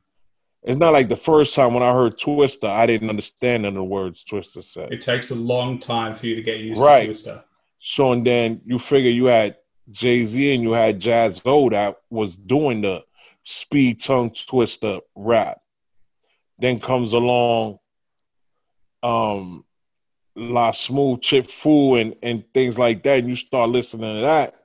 It's 0.62 0.78
not 0.78 0.92
like 0.92 1.08
the 1.08 1.16
first 1.16 1.54
time 1.54 1.72
when 1.72 1.82
I 1.82 1.92
heard 1.92 2.18
Twista, 2.18 2.68
I 2.68 2.84
didn't 2.84 3.08
understand 3.08 3.62
none 3.62 3.70
of 3.70 3.76
the 3.76 3.84
words 3.84 4.24
Twista 4.24 4.62
said. 4.62 4.92
It 4.92 5.00
takes 5.00 5.30
a 5.30 5.34
long 5.34 5.78
time 5.78 6.14
for 6.14 6.26
you 6.26 6.34
to 6.36 6.42
get 6.42 6.60
used 6.60 6.80
right. 6.80 7.06
to 7.06 7.10
Twista. 7.10 7.44
So 7.80 8.12
and 8.12 8.26
then 8.26 8.60
you 8.66 8.78
figure 8.78 9.10
you 9.10 9.26
had 9.26 9.56
Jay 9.90 10.24
Z 10.26 10.54
and 10.54 10.62
you 10.62 10.72
had 10.72 11.00
Jaz-O 11.00 11.70
that 11.70 11.96
was 12.10 12.36
doing 12.36 12.82
the 12.82 13.02
speed 13.42 14.02
tongue 14.02 14.32
twister 14.32 15.00
rap. 15.14 15.58
Then 16.58 16.78
comes 16.78 17.14
along 17.14 17.78
um 19.02 19.64
La 20.36 20.72
Smooth 20.72 21.22
Chip 21.22 21.46
Fool 21.46 21.96
and, 21.96 22.14
and 22.22 22.44
things 22.52 22.78
like 22.78 23.02
that, 23.04 23.20
and 23.20 23.28
you 23.28 23.34
start 23.34 23.70
listening 23.70 24.14
to 24.16 24.20
that 24.20 24.59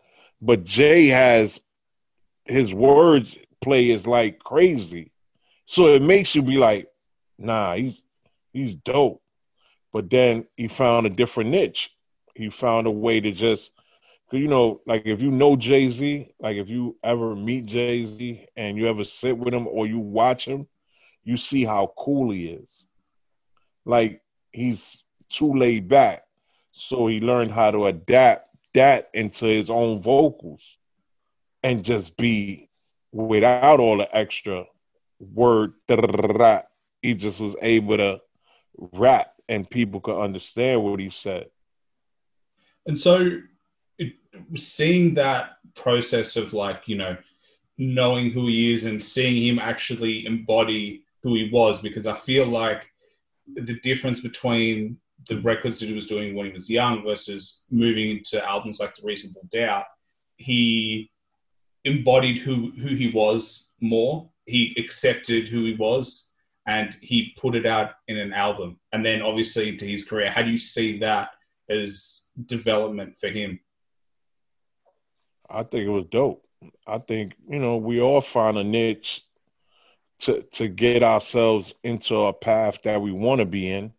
but 0.45 0.63
Jay 0.63 1.07
has 1.07 1.59
his 2.45 2.71
words 2.71 3.35
play 3.61 3.89
is 3.89 4.05
like 4.05 4.37
crazy. 4.37 5.11
So 5.65 5.87
it 5.87 6.03
makes 6.03 6.35
you 6.35 6.43
be 6.43 6.57
like, 6.57 6.87
nah, 7.39 7.75
he's 7.75 8.03
he's 8.53 8.75
dope. 8.75 9.23
But 9.91 10.11
then 10.11 10.45
he 10.55 10.67
found 10.67 11.07
a 11.07 11.09
different 11.09 11.49
niche. 11.49 11.91
He 12.35 12.51
found 12.51 12.85
a 12.85 12.91
way 12.91 13.19
to 13.19 13.31
just 13.31 13.71
cause 14.29 14.39
you 14.39 14.47
know, 14.47 14.81
like 14.85 15.07
if 15.07 15.19
you 15.19 15.31
know 15.31 15.55
Jay 15.55 15.89
Z, 15.89 16.29
like 16.39 16.57
if 16.57 16.69
you 16.69 16.95
ever 17.03 17.35
meet 17.35 17.65
Jay 17.65 18.05
Z 18.05 18.45
and 18.55 18.77
you 18.77 18.87
ever 18.87 19.03
sit 19.03 19.35
with 19.35 19.51
him 19.53 19.67
or 19.67 19.87
you 19.87 19.97
watch 19.97 20.45
him, 20.45 20.67
you 21.23 21.37
see 21.37 21.63
how 21.63 21.91
cool 21.97 22.29
he 22.29 22.49
is. 22.49 22.85
Like 23.83 24.21
he's 24.51 25.03
too 25.27 25.55
laid 25.55 25.87
back. 25.87 26.23
So 26.71 27.07
he 27.07 27.19
learned 27.19 27.51
how 27.51 27.71
to 27.71 27.87
adapt 27.87 28.44
that 28.75 29.09
into 29.13 29.45
his 29.45 29.69
own 29.69 30.01
vocals 30.01 30.77
and 31.63 31.83
just 31.83 32.15
be 32.15 32.69
without 33.11 33.79
all 33.79 33.97
the 33.97 34.15
extra 34.15 34.65
word. 35.19 35.73
He 37.01 37.15
just 37.15 37.39
was 37.39 37.55
able 37.61 37.97
to 37.97 38.21
rap 38.77 39.33
and 39.49 39.69
people 39.69 39.99
could 39.99 40.19
understand 40.19 40.83
what 40.83 40.99
he 40.99 41.09
said. 41.09 41.47
And 42.85 42.97
so, 42.97 43.41
it, 43.97 44.13
seeing 44.53 45.15
that 45.15 45.57
process 45.73 46.35
of 46.35 46.53
like, 46.53 46.87
you 46.87 46.97
know, 46.97 47.17
knowing 47.77 48.31
who 48.31 48.47
he 48.47 48.73
is 48.73 48.85
and 48.85 49.01
seeing 49.01 49.41
him 49.41 49.59
actually 49.59 50.25
embody 50.25 51.03
who 51.23 51.35
he 51.35 51.49
was, 51.51 51.81
because 51.81 52.05
I 52.05 52.13
feel 52.13 52.45
like 52.45 52.91
the 53.55 53.79
difference 53.79 54.21
between 54.21 54.97
the 55.27 55.39
records 55.41 55.79
that 55.79 55.87
he 55.87 55.95
was 55.95 56.07
doing 56.07 56.35
when 56.35 56.45
he 56.45 56.51
was 56.51 56.69
young 56.69 57.03
versus 57.03 57.65
moving 57.71 58.09
into 58.09 58.43
albums 58.47 58.79
like 58.79 58.93
The 58.93 59.05
Reasonable 59.05 59.47
Doubt, 59.51 59.85
he 60.37 61.11
embodied 61.83 62.37
who 62.37 62.71
who 62.71 62.89
he 62.95 63.11
was 63.11 63.71
more. 63.81 64.29
He 64.45 64.75
accepted 64.77 65.47
who 65.47 65.65
he 65.65 65.75
was, 65.75 66.29
and 66.67 66.95
he 67.01 67.33
put 67.37 67.55
it 67.55 67.65
out 67.65 67.91
in 68.07 68.17
an 68.17 68.33
album. 68.33 68.79
And 68.91 69.05
then, 69.05 69.21
obviously, 69.21 69.69
into 69.69 69.85
his 69.85 70.05
career. 70.05 70.29
How 70.29 70.43
do 70.43 70.51
you 70.51 70.57
see 70.57 70.99
that 70.99 71.29
as 71.69 72.27
development 72.45 73.17
for 73.17 73.29
him? 73.29 73.59
I 75.49 75.63
think 75.63 75.85
it 75.85 75.89
was 75.89 76.05
dope. 76.05 76.43
I 76.87 76.97
think 76.99 77.33
you 77.49 77.59
know 77.59 77.77
we 77.77 78.01
all 78.01 78.21
find 78.21 78.57
a 78.57 78.63
niche 78.63 79.23
to 80.19 80.41
to 80.53 80.67
get 80.67 81.03
ourselves 81.03 81.73
into 81.83 82.15
a 82.15 82.33
path 82.33 82.79
that 82.83 83.01
we 83.01 83.11
want 83.11 83.39
to 83.39 83.45
be 83.45 83.69
in 83.69 83.93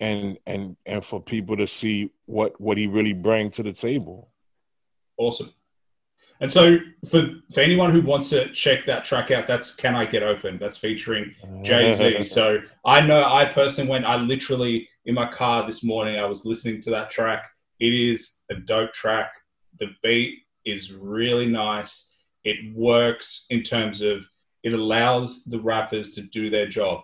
and 0.00 0.38
and 0.46 0.76
and 0.86 1.04
for 1.04 1.20
people 1.20 1.56
to 1.56 1.66
see 1.66 2.10
what 2.26 2.60
what 2.60 2.78
he 2.78 2.86
really 2.86 3.12
brings 3.12 3.56
to 3.56 3.62
the 3.62 3.72
table. 3.72 4.30
Awesome. 5.16 5.50
And 6.40 6.50
so 6.50 6.78
for 7.08 7.28
for 7.52 7.60
anyone 7.60 7.90
who 7.90 8.02
wants 8.02 8.30
to 8.30 8.48
check 8.52 8.84
that 8.84 9.04
track 9.04 9.30
out, 9.30 9.46
that's 9.46 9.74
Can 9.74 9.96
I 9.96 10.04
Get 10.04 10.22
Open? 10.22 10.58
That's 10.58 10.76
featuring 10.76 11.34
Jay 11.62 11.92
Z. 11.92 12.22
so 12.22 12.60
I 12.84 13.00
know 13.00 13.24
I 13.24 13.46
personally 13.46 13.90
went. 13.90 14.04
I 14.04 14.16
literally 14.16 14.88
in 15.04 15.14
my 15.14 15.26
car 15.26 15.66
this 15.66 15.82
morning. 15.82 16.18
I 16.18 16.26
was 16.26 16.44
listening 16.44 16.80
to 16.82 16.90
that 16.90 17.10
track. 17.10 17.44
It 17.80 17.92
is 17.92 18.40
a 18.50 18.54
dope 18.54 18.92
track. 18.92 19.32
The 19.80 19.88
beat 20.02 20.40
is 20.64 20.92
really 20.92 21.46
nice. 21.46 22.14
It 22.44 22.74
works 22.74 23.46
in 23.50 23.62
terms 23.62 24.00
of 24.00 24.28
it 24.62 24.72
allows 24.72 25.44
the 25.44 25.60
rappers 25.60 26.14
to 26.14 26.22
do 26.22 26.50
their 26.50 26.66
job 26.66 27.02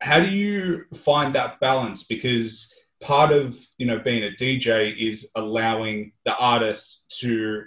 how 0.00 0.20
do 0.20 0.28
you 0.28 0.84
find 0.94 1.34
that 1.34 1.60
balance? 1.60 2.04
Because 2.04 2.72
part 3.02 3.32
of 3.32 3.58
you 3.78 3.86
know 3.86 3.98
being 3.98 4.24
a 4.24 4.30
DJ 4.30 4.96
is 4.96 5.30
allowing 5.34 6.12
the 6.24 6.36
artist 6.36 7.14
to 7.20 7.64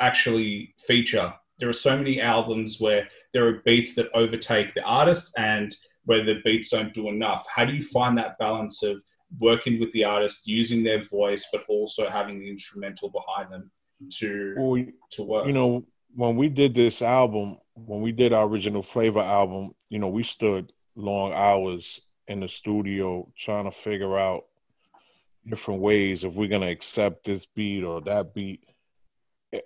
actually 0.00 0.74
feature. 0.78 1.32
There 1.58 1.68
are 1.68 1.72
so 1.74 1.96
many 1.96 2.20
albums 2.20 2.80
where 2.80 3.08
there 3.32 3.46
are 3.46 3.62
beats 3.64 3.94
that 3.94 4.10
overtake 4.12 4.74
the 4.74 4.82
artist 4.82 5.34
and 5.38 5.74
where 6.04 6.24
the 6.24 6.40
beats 6.44 6.70
don't 6.70 6.92
do 6.92 7.08
enough. 7.08 7.46
How 7.54 7.64
do 7.64 7.72
you 7.72 7.82
find 7.82 8.18
that 8.18 8.38
balance 8.38 8.82
of 8.82 9.02
working 9.38 9.80
with 9.80 9.90
the 9.92 10.04
artist, 10.04 10.46
using 10.46 10.82
their 10.82 11.02
voice, 11.02 11.48
but 11.52 11.64
also 11.68 12.08
having 12.08 12.40
the 12.40 12.50
instrumental 12.50 13.10
behind 13.10 13.52
them 13.52 13.70
to 14.18 14.54
well, 14.58 14.84
to 15.12 15.22
work? 15.22 15.46
You 15.46 15.52
know, 15.52 15.84
when 16.14 16.36
we 16.36 16.48
did 16.48 16.74
this 16.74 17.02
album, 17.02 17.58
when 17.74 18.00
we 18.00 18.12
did 18.12 18.32
our 18.32 18.46
original 18.46 18.82
flavor 18.82 19.20
album, 19.20 19.74
you 19.88 19.98
know, 19.98 20.08
we 20.08 20.24
stood 20.24 20.72
long 20.96 21.32
hours 21.32 22.00
in 22.28 22.40
the 22.40 22.48
studio 22.48 23.28
trying 23.36 23.64
to 23.64 23.70
figure 23.70 24.18
out 24.18 24.44
different 25.48 25.80
ways 25.80 26.24
if 26.24 26.32
we're 26.32 26.48
gonna 26.48 26.70
accept 26.70 27.24
this 27.24 27.44
beat 27.44 27.84
or 27.84 28.00
that 28.02 28.34
beat. 28.34 28.64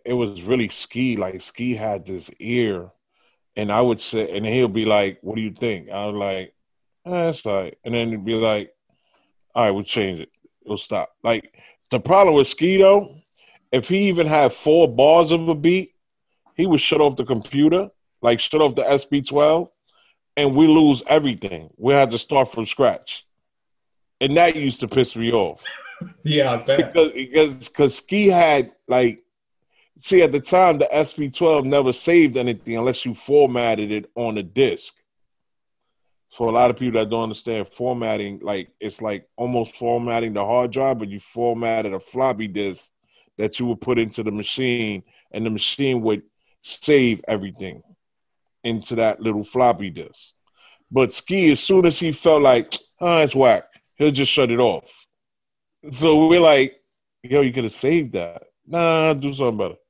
It, 0.05 0.12
was 0.12 0.43
really 0.43 0.68
Ski. 0.68 1.16
Like 1.16 1.41
Ski 1.41 1.74
had 1.74 2.05
this 2.05 2.31
ear, 2.39 2.91
and 3.57 3.72
I 3.72 3.81
would 3.81 4.01
say, 4.01 4.37
and 4.37 4.45
he'll 4.45 4.68
be 4.68 4.85
like, 4.85 5.18
"What 5.22 5.37
do 5.37 5.41
you 5.41 5.53
think?" 5.53 5.89
I 5.89 6.07
was 6.07 6.16
like, 6.16 6.55
eh, 7.07 7.11
"That's 7.11 7.45
right," 7.47 7.79
and 7.85 7.95
then 7.95 8.11
he'd 8.11 8.24
be 8.24 8.35
like, 8.35 8.74
"All 9.55 9.64
right, 9.64 9.70
we'll 9.70 9.85
change 9.85 10.20
it. 10.20 10.31
We'll 10.64 10.76
stop." 10.76 11.16
Like 11.22 11.55
the 11.91 12.01
problem 12.01 12.35
with 12.35 12.49
Ski 12.49 12.76
though, 12.76 13.14
if 13.72 13.89
he 13.89 14.09
even 14.09 14.26
had 14.26 14.53
four 14.53 14.89
bars 14.89 15.31
of 15.31 15.49
a 15.49 15.55
beat, 15.55 15.95
he 16.55 16.66
would 16.66 16.83
shut 16.83 17.01
off 17.01 17.16
the 17.16 17.24
computer, 17.24 17.89
like 18.20 18.41
shut 18.41 18.61
off 18.61 18.74
the 18.74 18.85
SP12 18.85 19.70
and 20.39 20.55
we 20.55 20.68
lose 20.68 21.03
everything. 21.09 21.68
We 21.76 21.93
had 21.93 22.12
to 22.12 22.18
start 22.18 22.53
from 22.53 22.64
scratch, 22.64 23.26
and 24.20 24.36
that 24.36 24.55
used 24.55 24.78
to 24.80 24.89
piss 24.89 25.16
me 25.16 25.32
off. 25.32 25.64
yeah, 26.22 26.53
I 26.53 26.57
bet 26.59 26.93
because 26.95 27.12
because 27.12 27.68
because 27.68 27.97
Ski 27.97 28.28
had 28.28 28.70
like 28.86 29.24
see 30.01 30.22
at 30.22 30.30
the 30.30 30.39
time 30.39 30.78
the 30.78 30.89
SP12 30.93 31.64
never 31.64 31.93
saved 31.93 32.36
anything 32.36 32.76
unless 32.76 33.05
you 33.05 33.14
formatted 33.14 33.91
it 33.91 34.11
on 34.14 34.39
a 34.39 34.43
disk. 34.45 34.95
For 36.30 36.47
a 36.47 36.53
lot 36.53 36.70
of 36.70 36.76
people 36.76 37.01
that 37.01 37.11
don't 37.11 37.24
understand 37.24 37.66
formatting, 37.66 38.39
like 38.41 38.68
it's 38.78 39.03
like 39.03 39.28
almost 39.36 39.74
formatting 39.74 40.34
the 40.34 40.45
hard 40.45 40.70
drive, 40.70 41.01
but 41.01 41.09
you 41.09 41.18
formatted 41.18 41.95
a 41.95 41.99
floppy 41.99 42.47
disk 42.47 42.93
that 43.39 43.59
you 43.59 43.66
would 43.66 43.80
put 43.80 43.99
into 43.99 44.22
the 44.22 44.30
machine, 44.30 45.03
and 45.32 45.45
the 45.45 45.51
machine 45.51 46.01
would 46.03 46.22
save 46.62 47.24
everything 47.26 47.82
into 48.64 48.96
that 48.96 49.20
little 49.20 49.44
floppy 49.44 49.90
disk. 49.90 50.32
But 50.90 51.12
Ski, 51.12 51.50
as 51.50 51.61
soon 51.61 51.86
as 51.86 51.98
he 51.98 52.12
felt 52.12 52.42
like, 52.42 52.74
oh, 53.00 53.18
it's 53.18 53.34
whack, 53.34 53.64
he'll 53.96 54.11
just 54.11 54.32
shut 54.32 54.50
it 54.50 54.59
off. 54.59 55.06
So 55.90 56.26
we're 56.26 56.40
like, 56.40 56.80
yo, 57.22 57.42
you 57.42 57.52
could 57.52 57.64
have 57.64 57.72
saved 57.72 58.12
that. 58.12 58.44
Nah, 58.66 59.14
do 59.14 59.32
something 59.32 59.59
better. 59.59 59.80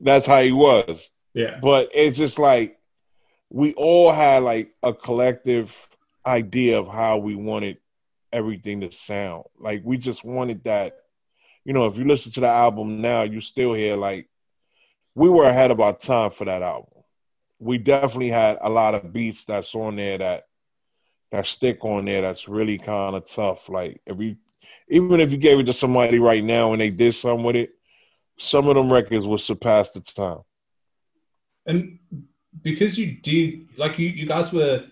That's 0.00 0.26
how 0.26 0.42
he 0.42 0.52
was. 0.52 1.10
Yeah. 1.34 1.58
But 1.60 1.90
it's 1.92 2.16
just 2.16 2.38
like 2.38 2.78
we 3.50 3.74
all 3.74 4.12
had 4.12 4.42
like 4.42 4.74
a 4.82 4.92
collective 4.92 5.76
idea 6.26 6.78
of 6.78 6.88
how 6.88 7.18
we 7.18 7.34
wanted 7.34 7.78
everything 8.32 8.80
to 8.82 8.92
sound. 8.92 9.44
Like 9.58 9.82
we 9.84 9.96
just 9.96 10.24
wanted 10.24 10.64
that, 10.64 10.96
you 11.64 11.72
know, 11.72 11.86
if 11.86 11.96
you 11.96 12.04
listen 12.04 12.32
to 12.32 12.40
the 12.40 12.48
album 12.48 13.00
now, 13.00 13.22
you 13.22 13.40
still 13.40 13.72
hear 13.72 13.96
like 13.96 14.28
we 15.14 15.28
were 15.28 15.44
ahead 15.44 15.70
of 15.70 15.80
our 15.80 15.96
time 15.96 16.30
for 16.30 16.44
that 16.44 16.62
album. 16.62 16.97
We 17.58 17.78
definitely 17.78 18.30
had 18.30 18.58
a 18.60 18.70
lot 18.70 18.94
of 18.94 19.12
beats 19.12 19.44
that's 19.44 19.74
on 19.74 19.96
there 19.96 20.18
that 20.18 20.44
that 21.30 21.46
stick 21.46 21.84
on 21.84 22.06
there 22.06 22.22
that's 22.22 22.48
really 22.48 22.78
kind 22.78 23.16
of 23.16 23.28
tough. 23.28 23.68
Like 23.68 24.00
if 24.06 24.18
you 24.18 24.36
even 24.88 25.20
if 25.20 25.30
you 25.30 25.38
gave 25.38 25.58
it 25.58 25.64
to 25.64 25.72
somebody 25.72 26.18
right 26.18 26.42
now 26.42 26.72
and 26.72 26.80
they 26.80 26.90
did 26.90 27.14
something 27.14 27.44
with 27.44 27.56
it, 27.56 27.70
some 28.38 28.68
of 28.68 28.76
them 28.76 28.92
records 28.92 29.26
will 29.26 29.38
surpass 29.38 29.90
the 29.90 30.00
time. 30.00 30.38
And 31.66 31.98
because 32.62 32.98
you 32.98 33.16
did 33.16 33.68
like 33.76 33.98
you, 33.98 34.08
you 34.08 34.26
guys 34.26 34.52
were 34.52 34.84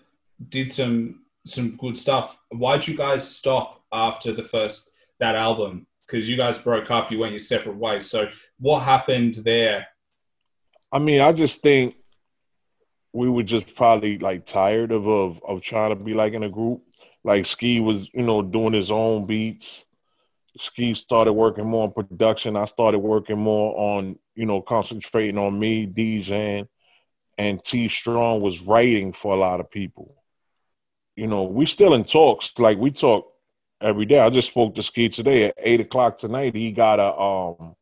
did 0.49 0.71
some 0.71 1.21
some 1.45 1.75
good 1.77 1.97
stuff. 1.97 2.39
Why'd 2.49 2.87
you 2.87 2.95
guys 2.95 3.27
stop 3.27 3.83
after 3.91 4.31
the 4.31 4.43
first 4.43 4.91
that 5.19 5.35
album? 5.35 5.87
Because 6.05 6.29
you 6.29 6.37
guys 6.37 6.57
broke 6.57 6.91
up, 6.91 7.11
you 7.11 7.19
went 7.19 7.33
your 7.33 7.39
separate 7.39 7.75
ways. 7.75 8.09
So 8.09 8.29
what 8.59 8.83
happened 8.83 9.35
there? 9.35 9.87
I 10.91 10.99
mean, 10.99 11.19
I 11.19 11.33
just 11.33 11.61
think 11.61 11.96
we 13.13 13.29
were 13.29 13.43
just 13.43 13.75
probably 13.75 14.17
like 14.19 14.45
tired 14.45 14.91
of 14.91 15.07
of, 15.07 15.41
of 15.47 15.61
trying 15.61 15.89
to 15.89 15.95
be 15.95 16.13
like 16.13 16.33
in 16.33 16.43
a 16.43 16.49
group. 16.49 16.83
Like 17.23 17.45
Ski 17.45 17.79
was, 17.79 18.09
you 18.13 18.23
know, 18.23 18.41
doing 18.41 18.73
his 18.73 18.91
own 18.91 19.25
beats. 19.25 19.85
Ski 20.59 20.93
started 20.93 21.33
working 21.33 21.67
more 21.67 21.83
on 21.83 21.91
production. 21.91 22.55
I 22.55 22.65
started 22.65 22.99
working 22.99 23.37
more 23.37 23.75
on, 23.77 24.17
you 24.35 24.45
know, 24.45 24.61
concentrating 24.61 25.37
on 25.37 25.59
me, 25.59 25.85
DJing, 25.85 26.67
and 27.37 27.63
T 27.63 27.89
Strong 27.89 28.41
was 28.41 28.61
writing 28.61 29.13
for 29.13 29.33
a 29.33 29.37
lot 29.37 29.59
of 29.59 29.69
people. 29.69 30.15
You 31.15 31.27
know, 31.27 31.43
we 31.43 31.65
still 31.65 31.93
in 31.93 32.03
talks. 32.03 32.51
Like 32.57 32.77
we 32.77 32.91
talk 32.91 33.31
every 33.81 34.05
day. 34.05 34.19
I 34.19 34.29
just 34.29 34.49
spoke 34.49 34.75
to 34.75 34.83
Ski 34.83 35.09
today 35.09 35.45
at 35.45 35.55
eight 35.57 35.81
o'clock 35.81 36.17
tonight. 36.17 36.55
He 36.55 36.71
got 36.71 36.99
a 36.99 37.19
um 37.19 37.75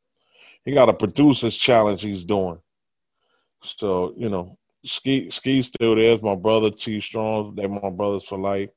he 0.64 0.74
got 0.74 0.90
a 0.90 0.94
producers 0.94 1.56
challenge 1.56 2.02
he's 2.02 2.26
doing. 2.26 2.60
So, 3.64 4.14
you 4.18 4.30
know, 4.30 4.58
Ski 4.86 5.30
Ski's 5.32 5.68
still 5.68 5.96
there. 5.96 6.18
My 6.22 6.36
brother 6.36 6.72
T 6.72 7.02
Strong. 7.02 7.56
They're 7.56 7.70
my 7.70 7.90
brothers 7.90 8.24
for 8.24 8.38
life. 8.38 8.70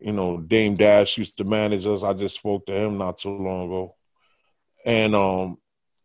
You 0.00 0.12
know, 0.12 0.38
Dame 0.38 0.76
Dash 0.76 1.18
used 1.18 1.36
to 1.38 1.44
manage 1.44 1.86
us. 1.86 2.02
I 2.02 2.12
just 2.12 2.36
spoke 2.36 2.66
to 2.66 2.72
him 2.72 2.98
not 2.98 3.18
too 3.18 3.30
long 3.30 3.66
ago. 3.66 3.96
And 4.84 5.14
um, 5.14 5.58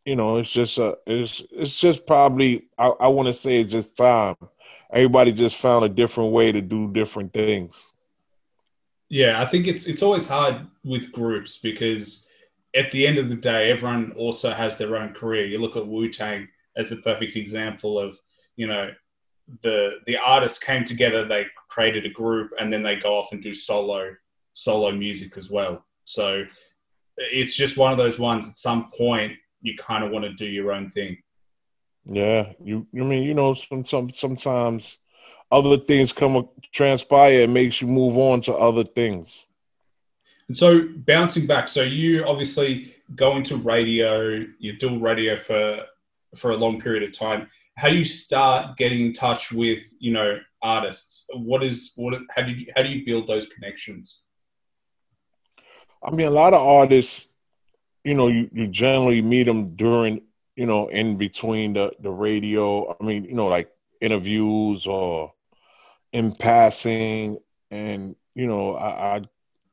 you 0.06 0.16
know, 0.16 0.38
it's 0.38 0.52
just 0.52 0.78
a 0.78 0.98
it's 1.06 1.42
it's 1.52 1.76
just 1.76 2.08
probably 2.08 2.68
I, 2.78 2.88
I 2.88 3.08
want 3.08 3.28
to 3.28 3.34
say 3.34 3.62
it's 3.62 3.72
just 3.72 3.98
time. 3.98 4.36
Everybody 4.92 5.32
just 5.32 5.58
found 5.58 5.86
a 5.86 5.90
different 5.90 6.32
way 6.32 6.52
to 6.52 6.62
do 6.62 6.92
different 6.92 7.34
things. 7.34 7.74
Yeah, 9.10 9.42
I 9.42 9.46
think 9.46 9.68
it's 9.68 9.86
it's 9.86 10.04
always 10.04 10.28
hard 10.28 10.68
with 10.84 11.12
groups 11.12 11.58
because 11.58 12.28
at 12.76 12.92
the 12.92 13.06
end 13.06 13.18
of 13.18 13.30
the 13.30 13.36
day, 13.36 13.72
everyone 13.72 14.12
also 14.14 14.52
has 14.52 14.78
their 14.78 14.96
own 14.98 15.14
career. 15.14 15.46
You 15.46 15.60
look 15.60 15.76
at 15.76 15.88
Wu 15.88 16.10
Tang 16.10 16.48
as 16.76 16.90
the 16.90 16.98
perfect 16.98 17.36
example 17.36 18.00
of, 18.00 18.20
you 18.56 18.68
know, 18.68 18.92
the 19.62 20.00
the 20.06 20.18
artists 20.18 20.60
came 20.60 20.86
together, 20.86 21.26
they 21.26 21.46
created 21.70 22.06
a 22.06 22.10
group, 22.10 22.52
and 22.60 22.72
then 22.72 22.84
they 22.84 22.96
go 22.96 23.18
off 23.18 23.32
and 23.32 23.42
do 23.42 23.54
solo 23.54 24.16
solo 24.54 24.92
music 24.92 25.38
as 25.38 25.50
well. 25.50 25.86
So 26.04 26.46
it's 27.18 27.56
just 27.56 27.78
one 27.78 27.92
of 27.92 27.98
those 27.98 28.20
ones. 28.20 28.48
At 28.48 28.58
some 28.58 28.90
point, 28.98 29.34
you 29.62 29.76
kind 29.78 30.04
of 30.04 30.12
want 30.12 30.26
to 30.26 30.34
do 30.34 30.46
your 30.46 30.72
own 30.72 30.90
thing. 30.90 31.18
Yeah, 32.06 32.54
you. 32.64 32.88
I 32.96 33.04
mean, 33.04 33.24
you 33.24 33.34
know, 33.34 33.54
some, 33.54 33.86
some 33.86 34.10
sometimes 34.10 34.98
other 35.52 35.78
things 35.78 36.14
come 36.14 36.50
transpire. 36.72 37.42
It 37.42 37.50
makes 37.50 37.82
you 37.82 37.88
move 37.88 38.18
on 38.18 38.42
to 38.42 38.54
other 38.54 38.84
things. 38.84 39.30
And 40.48 40.58
so, 40.58 40.88
bouncing 40.96 41.46
back, 41.46 41.68
so 41.68 41.84
you 41.84 42.26
obviously 42.26 42.96
go 43.16 43.36
into 43.36 43.56
radio. 43.58 44.46
You 44.58 44.78
do 44.78 45.00
radio 45.00 45.36
for 45.36 45.86
for 46.36 46.52
a 46.52 46.58
long 46.58 46.80
period 46.80 47.04
of 47.04 47.12
time 47.12 47.48
how 47.80 47.90
do 47.90 47.98
you 47.98 48.04
start 48.04 48.76
getting 48.78 49.06
in 49.06 49.14
touch 49.14 49.52
with 49.54 49.94
you 50.00 50.12
know 50.12 50.38
artists 50.62 51.30
what 51.34 51.64
is 51.64 51.94
what 51.96 52.20
how 52.36 52.42
did 52.42 52.60
you 52.60 52.68
how 52.76 52.84
do 52.84 52.90
you 52.90 53.06
build 53.06 53.28
those 53.28 53.48
connections? 53.48 54.26
I 56.04 56.12
mean 56.12 56.28
a 56.28 56.32
lot 56.32 56.54
of 56.54 56.62
artists 56.62 57.28
you 58.04 58.16
know 58.16 58.28
you, 58.28 58.50
you 58.54 58.68
generally 58.68 59.22
meet 59.22 59.44
them 59.44 59.66
during 59.66 60.22
you 60.58 60.66
know 60.66 60.90
in 60.90 61.18
between 61.18 61.74
the 61.74 61.92
the 62.02 62.12
radio 62.12 62.96
i 63.00 63.04
mean 63.04 63.24
you 63.24 63.34
know 63.34 63.48
like 63.48 63.72
interviews 64.02 64.86
or 64.86 65.34
in 66.12 66.34
passing. 66.34 67.38
And 67.72 68.16
you 68.36 68.48
know 68.48 68.76
i 68.76 69.16
i, 69.16 69.22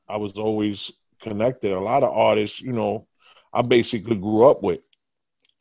I 0.09 0.17
was 0.17 0.35
always 0.35 0.93
connected. 1.21 1.73
A 1.73 1.81
lot 1.81 2.05
of 2.05 2.13
artists 2.13 2.61
you 2.61 2.73
know 2.73 3.09
i 3.53 3.63
basically 3.63 4.17
grew 4.17 4.49
up 4.49 4.63
with 4.63 4.81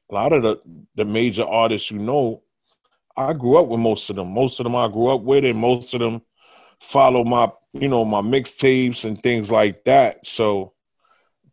a 0.10 0.14
lot 0.14 0.34
of 0.34 0.44
the 0.44 0.62
the 0.96 1.06
major 1.06 1.44
artists 1.44 1.92
you 1.92 2.00
know, 2.00 2.44
I 3.18 3.34
grew 3.34 3.58
up 3.58 3.68
with 3.68 3.80
most 3.80 4.10
of 4.10 4.16
them. 4.16 4.34
Most 4.34 4.60
of 4.60 4.66
them 4.66 4.76
I 4.76 4.88
grew 4.88 5.10
up 5.10 5.22
with, 5.22 5.46
and 5.46 5.58
most 5.58 5.94
of 5.94 6.00
them 6.00 6.22
follow 6.80 7.24
my 7.24 7.52
you 7.74 7.88
know 7.88 8.06
my 8.06 8.22
mixtapes 8.22 9.06
and 9.06 9.22
things 9.22 9.50
like 9.50 9.84
that. 9.86 10.26
So, 10.26 10.74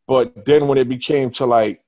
but 0.06 0.44
then 0.44 0.68
when 0.68 0.78
it 0.78 0.88
became 0.88 1.30
to 1.30 1.46
like 1.46 1.82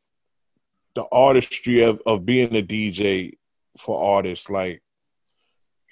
the 0.95 1.05
artistry 1.11 1.83
of 1.83 2.01
of 2.07 2.25
being 2.25 2.55
a 2.57 2.63
DJ 2.63 3.35
for 3.79 4.17
artists, 4.17 4.49
like 4.49 4.83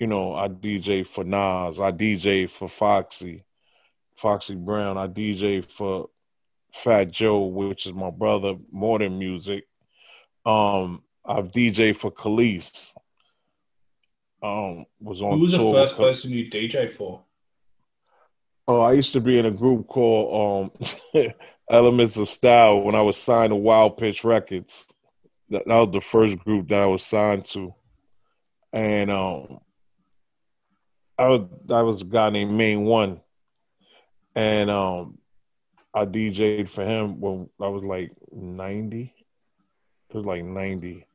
you 0.03 0.07
know, 0.07 0.35
I 0.35 0.49
DJ 0.49 1.07
for 1.07 1.23
Nas, 1.23 1.79
I 1.79 1.93
DJ 1.93 2.51
for 2.51 2.69
Foxy, 2.69 3.45
Foxy 4.17 4.57
Brown, 4.57 4.99
I 4.99 5.07
DJ 5.07 5.65
for 5.65 6.11
Fat 6.73 7.11
Joe, 7.11 7.47
which 7.47 7.87
is 7.87 7.93
my 7.93 8.11
brother, 8.11 8.57
more 8.73 8.99
than 8.99 9.19
music. 9.19 9.65
Um, 10.45 11.03
I've 11.25 11.53
DJ 11.53 11.95
for 11.95 12.11
Kelis. 12.11 12.93
Um, 14.43 14.87
was 15.01 15.23
on. 15.23 15.33
Who 15.33 15.43
was 15.43 15.53
the 15.53 15.59
first 15.59 15.97
person 15.97 16.33
you 16.33 16.49
DJ 16.49 16.91
for? 16.91 17.23
Oh, 18.67 18.81
I 18.81 18.93
used 18.93 19.13
to 19.13 19.21
be 19.21 19.39
in 19.39 19.47
a 19.47 19.51
group 19.51 19.87
called 19.87 20.71
um, 21.15 21.25
Elements 21.71 22.17
of 22.17 22.29
Style 22.29 22.81
when 22.81 22.95
I 22.95 23.03
was 23.03 23.17
signed 23.17 23.51
to 23.51 23.57
Wild 23.57 23.99
Pitch 23.99 24.25
Records. 24.25 24.87
That, 25.51 25.67
that 25.67 25.75
was 25.75 25.91
the 25.93 26.01
first 26.01 26.39
group 26.39 26.69
that 26.69 26.81
I 26.81 26.87
was 26.87 27.05
signed 27.05 27.45
to, 27.47 27.75
and 28.73 29.11
um, 29.11 29.61
I 31.19 31.29
was 31.29 31.49
I 31.71 31.83
was 31.83 32.01
a 32.01 32.05
guy 32.05 32.31
named 32.31 32.53
Main 32.53 32.85
One, 32.85 33.21
and 34.35 34.71
um, 34.71 35.19
I 35.95 36.07
DJ'd 36.07 36.71
for 36.71 36.85
him 36.85 37.21
when 37.21 37.49
I 37.61 37.69
was 37.69 37.85
like 37.85 38.13
ninety. 38.33 39.15
It 40.13 40.19
was 40.19 40.27
like 40.27 40.45
ninety. 40.45 41.07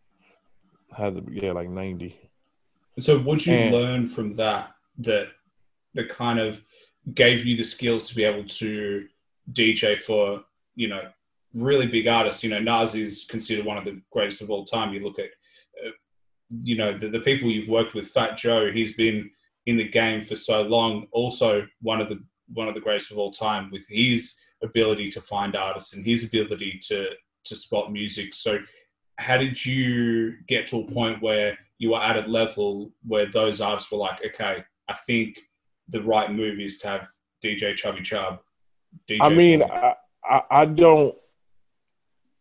Had 0.96 1.16
to 1.16 1.22
be 1.22 1.40
yeah, 1.42 1.52
like 1.52 1.70
ninety. 1.70 2.18
So, 3.00 3.20
what 3.20 3.46
you 3.46 3.54
and, 3.54 3.72
learn 3.72 4.08
from 4.08 4.34
that 4.36 4.72
that 5.00 5.28
that 5.94 6.10
kind 6.10 6.40
of 6.40 6.60
gave 7.14 7.46
you 7.46 7.56
the 7.56 7.64
skills 7.64 8.10
to 8.10 8.16
be 8.16 8.24
able 8.24 8.48
to 8.48 9.08
DJ 9.54 10.00
for 10.00 10.44
you 10.76 10.88
know 10.88 11.04
really 11.54 11.86
big 11.86 12.08
artists? 12.08 12.44
You 12.44 12.50
know, 12.50 12.60
Nas 12.60 12.96
is 12.96 13.26
considered 13.26 13.66
one 13.66 13.78
of 13.78 13.86
the 13.86 14.02
greatest 14.12 14.42
of 14.42 14.50
all 14.50 14.66
time. 14.66 14.94
You 14.94 15.02
look 15.02 15.20
at 15.20 15.30
uh, 15.86 15.92
you 16.50 16.76
know 16.76 16.98
the, 16.98 17.10
the 17.10 17.20
people 17.20 17.52
you've 17.52 17.70
worked 17.70 17.94
with. 17.94 18.08
Fat 18.08 18.36
Joe, 18.36 18.72
he's 18.72 18.94
been 18.94 19.30
in 19.68 19.78
the 19.78 19.88
game 19.88 20.24
for 20.24 20.36
so 20.36 20.64
long. 20.64 21.06
Also, 21.12 21.68
one 21.82 22.02
of 22.02 22.10
the 22.10 22.24
one 22.54 22.68
of 22.68 22.74
the 22.74 22.82
greatest 22.82 23.12
of 23.12 23.20
all 23.20 23.32
time 23.32 23.70
with 23.72 23.88
his 23.88 24.40
ability 24.64 25.10
to 25.10 25.22
find 25.22 25.56
artists 25.56 25.94
and 25.94 26.04
his 26.04 26.24
ability 26.24 26.80
to 26.88 27.10
to 27.46 27.56
spot 27.56 27.92
music. 27.92 28.34
So 28.34 28.60
how 29.18 29.38
did 29.38 29.64
you 29.66 30.36
get 30.48 30.68
to 30.68 30.82
a 30.82 30.92
point 30.92 31.22
where 31.22 31.58
you 31.80 31.92
were 31.92 32.02
at 32.02 32.18
a 32.24 32.30
level 32.30 32.92
where 33.06 33.26
those 33.26 33.62
artists 33.62 33.92
were 33.92 33.98
like, 33.98 34.24
okay, 34.26 34.64
I 34.88 34.94
think 34.94 35.40
the 35.90 36.02
right 36.04 36.32
move 36.32 36.60
is 36.60 36.78
to 36.80 36.88
have 36.88 37.08
DJ 37.44 37.76
Chubby 37.76 38.02
Chub. 38.02 38.40
DJ 39.10 39.20
I 39.22 39.30
mean, 39.30 39.64
I, 39.64 39.96
I, 40.24 40.42
I 40.52 40.66
don't. 40.66 41.16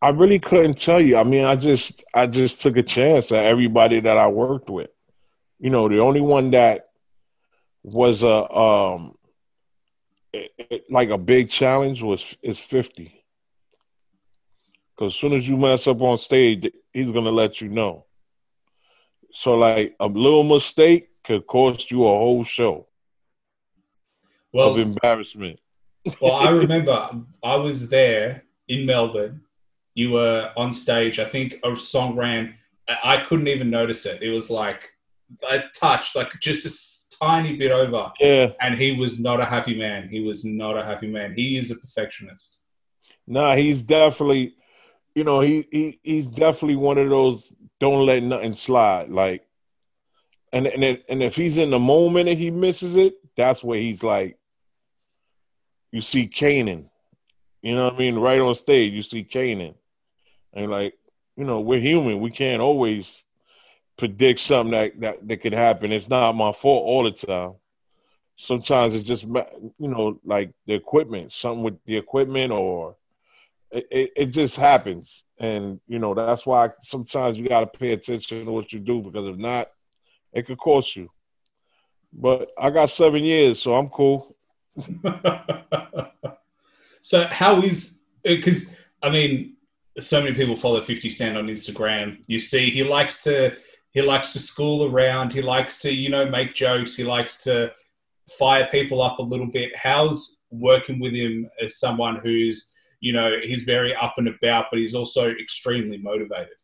I 0.03 0.11
really 0.11 0.39
couldn't 0.39 0.79
tell 0.79 1.01
you. 1.01 1.17
I 1.17 1.25
mean, 1.25 1.45
I 1.45 1.57
just 1.57 2.05
I 2.15 2.27
just 2.27 2.61
took 2.61 2.77
a 2.77 2.83
chance 2.83 3.33
at 3.33 3.45
everybody 3.45 4.01
that 4.01 4.19
I 4.19 4.27
worked 4.29 4.69
with. 4.69 4.91
You 5.59 5.71
know, 5.71 5.89
the 5.89 6.01
only 6.01 6.21
one 6.21 6.51
that 6.51 6.91
was 7.83 8.23
a 8.23 8.53
um 8.53 9.17
it, 10.33 10.53
it, 10.59 10.85
like 10.91 11.09
a 11.11 11.19
big 11.19 11.49
challenge 11.49 12.03
was 12.03 12.37
is 12.43 12.61
50. 12.61 13.25
Cause 14.97 15.13
as 15.13 15.17
soon 15.17 15.35
as 15.35 15.49
you 15.49 15.57
mess 15.57 15.87
up 15.87 16.01
on 16.01 16.17
stage, 16.19 16.71
he's 16.93 17.11
gonna 17.11 17.31
let 17.31 17.61
you 17.61 17.69
know. 17.69 18.07
So 19.33 19.55
like 19.55 19.95
a 20.01 20.07
little 20.07 20.43
mistake 20.43 21.11
could 21.23 21.47
cost 21.47 21.91
you 21.91 22.05
a 22.05 22.09
whole 22.09 22.45
show 22.45 22.87
well, 24.53 24.71
of 24.71 24.79
embarrassment. 24.79 25.61
well, 26.21 26.35
I 26.35 26.51
remember 26.51 27.11
I 27.43 27.57
was 27.57 27.91
there 27.91 28.45
in 28.69 28.87
Melbourne. 28.87 29.43
You 29.95 30.13
were 30.13 30.53
on 30.57 30.73
stage. 30.73 31.19
I 31.19 31.25
think 31.25 31.57
a 31.65 31.77
song 31.77 32.17
ran. 32.17 32.55
I 32.89 33.19
couldn't 33.29 33.49
even 33.49 33.71
notice 33.71 34.07
it. 34.07 34.23
It 34.23 34.31
was 34.31 34.51
like 34.51 34.91
a 35.51 35.63
touch, 35.75 36.15
like 36.15 36.33
just 36.41 36.65
a 36.67 37.17
tiny 37.19 37.57
bit 37.57 37.71
over. 37.71 38.13
Yeah. 38.21 38.53
And 38.61 38.75
he 38.75 38.93
was 38.93 39.19
not 39.19 39.41
a 39.41 39.45
happy 39.45 39.77
man. 39.77 40.09
He 40.09 40.21
was 40.21 40.45
not 40.45 40.77
a 40.77 40.85
happy 40.85 41.09
man. 41.09 41.35
He 41.35 41.57
is 41.57 41.71
a 41.71 41.77
perfectionist. 41.77 42.63
Nah, 43.27 43.57
he's 43.57 43.83
definitely, 43.83 44.55
you 45.17 45.25
know, 45.25 45.41
he 45.41 45.67
he 45.73 45.99
he's 46.03 46.27
definitely 46.27 46.77
one 46.77 46.99
of 46.99 47.09
those 47.09 47.51
don't 47.81 48.05
let 48.05 48.23
nothing 48.23 48.53
slide. 48.53 49.09
Like, 49.09 49.47
and 50.53 50.67
and 50.67 50.85
it, 50.85 51.07
and 51.09 51.23
if 51.23 51.35
he's 51.35 51.57
in 51.57 51.71
the 51.71 51.79
moment 51.79 52.29
and 52.29 52.39
he 52.39 52.51
misses 52.51 52.95
it, 52.97 53.15
that's 53.35 53.65
where 53.65 53.81
he's 53.81 54.03
like, 54.03 54.37
you 55.91 56.03
see 56.03 56.27
Canaan, 56.27 56.91
you 57.63 57.75
know 57.75 57.85
what 57.85 57.95
I 57.95 57.99
mean? 57.99 58.17
Right 58.17 58.41
on 58.41 58.55
stage, 58.55 58.93
you 58.93 59.01
see 59.01 59.25
Canaan, 59.25 59.75
and 60.53 60.71
like, 60.71 60.93
you 61.35 61.45
know, 61.45 61.61
we're 61.61 61.81
human. 61.81 62.21
We 62.21 62.31
can't 62.31 62.61
always 62.61 63.25
predict 63.97 64.41
something 64.41 64.73
that 64.73 65.01
that 65.01 65.27
that 65.29 65.39
could 65.39 65.55
happen. 65.55 65.93
It's 65.93 66.11
not 66.11 66.37
my 66.37 66.53
fault 66.53 66.85
all 66.85 67.05
the 67.05 67.11
time. 67.11 67.55
Sometimes 68.37 68.95
it's 68.95 69.09
just 69.09 69.25
you 69.25 69.73
know 69.79 70.21
like 70.27 70.51
the 70.67 70.75
equipment, 70.75 71.33
something 71.33 71.63
with 71.63 71.83
the 71.87 71.97
equipment, 71.97 72.53
or 72.53 72.97
it, 73.71 74.13
it, 74.17 74.27
just 74.27 74.57
happens. 74.57 75.25
And 75.39 75.81
you 75.87 75.99
know 75.99 76.15
that's 76.15 76.47
why 76.47 76.71
sometimes 76.83 77.39
you 77.39 77.49
got 77.49 77.61
to 77.61 77.79
pay 77.79 77.93
attention 77.93 78.45
to 78.45 78.53
what 78.53 78.73
you 78.73 78.81
do 78.81 79.03
because 79.03 79.29
if 79.29 79.37
not, 79.37 79.69
it 80.33 80.47
could 80.47 80.59
cost 80.59 80.97
you. 80.97 81.11
But 82.13 82.51
I 82.59 82.71
got 82.71 82.91
seven 82.91 83.25
years, 83.25 83.61
so 83.61 83.75
I'm 83.75 83.89
cool. 83.89 84.37
so 87.01 87.27
how 87.27 87.61
is 87.63 88.05
uh, 88.27 88.35
because 88.35 88.87
I 89.03 89.11
mean, 89.11 89.57
so 89.99 90.23
many 90.23 90.35
people 90.35 90.57
follow 90.57 90.81
Fifty 90.81 91.11
Cent 91.11 91.37
on 91.37 91.49
Instagram. 91.49 92.23
You 92.27 92.39
see, 92.39 92.71
he 92.71 92.85
likes 92.85 93.23
to 93.25 93.57
he 93.91 94.03
likes 94.03 94.33
to 94.35 94.39
school 94.39 94.91
around. 94.91 95.33
He 95.33 95.43
likes 95.43 95.81
to 95.83 95.93
you 95.93 96.09
know 96.11 96.29
make 96.29 96.55
jokes. 96.55 96.97
He 96.97 97.05
likes 97.05 97.43
to 97.45 97.73
fire 98.39 98.69
people 98.71 99.03
up 99.03 99.19
a 99.19 99.23
little 99.23 99.47
bit. 99.47 99.77
How's 99.77 100.39
working 100.51 100.99
with 101.01 101.13
him 101.13 101.49
as 101.63 101.79
someone 101.79 102.17
who's 102.17 102.73
you 103.01 103.13
know 103.13 103.39
he's 103.43 103.65
very 103.65 103.95
up 103.95 104.15
and 104.17 104.29
about, 104.29 104.67
but 104.71 104.79
he's 104.79 104.95
also 104.95 105.31
extremely 105.31 105.99
motivated. 105.99 106.55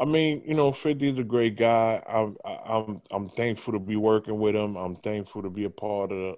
I 0.00 0.04
mean, 0.04 0.42
you 0.46 0.54
know, 0.54 0.70
50's 0.70 1.18
a 1.18 1.24
great 1.24 1.56
guy. 1.56 2.02
I'm 2.08 2.36
I'm 2.44 3.02
I'm 3.10 3.28
thankful 3.30 3.72
to 3.72 3.80
be 3.80 3.96
working 3.96 4.38
with 4.38 4.54
him. 4.54 4.76
I'm 4.76 4.96
thankful 4.96 5.42
to 5.42 5.50
be 5.50 5.64
a 5.64 5.70
part 5.70 6.12
of, 6.12 6.36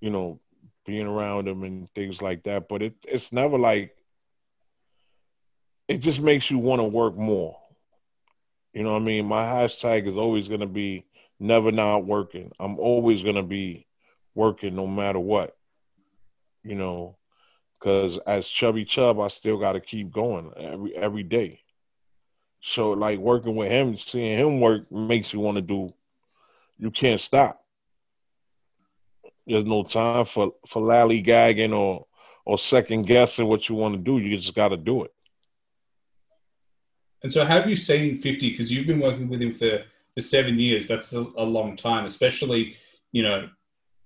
you 0.00 0.10
know, 0.10 0.40
being 0.84 1.06
around 1.06 1.46
him 1.46 1.62
and 1.62 1.88
things 1.94 2.20
like 2.20 2.42
that. 2.44 2.68
But 2.68 2.82
it 2.82 2.94
it's 3.06 3.32
never 3.32 3.58
like 3.58 3.94
it 5.86 5.98
just 5.98 6.20
makes 6.20 6.50
you 6.50 6.58
want 6.58 6.80
to 6.80 6.84
work 6.84 7.16
more. 7.16 7.56
You 8.72 8.82
know 8.82 8.92
what 8.92 9.02
I 9.02 9.04
mean? 9.04 9.26
My 9.26 9.44
hashtag 9.44 10.06
is 10.06 10.16
always 10.16 10.48
gonna 10.48 10.66
be 10.66 11.06
never 11.38 11.70
not 11.70 12.06
working. 12.06 12.50
I'm 12.58 12.78
always 12.78 13.22
gonna 13.22 13.44
be 13.44 13.86
working 14.34 14.74
no 14.74 14.88
matter 14.88 15.20
what. 15.20 15.56
You 16.64 16.74
know, 16.74 17.16
because 17.80 18.18
as 18.26 18.46
Chubby 18.46 18.84
Chub, 18.84 19.18
I 19.20 19.28
still 19.28 19.56
got 19.56 19.72
to 19.72 19.80
keep 19.80 20.12
going 20.12 20.52
every 20.56 20.94
every 20.94 21.22
day. 21.22 21.60
So 22.62 22.90
like 22.90 23.18
working 23.18 23.56
with 23.56 23.70
him, 23.70 23.96
seeing 23.96 24.38
him 24.38 24.60
work 24.60 24.90
makes 24.92 25.32
you 25.32 25.40
want 25.40 25.56
to 25.56 25.62
do. 25.62 25.94
You 26.78 26.90
can't 26.90 27.20
stop. 27.20 27.64
There's 29.46 29.64
no 29.64 29.82
time 29.82 30.26
for 30.26 30.54
for 30.66 30.82
lollygagging 30.82 31.74
or 31.74 32.06
or 32.44 32.58
second 32.58 33.06
guessing 33.06 33.46
what 33.46 33.68
you 33.68 33.74
want 33.74 33.94
to 33.94 34.00
do. 34.00 34.18
You 34.18 34.36
just 34.36 34.54
got 34.54 34.68
to 34.68 34.76
do 34.76 35.04
it. 35.04 35.14
And 37.22 37.32
so, 37.32 37.44
have 37.44 37.68
you 37.68 37.76
seen 37.76 38.16
Fifty? 38.16 38.50
Because 38.50 38.70
you've 38.70 38.86
been 38.86 39.00
working 39.00 39.28
with 39.28 39.40
him 39.40 39.52
for 39.52 39.82
for 40.14 40.20
seven 40.20 40.58
years. 40.58 40.86
That's 40.86 41.14
a, 41.14 41.26
a 41.36 41.44
long 41.44 41.76
time, 41.76 42.04
especially 42.04 42.76
you 43.12 43.22
know 43.22 43.48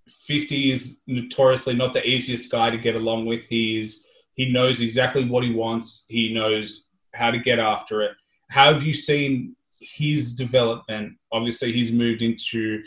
50 0.09 0.73
is 0.73 1.03
notoriously 1.07 1.75
not 1.75 1.93
the 1.93 2.07
easiest 2.07 2.51
guy 2.51 2.71
to 2.71 2.79
get 2.79 2.95
along 2.95 3.27
with. 3.27 3.47
He 3.47 3.79
is 3.79 4.07
he 4.35 4.53
knows 4.53 4.81
exactly 4.81 5.25
what 5.25 5.45
he 5.45 5.53
wants. 5.53 6.07
He 6.09 6.35
knows 6.35 6.89
how 7.15 7.31
to 7.31 7.39
get 7.39 7.59
after 7.59 8.03
it. 8.03 8.13
How 8.51 8.73
have 8.73 8.83
you 8.83 8.93
seen 8.93 9.57
his 9.79 10.35
development? 10.35 11.17
Obviously, 11.33 11.73
he's 11.73 11.93
moved 11.93 12.23
into 12.23 12.83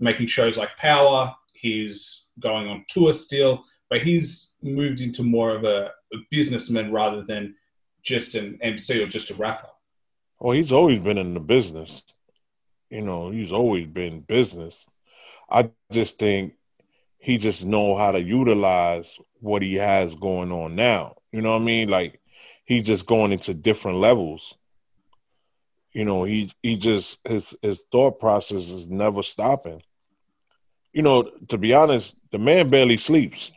making 0.00 0.26
shows 0.26 0.56
like 0.56 0.76
Power. 0.76 1.34
He's 1.52 2.30
going 2.40 2.68
on 2.68 2.84
tour 2.88 3.12
still, 3.12 3.64
but 3.90 4.02
he's 4.02 4.54
moved 4.62 5.00
into 5.00 5.22
more 5.22 5.54
of 5.54 5.64
a, 5.64 5.90
a 6.12 6.16
businessman 6.30 6.90
rather 6.90 7.22
than 7.22 7.54
just 8.02 8.34
an 8.34 8.58
MC 8.60 9.02
or 9.02 9.06
just 9.06 9.30
a 9.30 9.34
rapper. 9.34 9.68
Well, 10.40 10.52
he's 10.52 10.72
always 10.72 10.98
been 10.98 11.18
in 11.18 11.34
the 11.34 11.40
business. 11.40 12.02
You 12.90 13.02
know, 13.02 13.30
he's 13.30 13.52
always 13.52 13.86
been 13.86 14.20
business 14.20 14.86
I 15.50 15.70
just 15.92 16.18
think 16.18 16.54
he 17.18 17.38
just 17.38 17.64
know 17.64 17.96
how 17.96 18.12
to 18.12 18.22
utilize 18.22 19.18
what 19.40 19.62
he 19.62 19.74
has 19.74 20.14
going 20.14 20.52
on 20.52 20.74
now. 20.74 21.16
You 21.32 21.42
know 21.42 21.52
what 21.52 21.62
I 21.62 21.64
mean? 21.64 21.88
Like 21.88 22.20
he's 22.64 22.86
just 22.86 23.06
going 23.06 23.32
into 23.32 23.54
different 23.54 23.98
levels. 23.98 24.54
You 25.92 26.04
know, 26.04 26.24
he 26.24 26.52
he 26.62 26.76
just 26.76 27.18
his 27.26 27.56
his 27.62 27.84
thought 27.90 28.18
process 28.18 28.68
is 28.68 28.88
never 28.88 29.22
stopping. 29.22 29.82
You 30.92 31.02
know, 31.02 31.30
to 31.48 31.58
be 31.58 31.72
honest, 31.74 32.16
the 32.30 32.38
man 32.38 32.68
barely 32.68 32.98
sleeps. 32.98 33.50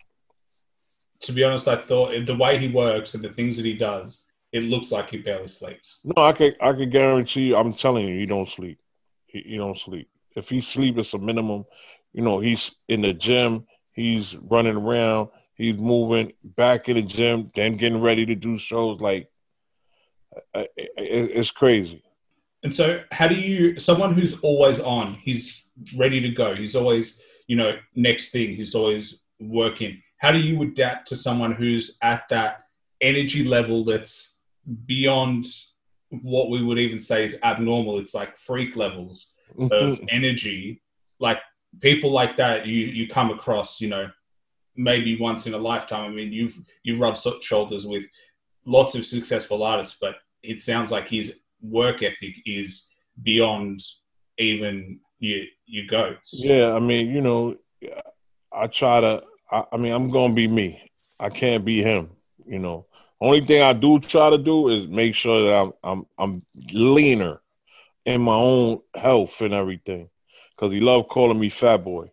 To 1.22 1.34
be 1.34 1.44
honest, 1.44 1.68
I 1.68 1.76
thought 1.76 2.26
the 2.26 2.36
way 2.36 2.58
he 2.58 2.68
works 2.68 3.16
and 3.16 3.24
the 3.24 3.30
things 3.30 3.58
that 3.58 3.66
he 3.66 3.74
does, 3.74 4.28
it 4.52 4.62
looks 4.62 4.92
like 4.92 5.10
he 5.10 5.18
barely 5.18 5.48
sleeps. 5.48 6.00
No, 6.04 6.24
I 6.24 6.34
could 6.34 6.56
I 6.62 6.74
could 6.74 6.92
guarantee 6.92 7.48
you. 7.48 7.56
I'm 7.56 7.74
telling 7.74 8.08
you, 8.08 8.18
he 8.18 8.26
don't 8.26 8.48
sleep. 8.48 8.80
He, 9.26 9.42
he 9.42 9.58
don't 9.58 9.78
sleep. 9.78 10.10
If 10.38 10.50
he 10.50 10.62
sleep, 10.62 10.98
it's 10.98 11.14
a 11.14 11.18
minimum. 11.18 11.66
You 12.14 12.22
know, 12.22 12.40
he's 12.40 12.72
in 12.88 13.02
the 13.02 13.14
gym, 13.14 13.66
he's 13.92 14.36
running 14.36 14.76
around, 14.76 15.30
he's 15.56 15.78
moving 15.78 16.34
back 16.44 16.88
in 16.90 16.96
the 16.96 17.02
gym, 17.02 17.52
then 17.56 17.76
getting 17.76 18.00
ready 18.00 18.26
to 18.28 18.36
do 18.36 18.58
shows. 18.58 19.02
Like, 19.02 19.30
it's 20.96 21.52
crazy. 21.52 22.04
And 22.64 22.74
so, 22.74 23.02
how 23.12 23.28
do 23.28 23.36
you, 23.36 23.78
someone 23.78 24.14
who's 24.14 24.40
always 24.42 24.80
on, 24.80 25.14
he's 25.16 25.70
ready 25.96 26.22
to 26.22 26.30
go, 26.30 26.56
he's 26.56 26.76
always, 26.76 27.22
you 27.48 27.56
know, 27.56 27.78
next 27.96 28.32
thing, 28.32 28.56
he's 28.56 28.76
always 28.76 29.24
working. 29.40 30.02
How 30.20 30.32
do 30.32 30.40
you 30.40 30.62
adapt 30.64 31.08
to 31.10 31.16
someone 31.16 31.52
who's 31.52 31.98
at 32.02 32.28
that 32.30 32.66
energy 33.02 33.44
level 33.44 33.84
that's 33.84 34.44
beyond 34.86 35.46
what 36.10 36.50
we 36.50 36.64
would 36.64 36.80
even 36.80 37.00
say 37.00 37.24
is 37.24 37.38
abnormal? 37.44 38.00
It's 38.00 38.16
like 38.16 38.38
freak 38.38 38.76
levels. 38.76 39.37
Of 39.58 39.70
mm-hmm. 39.70 40.06
energy, 40.10 40.82
like 41.20 41.40
people 41.82 42.12
like 42.12 42.38
that, 42.38 42.66
you 42.66 42.86
you 42.86 43.08
come 43.08 43.32
across, 43.32 43.82
you 43.82 43.90
know, 43.90 44.10
maybe 44.76 45.18
once 45.20 45.48
in 45.48 45.54
a 45.54 45.58
lifetime. 45.58 46.06
I 46.06 46.14
mean, 46.14 46.32
you've 46.32 46.58
you've 46.84 47.00
rubbed 47.00 47.20
shoulders 47.42 47.86
with 47.86 48.06
lots 48.66 48.96
of 48.96 49.06
successful 49.06 49.64
artists, 49.64 49.98
but 50.00 50.16
it 50.44 50.62
sounds 50.62 50.92
like 50.92 51.10
his 51.10 51.40
work 51.62 52.04
ethic 52.04 52.36
is 52.46 52.88
beyond 53.24 53.82
even 54.38 55.00
your 55.20 55.44
your 55.66 55.86
goats. 55.88 56.34
Yeah, 56.34 56.74
I 56.74 56.80
mean, 56.80 57.10
you 57.10 57.22
know, 57.22 57.56
I 58.52 58.68
try 58.68 59.02
to. 59.02 59.24
I, 59.52 59.64
I 59.72 59.78
mean, 59.78 59.94
I'm 59.94 60.10
gonna 60.10 60.34
be 60.34 60.48
me. 60.48 60.92
I 61.20 61.30
can't 61.30 61.66
be 61.66 61.82
him. 61.82 62.10
You 62.46 62.60
know, 62.60 62.86
only 63.20 63.42
thing 63.42 63.62
I 63.62 63.74
do 63.74 64.00
try 64.00 64.30
to 64.30 64.38
do 64.38 64.70
is 64.70 64.88
make 64.88 65.16
sure 65.16 65.44
that 65.44 65.56
I'm 65.56 65.74
I'm 65.84 66.06
I'm 66.18 66.46
leaner 66.72 67.42
in 68.08 68.22
my 68.22 68.34
own 68.34 68.80
health 68.96 69.42
and 69.42 69.54
everything. 69.54 70.10
Because 70.56 70.72
he 70.72 70.80
loved 70.80 71.10
calling 71.10 71.40
me 71.40 71.50
fat 71.50 71.84
boy. 71.84 72.10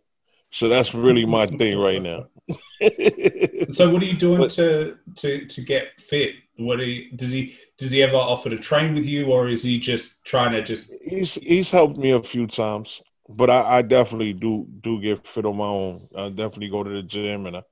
So 0.51 0.69
that's 0.69 0.93
really 0.93 1.25
my 1.25 1.47
thing 1.47 1.79
right 1.79 2.01
now. 2.01 2.27
so 3.71 3.91
what 3.91 4.03
are 4.03 4.05
you 4.05 4.15
doing 4.15 4.41
but, 4.41 4.51
to 4.51 4.97
to 5.15 5.45
to 5.47 5.61
get 5.61 5.99
fit? 5.99 6.35
What 6.57 6.79
he, 6.79 7.09
does 7.15 7.31
he 7.31 7.55
does 7.77 7.91
he 7.91 8.03
ever 8.03 8.15
offer 8.15 8.49
to 8.49 8.57
train 8.57 8.93
with 8.93 9.05
you, 9.05 9.25
or 9.25 9.49
is 9.49 9.63
he 9.63 9.79
just 9.79 10.23
trying 10.25 10.51
to 10.53 10.61
just? 10.61 10.93
He's 11.03 11.33
he's 11.33 11.71
helped 11.71 11.97
me 11.97 12.11
a 12.11 12.21
few 12.21 12.45
times, 12.47 13.01
but 13.27 13.49
I, 13.49 13.77
I 13.77 13.81
definitely 13.81 14.33
do 14.33 14.67
do 14.81 15.01
get 15.01 15.27
fit 15.27 15.45
on 15.45 15.57
my 15.57 15.65
own. 15.65 16.07
I 16.15 16.29
definitely 16.29 16.69
go 16.69 16.83
to 16.83 16.89
the 16.89 17.03
gym, 17.03 17.47
and 17.47 17.57
I, 17.57 17.63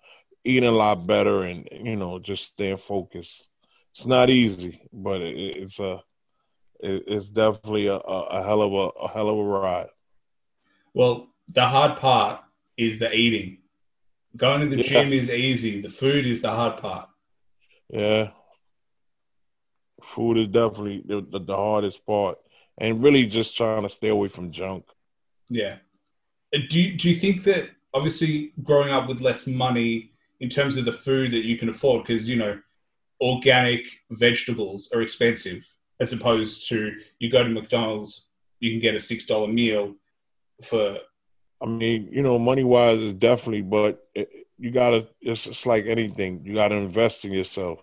eat 0.43 0.63
a 0.63 0.71
lot 0.71 1.07
better, 1.07 1.43
and 1.43 1.69
you 1.71 1.95
know, 1.95 2.19
just 2.19 2.45
staying 2.45 2.77
focused. 2.77 3.47
It's 3.95 4.05
not 4.05 4.29
easy, 4.29 4.81
but 4.91 5.21
it, 5.21 5.37
it's 5.37 5.79
a 5.79 6.01
it's 6.83 7.29
definitely 7.29 7.87
a, 7.87 7.95
a 7.95 8.43
hell 8.43 8.61
of 8.61 8.73
a, 8.73 8.99
a 8.99 9.07
hell 9.07 9.29
of 9.29 9.37
a 9.37 9.43
ride. 9.43 9.87
Well, 10.93 11.29
the 11.47 11.65
hard 11.65 11.97
part 11.97 12.41
is 12.77 12.99
the 12.99 13.13
eating. 13.13 13.59
Going 14.35 14.61
to 14.61 14.75
the 14.75 14.83
yeah. 14.83 14.89
gym 14.89 15.13
is 15.13 15.29
easy. 15.29 15.81
The 15.81 15.89
food 15.89 16.25
is 16.25 16.41
the 16.41 16.49
hard 16.49 16.77
part. 16.77 17.07
Yeah, 17.89 18.29
food 20.03 20.37
is 20.37 20.47
definitely 20.47 21.03
the, 21.05 21.25
the, 21.29 21.39
the 21.39 21.55
hardest 21.55 22.05
part, 22.05 22.37
and 22.77 23.03
really 23.03 23.25
just 23.25 23.55
trying 23.55 23.83
to 23.83 23.89
stay 23.89 24.09
away 24.09 24.27
from 24.27 24.51
junk. 24.51 24.85
Yeah. 25.49 25.77
Uh, 26.55 26.59
do 26.69 26.81
you, 26.81 26.97
do 26.97 27.09
you 27.09 27.15
think 27.15 27.43
that 27.43 27.69
obviously 27.93 28.53
growing 28.63 28.91
up 28.91 29.07
with 29.07 29.21
less 29.21 29.47
money 29.47 30.11
in 30.39 30.49
terms 30.49 30.75
of 30.75 30.85
the 30.85 30.91
food 30.91 31.31
that 31.31 31.45
you 31.45 31.57
can 31.57 31.69
afford, 31.69 32.03
because 32.03 32.27
you 32.27 32.35
know 32.35 32.59
organic 33.21 33.85
vegetables 34.11 34.91
are 34.93 35.01
expensive 35.01 35.65
as 36.03 36.13
opposed 36.13 36.67
to 36.69 36.95
you 37.19 37.31
go 37.31 37.43
to 37.43 37.49
McDonald's, 37.49 38.29
you 38.59 38.71
can 38.71 38.81
get 38.81 38.93
a 38.93 38.99
six 38.99 39.25
dollar 39.25 39.47
meal 39.47 39.95
for. 40.63 40.97
I 41.61 41.65
mean, 41.65 42.09
you 42.11 42.21
know, 42.21 42.37
money 42.37 42.63
wise 42.63 42.99
is 42.99 43.13
definitely, 43.13 43.61
but 43.61 44.05
it, 44.13 44.29
you 44.59 44.69
gotta. 44.69 45.07
It's 45.21 45.65
like 45.65 45.85
anything. 45.85 46.41
You 46.43 46.53
gotta 46.53 46.75
invest 46.75 47.25
in 47.25 47.31
yourself. 47.31 47.79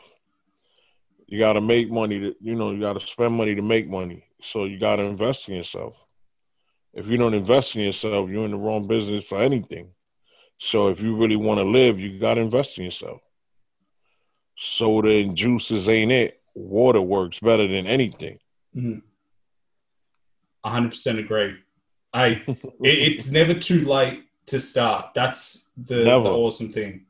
You 1.26 1.38
gotta 1.38 1.60
make 1.60 1.90
money. 1.90 2.20
To, 2.20 2.34
you 2.40 2.54
know, 2.54 2.70
you 2.72 2.80
gotta 2.80 3.00
spend 3.00 3.34
money 3.34 3.54
to 3.54 3.62
make 3.62 3.88
money. 3.88 4.24
So 4.42 4.64
you 4.64 4.78
gotta 4.78 5.02
invest 5.02 5.48
in 5.48 5.54
yourself. 5.54 5.94
If 6.92 7.06
you 7.06 7.16
don't 7.16 7.34
invest 7.34 7.74
in 7.76 7.82
yourself, 7.82 8.28
you're 8.28 8.44
in 8.44 8.50
the 8.50 8.56
wrong 8.56 8.86
business 8.86 9.24
for 9.24 9.38
anything. 9.38 9.90
So 10.58 10.88
if 10.88 11.00
you 11.00 11.16
really 11.16 11.36
want 11.36 11.58
to 11.58 11.64
live, 11.64 11.98
you 11.98 12.18
gotta 12.18 12.42
invest 12.42 12.76
in 12.76 12.84
yourself. 12.84 13.22
Soda 14.58 15.08
and 15.08 15.34
juices 15.34 15.88
ain't 15.88 16.12
it 16.12 16.39
water 16.54 17.00
works 17.00 17.38
better 17.40 17.66
than 17.66 17.86
anything. 17.86 18.38
Mm-hmm. 18.76 18.98
100% 20.64 21.18
agree. 21.18 21.56
I 22.12 22.26
it, 22.46 22.58
it's 22.82 23.30
never 23.30 23.54
too 23.54 23.84
late 23.84 24.24
to 24.46 24.60
start. 24.60 25.14
That's 25.14 25.70
the, 25.76 26.04
the, 26.04 26.10
awesome 26.10 26.72
thing. 26.72 27.06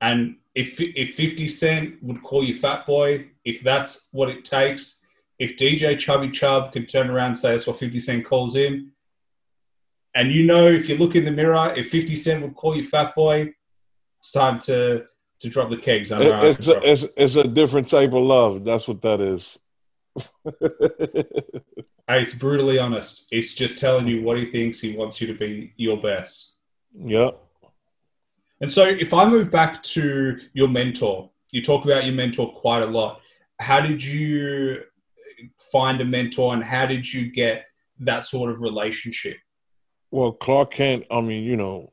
And 0.00 0.36
if 0.54 0.80
if 0.80 1.14
50 1.14 1.48
Cent 1.48 2.02
would 2.02 2.22
call 2.22 2.44
you 2.44 2.54
fat 2.54 2.86
boy, 2.86 3.30
if 3.44 3.62
that's 3.62 4.08
what 4.12 4.28
it 4.28 4.44
takes, 4.44 5.04
if 5.38 5.56
DJ 5.56 5.98
Chubby 5.98 6.30
Chub 6.30 6.72
could 6.72 6.88
turn 6.88 7.10
around 7.10 7.28
and 7.28 7.38
say 7.38 7.50
that's 7.50 7.66
what 7.66 7.78
50 7.78 8.00
Cent 8.00 8.24
calls 8.24 8.54
him, 8.54 8.92
and 10.14 10.32
you 10.32 10.46
know 10.46 10.66
if 10.66 10.88
you 10.88 10.96
look 10.96 11.16
in 11.16 11.24
the 11.24 11.30
mirror, 11.30 11.74
if 11.76 11.90
50 11.90 12.14
Cent 12.14 12.42
would 12.42 12.54
call 12.54 12.76
you 12.76 12.82
fat 12.82 13.14
boy, 13.14 13.52
it's 14.20 14.32
time 14.32 14.58
to 14.60 15.04
to 15.40 15.48
drop 15.48 15.70
the 15.70 15.76
kegs. 15.76 16.10
It, 16.10 16.20
it's, 16.20 16.68
a, 16.68 16.90
it's, 16.90 17.04
it's 17.16 17.36
a 17.36 17.44
different 17.44 17.88
type 17.88 18.12
of 18.12 18.22
love. 18.22 18.64
That's 18.64 18.88
what 18.88 19.02
that 19.02 19.20
is. 19.20 19.58
it's 22.08 22.34
brutally 22.34 22.78
honest. 22.78 23.28
It's 23.30 23.54
just 23.54 23.78
telling 23.78 24.06
you 24.06 24.22
what 24.22 24.38
he 24.38 24.46
thinks. 24.46 24.80
He 24.80 24.96
wants 24.96 25.20
you 25.20 25.26
to 25.28 25.34
be 25.34 25.72
your 25.76 26.00
best. 26.00 26.52
Yep. 26.94 27.40
And 28.60 28.70
so, 28.70 28.84
if 28.84 29.14
I 29.14 29.28
move 29.28 29.52
back 29.52 29.82
to 29.84 30.40
your 30.52 30.68
mentor, 30.68 31.30
you 31.50 31.62
talk 31.62 31.84
about 31.84 32.04
your 32.04 32.14
mentor 32.14 32.52
quite 32.52 32.82
a 32.82 32.86
lot. 32.86 33.20
How 33.60 33.80
did 33.80 34.04
you 34.04 34.82
find 35.70 36.00
a 36.00 36.04
mentor, 36.04 36.54
and 36.54 36.64
how 36.64 36.86
did 36.86 37.12
you 37.12 37.30
get 37.30 37.66
that 38.00 38.24
sort 38.24 38.50
of 38.50 38.60
relationship? 38.60 39.36
Well, 40.10 40.32
Clark 40.32 40.72
Kent. 40.72 41.04
I 41.10 41.20
mean, 41.20 41.44
you 41.44 41.56
know, 41.56 41.92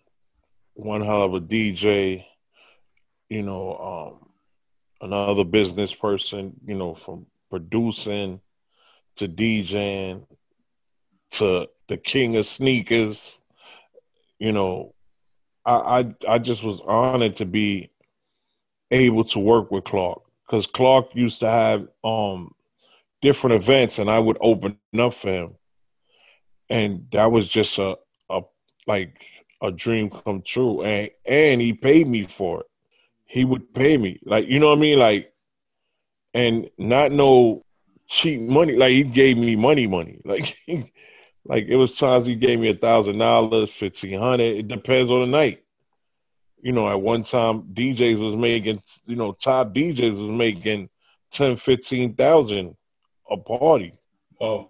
one 0.73 1.01
hell 1.01 1.21
of 1.21 1.35
a 1.35 1.41
DJ 1.41 2.25
you 3.29 3.41
know, 3.41 4.19
um, 4.21 4.29
another 5.01 5.43
business 5.43 5.93
person, 5.93 6.53
you 6.65 6.75
know, 6.75 6.93
from 6.93 7.25
producing 7.49 8.39
to 9.17 9.27
DJing 9.27 10.25
to 11.31 11.67
the 11.87 11.97
king 11.97 12.35
of 12.35 12.45
sneakers, 12.45 13.37
you 14.39 14.51
know, 14.51 14.93
I, 15.65 15.75
I, 15.75 16.15
I 16.29 16.39
just 16.39 16.63
was 16.63 16.81
honored 16.85 17.37
to 17.37 17.45
be 17.45 17.89
able 18.91 19.23
to 19.25 19.39
work 19.39 19.71
with 19.71 19.85
Clark 19.85 20.21
because 20.45 20.67
Clark 20.67 21.15
used 21.15 21.39
to 21.39 21.49
have 21.49 21.87
um 22.03 22.53
different 23.21 23.55
events 23.55 23.97
and 23.97 24.09
I 24.09 24.19
would 24.19 24.37
open 24.39 24.77
up 24.97 25.13
for 25.13 25.29
him. 25.29 25.55
And 26.69 27.07
that 27.11 27.31
was 27.31 27.47
just 27.47 27.77
a, 27.79 27.97
a 28.29 28.41
like 28.85 29.19
a 29.61 29.71
dream 29.71 30.09
come 30.09 30.41
true. 30.43 30.83
And 30.83 31.09
and 31.25 31.61
he 31.61 31.73
paid 31.73 32.07
me 32.07 32.23
for 32.23 32.61
it 32.61 32.67
he 33.35 33.43
would 33.43 33.73
pay 33.73 33.97
me. 33.97 34.17
Like, 34.23 34.47
you 34.47 34.59
know 34.59 34.67
what 34.67 34.77
I 34.77 34.81
mean? 34.81 34.97
Like, 34.97 35.33
and 36.33 36.69
not 36.77 37.11
no 37.11 37.65
cheap 38.07 38.39
money. 38.39 38.77
Like 38.77 38.91
he 38.91 39.03
gave 39.03 39.37
me 39.37 39.57
money, 39.57 39.87
money. 39.87 40.21
Like, 40.25 40.57
like 41.43 41.65
it 41.67 41.75
was 41.75 41.97
times 41.97 42.25
he 42.25 42.35
gave 42.35 42.61
me 42.61 42.69
a 42.69 42.75
thousand 42.75 43.17
dollars, 43.17 43.71
fifteen 43.71 44.17
hundred. 44.17 44.55
It 44.57 44.69
depends 44.69 45.11
on 45.11 45.19
the 45.19 45.27
night. 45.27 45.65
You 46.61 46.71
know, 46.71 46.89
at 46.89 47.01
one 47.01 47.23
time 47.23 47.63
DJs 47.73 48.17
was 48.17 48.37
making, 48.37 48.81
you 49.05 49.17
know, 49.17 49.33
top 49.33 49.73
DJs 49.73 50.17
was 50.17 50.29
making 50.29 50.89
ten, 51.29 51.57
fifteen 51.57 52.15
thousand 52.15 52.77
a 53.29 53.35
party. 53.35 53.99
Oh, 54.39 54.69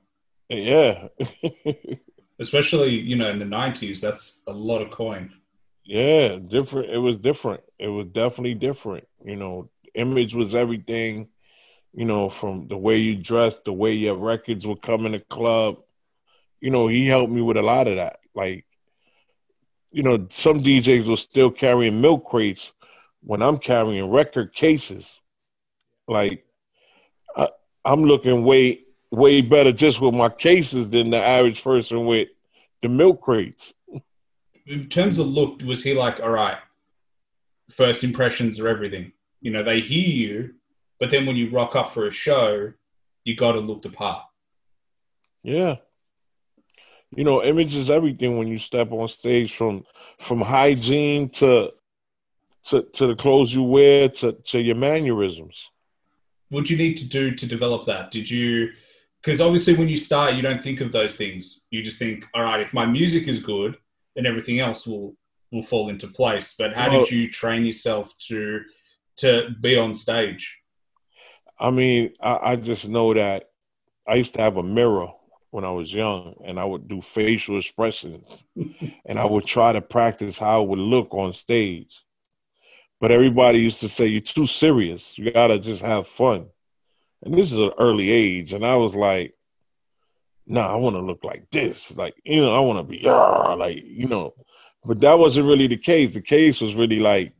yeah. 0.49 1.09
Especially, 2.39 2.99
you 2.99 3.15
know, 3.15 3.29
in 3.29 3.37
the 3.37 3.45
nineties, 3.45 4.01
that's 4.01 4.41
a 4.47 4.51
lot 4.51 4.81
of 4.81 4.89
coin. 4.89 5.31
Yeah, 5.85 6.37
different. 6.39 6.89
It 6.89 6.97
was 6.97 7.19
different. 7.19 7.61
It 7.77 7.87
was 7.89 8.07
definitely 8.07 8.55
different. 8.55 9.07
You 9.23 9.35
know, 9.35 9.69
image 9.93 10.33
was 10.33 10.55
everything. 10.55 11.29
You 11.93 12.05
know, 12.05 12.29
from 12.29 12.67
the 12.67 12.77
way 12.77 12.97
you 12.97 13.15
dressed, 13.15 13.65
the 13.65 13.73
way 13.73 13.93
your 13.93 14.17
records 14.17 14.67
would 14.67 14.81
come 14.81 15.05
in 15.05 15.13
the 15.13 15.19
club. 15.19 15.77
You 16.61 16.71
know, 16.71 16.87
he 16.87 17.07
helped 17.07 17.31
me 17.31 17.41
with 17.41 17.57
a 17.57 17.61
lot 17.63 17.87
of 17.87 17.97
that. 17.97 18.19
Like, 18.33 18.65
you 19.91 20.03
know, 20.03 20.27
some 20.29 20.61
DJs 20.61 21.07
were 21.07 21.17
still 21.17 21.51
carrying 21.51 22.01
milk 22.01 22.25
crates 22.27 22.71
when 23.21 23.41
I'm 23.41 23.57
carrying 23.57 24.09
record 24.11 24.53
cases. 24.53 25.21
Like, 26.07 26.45
I, 27.35 27.49
I'm 27.83 28.03
looking 28.03 28.43
way 28.43 28.81
way 29.11 29.41
better 29.41 29.71
just 29.71 30.01
with 30.01 30.13
my 30.13 30.29
cases 30.29 30.89
than 30.89 31.11
the 31.11 31.21
average 31.23 31.63
person 31.63 32.05
with 32.05 32.29
the 32.81 32.89
milk 32.89 33.21
crates 33.21 33.73
in 34.65 34.87
terms 34.87 35.19
of 35.19 35.27
look, 35.27 35.61
was 35.63 35.83
he 35.83 35.93
like, 35.93 36.19
all 36.19 36.29
right, 36.29 36.57
first 37.69 38.03
impressions 38.03 38.59
are 38.59 38.67
everything? 38.67 39.11
You 39.41 39.51
know, 39.51 39.63
they 39.63 39.79
hear 39.79 40.07
you, 40.07 40.55
but 40.99 41.11
then 41.11 41.25
when 41.25 41.35
you 41.35 41.49
rock 41.49 41.75
up 41.75 41.89
for 41.89 42.07
a 42.07 42.11
show, 42.11 42.73
you 43.23 43.35
got 43.35 43.53
to 43.53 43.59
look 43.59 43.81
the 43.81 43.89
part. 43.89 44.23
Yeah. 45.43 45.75
You 47.15 47.23
know, 47.23 47.43
image 47.43 47.75
is 47.75 47.89
everything 47.89 48.37
when 48.37 48.47
you 48.47 48.59
step 48.59 48.91
on 48.91 49.07
stage 49.07 49.55
from 49.55 49.85
from 50.19 50.41
hygiene 50.41 51.29
to 51.29 51.71
to 52.65 52.81
to 52.93 53.07
the 53.07 53.15
clothes 53.15 53.53
you 53.53 53.63
wear 53.63 54.09
to 54.09 54.33
to 54.33 54.59
your 54.59 54.75
mannerisms. 54.75 55.67
What 56.49 56.65
do 56.65 56.73
you 56.73 56.77
need 56.77 56.97
to 56.97 57.07
do 57.07 57.31
to 57.31 57.47
develop 57.47 57.85
that? 57.85 58.11
Did 58.11 58.29
you 58.29 58.71
because 59.21 59.39
obviously 59.39 59.75
when 59.75 59.87
you 59.87 59.97
start 59.97 60.33
you 60.33 60.41
don't 60.41 60.61
think 60.61 60.81
of 60.81 60.91
those 60.91 61.15
things. 61.15 61.65
You 61.69 61.83
just 61.83 61.99
think, 61.99 62.25
all 62.33 62.43
right, 62.43 62.59
if 62.59 62.73
my 62.73 62.85
music 62.85 63.27
is 63.27 63.39
good, 63.39 63.77
then 64.15 64.25
everything 64.25 64.59
else 64.59 64.87
will 64.87 65.15
will 65.51 65.61
fall 65.61 65.89
into 65.89 66.07
place. 66.07 66.55
But 66.57 66.73
how 66.73 66.89
well, 66.89 67.03
did 67.03 67.11
you 67.11 67.29
train 67.29 67.65
yourself 67.65 68.17
to 68.27 68.61
to 69.17 69.49
be 69.61 69.77
on 69.77 69.93
stage? 69.93 70.59
I 71.59 71.71
mean, 71.71 72.13
I, 72.21 72.39
I 72.43 72.55
just 72.55 72.87
know 72.87 73.13
that 73.13 73.49
I 74.07 74.15
used 74.15 74.33
to 74.35 74.41
have 74.41 74.57
a 74.57 74.63
mirror 74.63 75.07
when 75.51 75.63
I 75.63 75.71
was 75.71 75.93
young, 75.93 76.35
and 76.43 76.59
I 76.59 76.65
would 76.65 76.87
do 76.87 77.01
facial 77.01 77.57
expressions, 77.57 78.43
and 79.05 79.17
I 79.17 79.25
would 79.25 79.45
try 79.45 79.71
to 79.71 79.81
practice 79.81 80.37
how 80.37 80.63
it 80.63 80.67
would 80.67 80.79
look 80.79 81.13
on 81.13 81.31
stage. 81.33 81.95
But 82.99 83.11
everybody 83.11 83.59
used 83.59 83.79
to 83.81 83.89
say, 83.89 84.07
"You're 84.07 84.21
too 84.21 84.47
serious. 84.47 85.17
You 85.17 85.31
gotta 85.31 85.59
just 85.59 85.81
have 85.81 86.07
fun." 86.07 86.47
And 87.23 87.33
this 87.33 87.51
is 87.51 87.57
an 87.57 87.71
early 87.79 88.11
age, 88.11 88.53
and 88.53 88.65
I 88.65 88.75
was 88.75 88.95
like, 88.95 89.34
nah, 90.47 90.71
I 90.71 90.75
want 90.75 90.95
to 90.95 91.01
look 91.01 91.23
like 91.23 91.49
this. 91.51 91.95
Like, 91.95 92.15
you 92.23 92.41
know, 92.41 92.55
I 92.55 92.59
want 92.59 92.79
to 92.79 92.83
be, 92.83 93.01
like, 93.03 93.83
you 93.85 94.07
know. 94.07 94.33
But 94.83 94.99
that 95.01 95.17
wasn't 95.17 95.47
really 95.47 95.67
the 95.67 95.77
case. 95.77 96.13
The 96.13 96.21
case 96.21 96.61
was 96.61 96.75
really 96.75 96.99
like, 96.99 97.33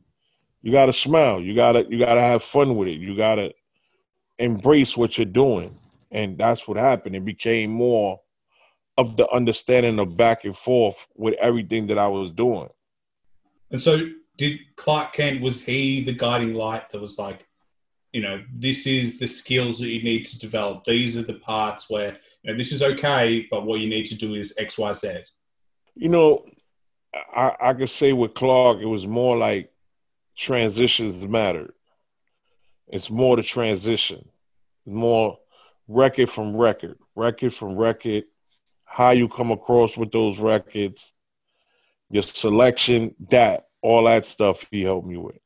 you 0.62 0.72
got 0.72 0.86
to 0.86 0.92
smile. 0.92 1.40
You 1.40 1.54
got 1.54 1.72
to, 1.72 1.86
you 1.88 1.98
got 1.98 2.14
to 2.14 2.20
have 2.20 2.42
fun 2.42 2.76
with 2.76 2.88
it. 2.88 2.98
You 2.98 3.16
got 3.16 3.36
to 3.36 3.52
embrace 4.38 4.96
what 4.96 5.16
you're 5.16 5.24
doing. 5.24 5.78
And 6.10 6.36
that's 6.36 6.66
what 6.66 6.76
happened. 6.76 7.14
It 7.14 7.24
became 7.24 7.70
more 7.70 8.20
of 8.98 9.16
the 9.16 9.28
understanding 9.30 9.98
of 10.00 10.16
back 10.16 10.44
and 10.44 10.56
forth 10.56 11.06
with 11.14 11.34
everything 11.34 11.86
that 11.88 11.98
I 11.98 12.08
was 12.08 12.30
doing. 12.30 12.68
And 13.70 13.80
so, 13.80 14.08
did 14.36 14.58
Clark 14.76 15.12
Kent, 15.12 15.40
was 15.40 15.64
he 15.64 16.02
the 16.02 16.12
guiding 16.12 16.54
light 16.54 16.90
that 16.90 17.00
was 17.00 17.18
like, 17.18 17.46
you 18.16 18.22
know, 18.22 18.42
this 18.50 18.86
is 18.86 19.18
the 19.18 19.28
skills 19.28 19.78
that 19.78 19.90
you 19.90 20.02
need 20.02 20.24
to 20.24 20.38
develop. 20.38 20.84
These 20.84 21.18
are 21.18 21.22
the 21.22 21.34
parts 21.34 21.90
where 21.90 22.16
you 22.42 22.50
know, 22.50 22.56
this 22.56 22.72
is 22.72 22.82
okay, 22.82 23.46
but 23.50 23.66
what 23.66 23.80
you 23.80 23.90
need 23.90 24.06
to 24.06 24.14
do 24.14 24.34
is 24.34 24.56
X, 24.58 24.78
Y, 24.78 24.90
Z. 24.94 25.24
You 25.96 26.08
know, 26.08 26.46
I, 27.14 27.54
I 27.60 27.74
could 27.74 27.90
say 27.90 28.14
with 28.14 28.32
Clark, 28.32 28.78
it 28.80 28.86
was 28.86 29.06
more 29.06 29.36
like 29.36 29.70
transitions 30.34 31.28
mattered. 31.28 31.74
It's 32.88 33.10
more 33.10 33.36
the 33.36 33.42
transition, 33.42 34.26
more 34.86 35.38
record 35.86 36.30
from 36.30 36.56
record, 36.56 36.96
record 37.16 37.52
from 37.52 37.76
record, 37.76 38.24
how 38.86 39.10
you 39.10 39.28
come 39.28 39.50
across 39.50 39.94
with 39.94 40.10
those 40.10 40.38
records, 40.38 41.12
your 42.08 42.22
selection, 42.22 43.14
that, 43.28 43.68
all 43.82 44.04
that 44.04 44.24
stuff 44.24 44.64
he 44.70 44.84
helped 44.84 45.06
me 45.06 45.18
with. 45.18 45.36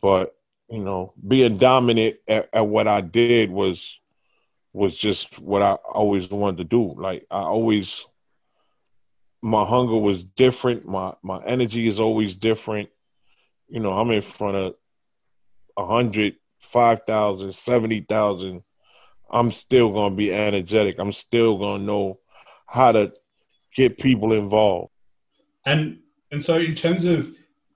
But, 0.00 0.34
you 0.70 0.80
know, 0.80 1.14
being 1.26 1.58
dominant 1.58 2.16
at, 2.26 2.48
at 2.52 2.66
what 2.66 2.86
I 2.86 3.00
did 3.00 3.50
was 3.50 3.98
was 4.72 4.96
just 4.96 5.38
what 5.38 5.62
I 5.62 5.72
always 5.72 6.28
wanted 6.28 6.58
to 6.58 6.64
do. 6.64 6.94
Like 6.96 7.26
I 7.30 7.40
always 7.40 8.04
my 9.40 9.64
hunger 9.64 9.96
was 9.96 10.24
different, 10.24 10.86
my 10.86 11.14
my 11.22 11.42
energy 11.44 11.86
is 11.86 11.98
always 11.98 12.36
different. 12.36 12.88
You 13.68 13.80
know, 13.80 13.92
I'm 13.92 14.10
in 14.10 14.22
front 14.22 14.56
of 14.56 14.74
a 15.76 15.86
hundred, 15.86 16.36
five 16.58 17.00
thousand, 17.06 17.54
seventy 17.54 18.00
thousand. 18.00 18.62
I'm 19.30 19.50
still 19.52 19.92
gonna 19.92 20.14
be 20.14 20.32
energetic. 20.32 20.96
I'm 20.98 21.12
still 21.12 21.58
gonna 21.58 21.84
know 21.84 22.20
how 22.66 22.92
to 22.92 23.12
get 23.74 23.98
people 23.98 24.32
involved. 24.32 24.92
And 25.64 26.00
and 26.30 26.42
so 26.42 26.58
in 26.58 26.74
terms 26.74 27.04
of 27.04 27.34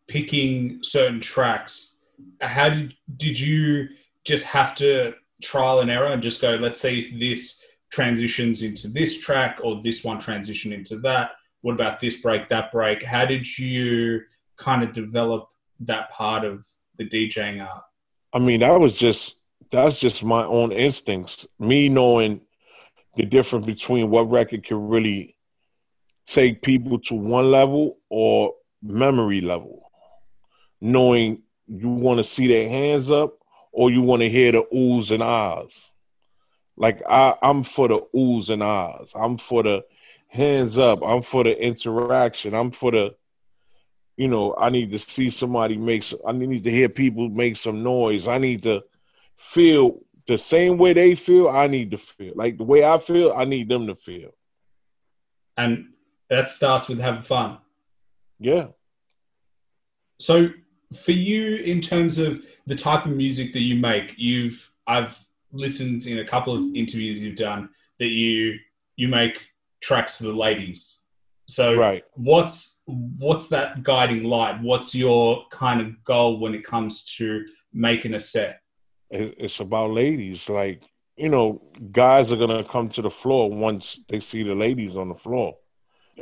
picking 0.08 0.82
certain 0.82 1.20
tracks, 1.20 1.91
how 2.40 2.68
did 2.68 2.94
did 3.16 3.38
you 3.38 3.88
just 4.24 4.46
have 4.46 4.74
to 4.76 5.14
trial 5.42 5.80
and 5.80 5.90
error 5.90 6.06
and 6.06 6.22
just 6.22 6.40
go, 6.40 6.54
let's 6.56 6.80
see 6.80 7.00
if 7.00 7.18
this 7.18 7.62
transitions 7.92 8.62
into 8.62 8.88
this 8.88 9.22
track 9.22 9.60
or 9.62 9.82
this 9.82 10.02
one 10.02 10.18
transition 10.18 10.72
into 10.72 10.96
that. 10.98 11.32
What 11.60 11.74
about 11.74 12.00
this 12.00 12.20
break, 12.20 12.48
that 12.48 12.72
break? 12.72 13.02
How 13.02 13.26
did 13.26 13.58
you 13.58 14.22
kind 14.56 14.82
of 14.82 14.92
develop 14.92 15.50
that 15.80 16.10
part 16.10 16.44
of 16.44 16.66
the 16.96 17.08
DJing 17.08 17.62
art? 17.62 17.84
I 18.32 18.38
mean, 18.38 18.60
that 18.60 18.80
was 18.80 18.94
just 18.94 19.36
that's 19.70 20.00
just 20.00 20.24
my 20.24 20.44
own 20.44 20.72
instincts. 20.72 21.46
Me 21.58 21.88
knowing 21.88 22.40
the 23.16 23.24
difference 23.24 23.66
between 23.66 24.10
what 24.10 24.30
record 24.30 24.64
can 24.64 24.88
really 24.88 25.36
take 26.26 26.62
people 26.62 26.98
to 26.98 27.14
one 27.14 27.50
level 27.50 27.98
or 28.08 28.54
memory 28.82 29.40
level. 29.40 29.90
Knowing 30.80 31.42
you 31.66 31.88
want 31.88 32.18
to 32.18 32.24
see 32.24 32.46
their 32.46 32.68
hands 32.68 33.10
up 33.10 33.38
or 33.72 33.90
you 33.90 34.02
want 34.02 34.22
to 34.22 34.28
hear 34.28 34.52
the 34.52 34.64
oohs 34.74 35.10
and 35.10 35.22
ahs. 35.22 35.90
Like 36.76 37.02
I, 37.08 37.34
I'm 37.42 37.62
for 37.64 37.88
the 37.88 38.00
oohs 38.14 38.50
and 38.50 38.62
ahs. 38.62 39.12
I'm 39.14 39.38
for 39.38 39.62
the 39.62 39.84
hands 40.28 40.78
up. 40.78 41.00
I'm 41.04 41.22
for 41.22 41.44
the 41.44 41.60
interaction. 41.60 42.54
I'm 42.54 42.70
for 42.70 42.90
the, 42.90 43.14
you 44.16 44.28
know, 44.28 44.54
I 44.56 44.70
need 44.70 44.92
to 44.92 44.98
see 44.98 45.30
somebody 45.30 45.76
make. 45.76 46.02
Some, 46.02 46.20
I 46.26 46.32
need 46.32 46.64
to 46.64 46.70
hear 46.70 46.88
people 46.88 47.28
make 47.28 47.56
some 47.56 47.82
noise. 47.82 48.26
I 48.26 48.38
need 48.38 48.62
to 48.64 48.82
feel 49.36 50.00
the 50.26 50.38
same 50.38 50.78
way 50.78 50.92
they 50.92 51.14
feel. 51.14 51.48
I 51.48 51.66
need 51.66 51.90
to 51.90 51.98
feel 51.98 52.32
like 52.36 52.58
the 52.58 52.64
way 52.64 52.84
I 52.84 52.98
feel. 52.98 53.32
I 53.32 53.44
need 53.44 53.68
them 53.68 53.86
to 53.86 53.94
feel. 53.94 54.34
And 55.56 55.88
that 56.30 56.48
starts 56.48 56.88
with 56.88 57.00
having 57.00 57.22
fun. 57.22 57.58
Yeah. 58.38 58.68
So 60.18 60.50
for 60.94 61.12
you, 61.12 61.56
in 61.56 61.80
terms 61.80 62.18
of 62.18 62.44
the 62.66 62.74
type 62.74 63.06
of 63.06 63.12
music 63.12 63.52
that 63.52 63.60
you 63.60 63.76
make, 63.76 64.14
you've 64.16 64.70
I've 64.86 65.18
listened 65.52 66.06
in 66.06 66.18
a 66.18 66.24
couple 66.24 66.54
of 66.54 66.62
interviews 66.74 67.20
you've 67.20 67.36
done 67.36 67.68
that 67.98 68.08
you 68.08 68.58
you 68.96 69.08
make 69.08 69.46
tracks 69.82 70.16
for 70.16 70.24
the 70.24 70.32
ladies. 70.32 71.00
So 71.46 71.76
right. 71.76 72.04
what's 72.14 72.82
what's 72.86 73.48
that 73.48 73.82
guiding 73.82 74.24
light? 74.24 74.60
What's 74.62 74.94
your 74.94 75.44
kind 75.50 75.80
of 75.80 76.02
goal 76.04 76.40
when 76.40 76.54
it 76.54 76.64
comes 76.64 77.04
to 77.16 77.44
making 77.72 78.14
a 78.14 78.20
set? 78.20 78.60
It's 79.10 79.60
about 79.60 79.90
ladies. 79.90 80.48
Like 80.48 80.84
you 81.16 81.28
know, 81.28 81.62
guys 81.90 82.32
are 82.32 82.36
gonna 82.36 82.64
come 82.64 82.88
to 82.90 83.02
the 83.02 83.10
floor 83.10 83.50
once 83.50 84.00
they 84.08 84.20
see 84.20 84.42
the 84.42 84.54
ladies 84.54 84.96
on 84.96 85.08
the 85.08 85.14
floor. 85.14 85.56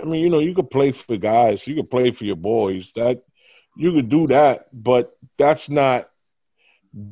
I 0.01 0.05
mean, 0.05 0.23
you 0.23 0.31
know, 0.31 0.39
you 0.39 0.55
could 0.55 0.71
play 0.71 0.93
for 0.93 1.16
guys, 1.16 1.66
you 1.66 1.75
could 1.75 1.91
play 1.91 2.11
for 2.11 2.25
your 2.25 2.37
boys. 2.37 2.93
That 2.95 3.23
you 3.77 3.93
could 3.93 4.09
do 4.09 4.27
that, 4.29 4.68
but 4.73 5.16
that's 5.39 5.68
not 5.68 6.11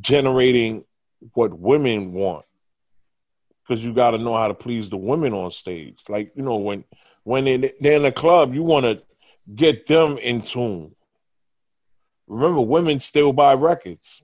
generating 0.00 0.84
what 1.34 1.58
women 1.58 2.12
want 2.12 2.44
because 3.66 3.82
you 3.84 3.92
got 3.92 4.12
to 4.12 4.18
know 4.18 4.34
how 4.34 4.48
to 4.48 4.54
please 4.54 4.88
the 4.88 4.96
women 4.96 5.32
on 5.32 5.50
stage. 5.50 5.98
Like 6.08 6.32
you 6.34 6.42
know, 6.42 6.56
when 6.56 6.84
when 7.24 7.44
they, 7.44 7.72
they're 7.80 7.96
in 7.96 8.04
a 8.04 8.12
club, 8.12 8.54
you 8.54 8.62
want 8.62 8.84
to 8.84 9.02
get 9.54 9.86
them 9.86 10.18
in 10.18 10.42
tune. 10.42 10.94
Remember, 12.26 12.60
women 12.60 13.00
still 13.00 13.32
buy 13.32 13.54
records. 13.54 14.22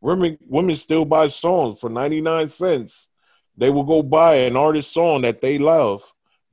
Women 0.00 0.38
women 0.46 0.76
still 0.76 1.04
buy 1.04 1.28
songs 1.28 1.80
for 1.80 1.90
ninety 1.90 2.20
nine 2.20 2.48
cents. 2.48 3.08
They 3.56 3.70
will 3.70 3.84
go 3.84 4.02
buy 4.02 4.34
an 4.34 4.56
artist 4.56 4.92
song 4.92 5.22
that 5.22 5.40
they 5.40 5.56
love, 5.56 6.02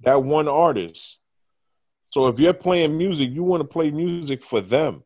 that 0.01 0.23
one 0.23 0.47
artist. 0.47 1.17
So 2.11 2.27
if 2.27 2.39
you're 2.39 2.53
playing 2.53 2.97
music, 2.97 3.31
you 3.31 3.43
want 3.43 3.61
to 3.61 3.67
play 3.67 3.91
music 3.91 4.41
for 4.41 4.61
them 4.61 5.03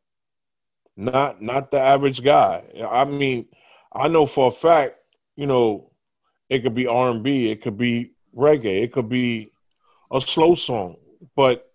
not 0.98 1.41
not 1.41 1.72
the 1.72 1.80
average 1.80 2.24
guy. 2.24 2.64
I 2.89 3.06
mean, 3.06 3.45
I 3.93 4.08
know 4.08 4.26
for 4.26 4.48
a 4.48 4.52
fact, 4.52 4.95
you 5.36 5.45
know, 5.45 5.91
it 6.50 6.60
could 6.60 6.76
be 6.76 6.88
R 6.88 7.12
and 7.12 7.24
B, 7.24 7.50
it 7.50 7.62
could 7.62 7.78
be 7.78 8.12
reggae, 8.36 8.84
it 8.84 8.91
could 8.91 9.08
be 9.08 9.52
a 10.12 10.20
slow 10.20 10.56
song, 10.56 10.98
but 11.36 11.72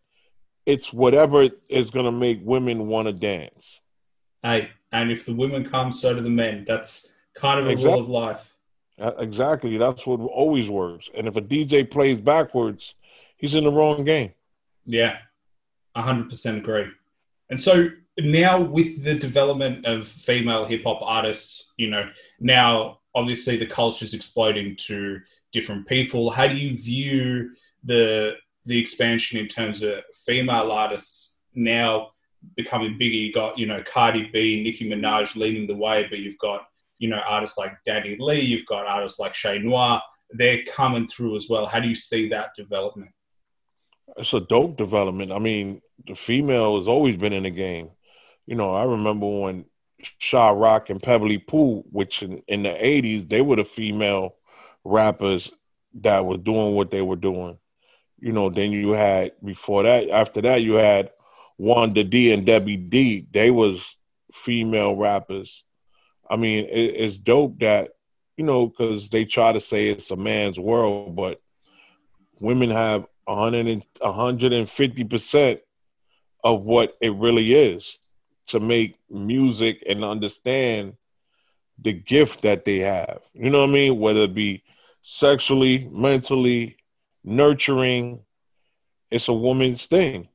it's 0.67 0.93
whatever 0.93 1.49
is 1.69 1.91
going 1.91 2.07
to 2.07 2.13
make 2.13 2.41
women 2.43 2.89
want 2.89 3.07
to 3.07 3.13
dance. 3.13 3.81
Hey, 4.43 4.71
and 4.91 5.11
if 5.11 5.25
the 5.25 5.35
women 5.35 5.69
come, 5.69 5.93
so 5.93 6.15
do 6.15 6.21
the 6.21 6.31
men. 6.31 6.65
That's 6.67 7.15
kind 7.35 7.61
of 7.61 7.67
a 7.67 7.71
exactly. 7.71 7.93
rule 7.93 8.01
of 8.01 8.09
life. 8.09 8.57
Uh, 9.01 9.13
exactly. 9.19 9.77
That's 9.77 10.07
what 10.07 10.21
always 10.21 10.69
works. 10.69 11.09
And 11.15 11.27
if 11.27 11.37
a 11.37 11.41
DJ 11.41 11.89
plays 11.89 12.21
backwards, 12.21 12.95
he's 13.37 13.55
in 13.55 13.65
the 13.65 13.73
wrong 13.73 14.05
game. 14.05 14.33
Yeah, 14.85 15.19
100% 15.97 16.59
agree. 16.59 16.87
And 17.51 17.61
so 17.61 17.91
now 18.19 18.61
with 18.61 19.05
the 19.05 19.15
development 19.15 19.87
of 19.87 20.07
female 20.07 20.65
hip 20.65 20.83
hop 20.85 21.01
artists, 21.03 21.73
you 21.77 21.89
know, 21.89 22.09
now 22.41 22.99
obviously 23.15 23.57
the 23.57 23.67
culture 23.67 24.05
is 24.05 24.15
exploding 24.15 24.77
to 24.77 25.21
different 25.53 25.87
people. 25.87 26.31
How 26.31 26.47
do 26.47 26.55
you 26.55 26.77
view 26.77 27.55
the 27.85 28.37
the 28.65 28.79
expansion 28.79 29.39
in 29.39 29.49
terms 29.49 29.83
of 29.83 30.05
female 30.15 30.71
artists 30.71 31.41
now 31.55 32.11
becoming 32.57 32.99
bigger? 32.99 33.17
You 33.17 33.33
got 33.33 33.59
you 33.59 33.67
know 33.67 33.83
Cardi 33.83 34.29
B, 34.33 34.63
Nicki 34.63 34.89
Minaj 34.89 35.37
leading 35.37 35.67
the 35.67 35.77
way, 35.77 36.07
but 36.09 36.19
you've 36.19 36.39
got 36.39 36.63
you 36.99 37.09
know 37.09 37.21
artists 37.27 37.57
like 37.57 37.73
DaniLeigh, 37.87 38.47
you've 38.47 38.67
got 38.67 38.87
artists 38.87 39.19
like 39.19 39.35
Shay 39.35 39.59
Noir. 39.59 40.03
They're 40.35 40.65
coming 40.65 41.07
through 41.09 41.37
as 41.37 41.49
well. 41.49 41.67
How 41.67 41.81
do 41.81 41.89
you 41.89 41.95
see 41.95 42.29
that 42.31 42.55
development? 42.55 43.11
It's 44.17 44.33
a 44.33 44.41
dope 44.41 44.77
development. 44.77 45.31
I 45.33 45.39
mean, 45.39 45.81
the 46.07 46.15
female 46.15 46.79
has 46.79 46.89
always 46.89 47.17
been 47.17 47.33
in 47.33 47.43
the 47.43 47.51
game 47.51 47.91
you 48.47 48.55
know, 48.57 48.75
I 48.75 48.85
remember 48.85 49.27
when 49.27 49.65
Sha 50.19 50.51
Rock 50.51 50.91
and 50.91 51.01
Pebblee 51.01 51.47
Poo, 51.47 51.85
which 51.91 52.23
in, 52.23 52.43
in 52.49 52.63
the 52.63 52.71
80s, 52.71 53.29
they 53.29 53.41
were 53.41 53.57
the 53.57 53.65
female 53.65 54.37
rappers 54.85 55.51
that 56.01 56.25
was 56.25 56.39
doing 56.39 56.75
what 56.75 56.91
they 56.91 57.03
were 57.03 57.17
doing. 57.17 57.59
You 58.19 58.33
know, 58.33 58.51
then 58.51 58.71
you 58.71 58.91
had, 58.91 59.33
before 59.45 59.83
that, 59.85 60.11
after 60.11 60.41
that, 60.43 60.63
you 60.63 60.75
had 60.75 61.11
Wanda 61.59 62.05
D 62.05 62.33
and 62.33 62.47
Debbie 62.47 62.77
D. 62.77 63.27
They 63.33 63.51
was 63.51 63.85
female 64.33 64.97
rappers. 64.97 65.65
I 66.29 66.37
mean, 66.37 66.67
it, 66.67 66.95
it's 66.97 67.21
dope 67.21 67.59
that, 67.61 67.91
you 68.37 68.45
know, 68.45 68.67
because 68.67 69.11
they 69.11 69.25
try 69.25 69.53
to 69.53 69.61
say 69.61 69.89
it's 69.89 70.11
a 70.11 70.17
man's 70.17 70.59
world, 70.59 71.15
but 71.15 71.41
women 72.41 72.71
have 72.71 73.07
100 73.25 73.85
150% 74.01 75.61
of 76.45 76.63
what 76.63 76.97
it 77.01 77.15
really 77.15 77.55
is 77.55 77.99
to 78.49 78.61
make 78.61 78.99
music 79.11 79.83
and 79.89 80.05
understand 80.05 80.97
the 81.81 81.93
gift 81.93 82.43
that 82.43 82.65
they 82.65 82.79
have. 82.79 83.21
You 83.33 83.51
know 83.51 83.61
what 83.61 83.71
I 83.71 83.73
mean? 83.73 83.99
Whether 83.99 84.23
it 84.23 84.35
be 84.35 84.63
sexually, 85.03 85.89
mentally, 85.91 86.77
nurturing, 87.25 88.21
it's 89.11 89.29
a 89.29 89.33
woman's 89.33 89.87
thing. 89.87 90.29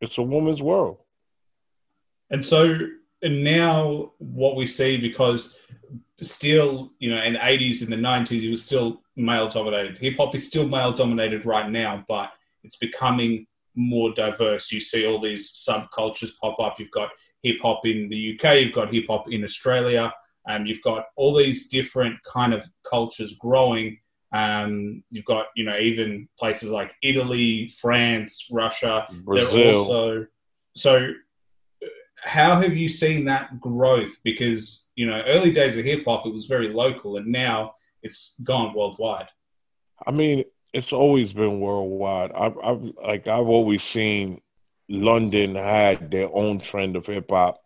It's 0.00 0.18
a 0.18 0.22
woman's 0.22 0.62
world. 0.62 0.98
And 2.30 2.44
so 2.44 2.78
and 3.22 3.44
now 3.44 4.12
what 4.18 4.56
we 4.56 4.66
see 4.66 4.96
because 4.96 5.58
still, 6.20 6.92
you 6.98 7.10
know, 7.10 7.22
in 7.22 7.34
the 7.34 7.38
80s 7.38 7.82
and 7.82 7.92
the 7.92 7.96
90s, 7.96 8.42
it 8.42 8.50
was 8.50 8.64
still 8.64 9.02
male 9.16 9.48
dominated. 9.48 9.98
Hip 9.98 10.16
hop 10.16 10.34
is 10.34 10.46
still 10.46 10.68
male 10.68 10.92
dominated 10.92 11.46
right 11.46 11.70
now, 11.70 12.04
but 12.08 12.32
it's 12.64 12.76
becoming 12.76 13.46
more 13.74 14.12
diverse. 14.12 14.70
You 14.72 14.80
see 14.80 15.06
all 15.06 15.20
these 15.20 15.52
subcultures 15.52 16.36
pop 16.40 16.58
up. 16.58 16.78
You've 16.78 16.90
got 16.90 17.10
hip 17.42 17.56
hop 17.62 17.86
in 17.86 18.08
the 18.08 18.38
UK, 18.38 18.60
you've 18.60 18.74
got 18.74 18.92
hip 18.92 19.06
hop 19.08 19.30
in 19.30 19.44
Australia, 19.44 20.12
and 20.46 20.62
um, 20.62 20.66
you've 20.66 20.82
got 20.82 21.06
all 21.16 21.34
these 21.34 21.68
different 21.68 22.16
kind 22.24 22.52
of 22.52 22.66
cultures 22.88 23.34
growing. 23.38 23.98
Um, 24.32 25.02
you've 25.10 25.24
got 25.24 25.46
you 25.54 25.64
know 25.64 25.78
even 25.78 26.28
places 26.38 26.70
like 26.70 26.92
Italy, 27.02 27.68
France, 27.80 28.48
Russia. 28.50 29.06
Brazil. 29.24 29.54
They're 29.54 29.74
also 29.74 30.26
so. 30.74 31.12
how 32.24 32.56
have 32.56 32.76
you 32.76 32.88
seen 32.88 33.24
that 33.26 33.60
growth? 33.60 34.16
Because 34.24 34.90
you 34.96 35.06
know, 35.06 35.22
early 35.26 35.52
days 35.52 35.76
of 35.76 35.84
hip 35.84 36.04
hop, 36.04 36.26
it 36.26 36.32
was 36.32 36.46
very 36.46 36.68
local, 36.68 37.16
and 37.18 37.26
now 37.26 37.74
it's 38.02 38.36
gone 38.42 38.74
worldwide. 38.74 39.28
I 40.06 40.10
mean, 40.10 40.44
it's 40.72 40.92
always 40.92 41.32
been 41.32 41.60
worldwide. 41.60 42.32
I've, 42.32 42.56
I've 42.62 42.82
like 43.02 43.26
I've 43.26 43.48
always 43.48 43.82
seen 43.82 44.40
London 44.92 45.54
had 45.54 46.10
their 46.10 46.28
own 46.34 46.60
trend 46.60 46.96
of 46.96 47.06
hip 47.06 47.30
hop 47.30 47.62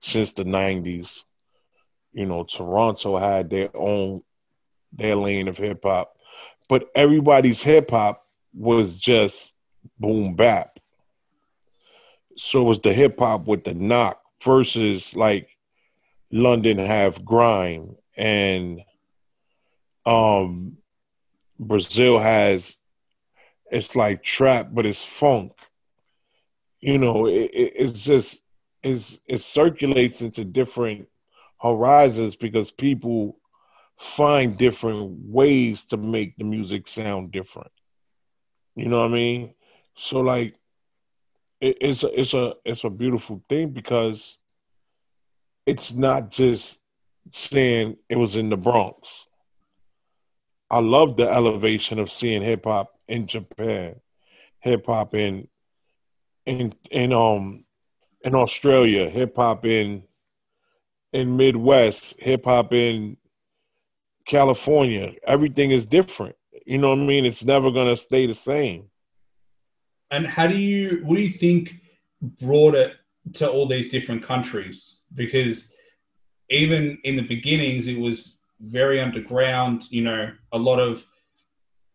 since 0.00 0.32
the 0.32 0.42
'90s. 0.42 1.22
You 2.12 2.26
know, 2.26 2.42
Toronto 2.42 3.16
had 3.16 3.48
their 3.48 3.70
own 3.74 4.22
their 4.92 5.14
lane 5.14 5.46
of 5.46 5.56
hip 5.56 5.80
hop, 5.84 6.16
but 6.68 6.88
everybody's 6.96 7.62
hip 7.62 7.92
hop 7.92 8.26
was 8.52 8.98
just 8.98 9.54
boom 10.00 10.34
bap. 10.34 10.80
So 12.36 12.62
it 12.62 12.64
was 12.64 12.80
the 12.80 12.92
hip 12.92 13.20
hop 13.20 13.46
with 13.46 13.62
the 13.62 13.74
knock 13.74 14.20
versus 14.42 15.14
like 15.14 15.56
London 16.32 16.78
have 16.78 17.24
grime 17.24 17.94
and 18.16 18.80
um 20.04 20.76
Brazil 21.60 22.18
has 22.18 22.76
it's 23.70 23.94
like 23.94 24.24
trap 24.24 24.70
but 24.72 24.86
it's 24.86 25.04
funk. 25.04 25.52
You 26.80 26.98
know, 26.98 27.26
it, 27.26 27.50
it, 27.52 27.72
it's 27.76 28.00
just 28.00 28.42
it's, 28.82 29.18
it 29.26 29.42
circulates 29.42 30.22
into 30.22 30.44
different 30.44 31.08
horizons 31.60 32.36
because 32.36 32.70
people 32.70 33.38
find 33.98 34.56
different 34.56 35.18
ways 35.24 35.84
to 35.86 35.96
make 35.96 36.36
the 36.36 36.44
music 36.44 36.86
sound 36.86 37.32
different. 37.32 37.72
You 38.76 38.88
know 38.88 39.00
what 39.00 39.10
I 39.10 39.14
mean? 39.14 39.54
So 39.96 40.20
like 40.20 40.54
it, 41.60 41.78
it's 41.80 42.04
a 42.04 42.20
it's 42.20 42.34
a 42.34 42.54
it's 42.64 42.84
a 42.84 42.90
beautiful 42.90 43.42
thing 43.48 43.70
because 43.70 44.38
it's 45.66 45.92
not 45.92 46.30
just 46.30 46.78
saying 47.32 47.96
it 48.08 48.16
was 48.16 48.36
in 48.36 48.50
the 48.50 48.56
Bronx. 48.56 49.08
I 50.70 50.78
love 50.78 51.16
the 51.16 51.28
elevation 51.28 51.98
of 51.98 52.12
seeing 52.12 52.42
hip 52.42 52.64
hop 52.64 52.92
in 53.08 53.26
Japan, 53.26 53.96
hip 54.60 54.86
hop 54.86 55.14
in 55.14 55.48
in 56.48 56.74
in 56.90 57.12
um 57.12 57.64
in 58.22 58.34
Australia, 58.34 59.08
hip 59.08 59.36
hop 59.36 59.64
in 59.66 60.02
in 61.12 61.36
Midwest, 61.36 62.14
hip 62.18 62.46
hop 62.46 62.72
in 62.72 63.16
California. 64.26 65.12
Everything 65.26 65.70
is 65.70 65.86
different. 65.86 66.36
You 66.66 66.78
know 66.78 66.90
what 66.90 66.98
I 66.98 67.04
mean? 67.04 67.26
It's 67.26 67.44
never 67.44 67.70
gonna 67.70 67.96
stay 67.96 68.26
the 68.26 68.34
same. 68.34 68.84
And 70.10 70.26
how 70.26 70.46
do 70.46 70.56
you 70.56 71.02
what 71.04 71.16
do 71.16 71.22
you 71.22 71.28
think 71.28 71.74
brought 72.22 72.74
it 72.74 72.96
to 73.34 73.50
all 73.50 73.66
these 73.66 73.88
different 73.88 74.22
countries? 74.22 75.00
Because 75.14 75.74
even 76.48 76.98
in 77.04 77.16
the 77.16 77.22
beginnings 77.22 77.86
it 77.88 77.98
was 77.98 78.38
very 78.60 79.00
underground, 79.00 79.84
you 79.90 80.02
know, 80.02 80.32
a 80.52 80.58
lot 80.58 80.80
of 80.80 81.06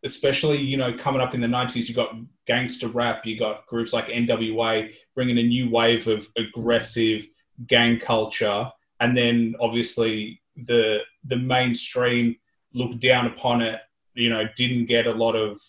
especially, 0.04 0.58
you 0.58 0.78
know, 0.78 0.94
coming 0.94 1.22
up 1.22 1.34
in 1.34 1.42
the 1.42 1.48
90s, 1.48 1.88
you 1.88 1.96
got 1.96 2.14
gangster 2.46 2.88
rap, 2.88 3.26
you 3.26 3.38
got 3.38 3.66
groups 3.68 3.94
like 3.94 4.08
NWA 4.08 4.94
bringing 5.16 5.38
a 5.38 5.44
new 5.44 5.70
wave 5.70 6.08
of 6.08 6.28
aggressive 6.38 7.28
gang 7.68 8.00
culture. 8.00 8.70
And 9.00 9.16
then 9.16 9.56
obviously 9.60 10.42
the 10.56 11.02
the 11.26 11.38
mainstream 11.38 12.36
looked 12.74 13.00
down 13.00 13.28
upon 13.28 13.62
it, 13.62 13.80
you 14.14 14.30
know, 14.30 14.48
didn't 14.56 14.86
get 14.86 15.08
a 15.08 15.12
lot 15.12 15.36
of 15.36 15.60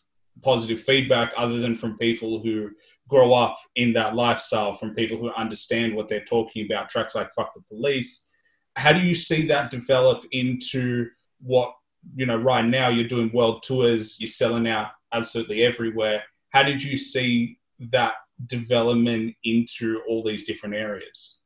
positive 0.43 0.81
feedback 0.81 1.33
other 1.37 1.59
than 1.59 1.75
from 1.75 1.97
people 1.99 2.41
who 2.41 2.71
grow 3.09 3.35
up 3.35 3.57
in 3.77 3.93
that 3.93 4.15
lifestyle, 4.15 4.75
from 4.75 4.95
people 4.95 5.17
who 5.17 5.31
understand 5.33 5.95
what 5.95 6.09
they're 6.09 6.25
talking 6.25 6.67
about, 6.67 6.89
tracks 6.89 7.15
like 7.15 7.33
Fuck 7.33 7.55
the 7.55 7.61
Police. 7.63 8.31
How 8.77 8.93
do 8.93 9.01
you 9.01 9.15
see 9.15 9.47
that 9.47 9.71
develop 9.71 10.25
into 10.33 11.09
what, 11.41 11.75
you 12.17 12.27
know, 12.27 12.37
right 12.37 12.65
now 12.65 12.89
you're 12.89 13.09
doing 13.09 13.31
world 13.33 13.63
tours, 13.63 14.21
you're 14.21 14.29
selling 14.29 14.67
out 14.67 14.89
absolutely 15.13 15.63
everywhere. 15.63 16.23
How 16.55 16.63
did 16.63 16.83
you 16.83 16.97
see 16.97 17.59
that 17.91 18.15
development 18.47 19.35
into 19.45 20.01
all 20.09 20.23
these 20.23 20.47
different 20.47 20.77
areas? 20.77 21.41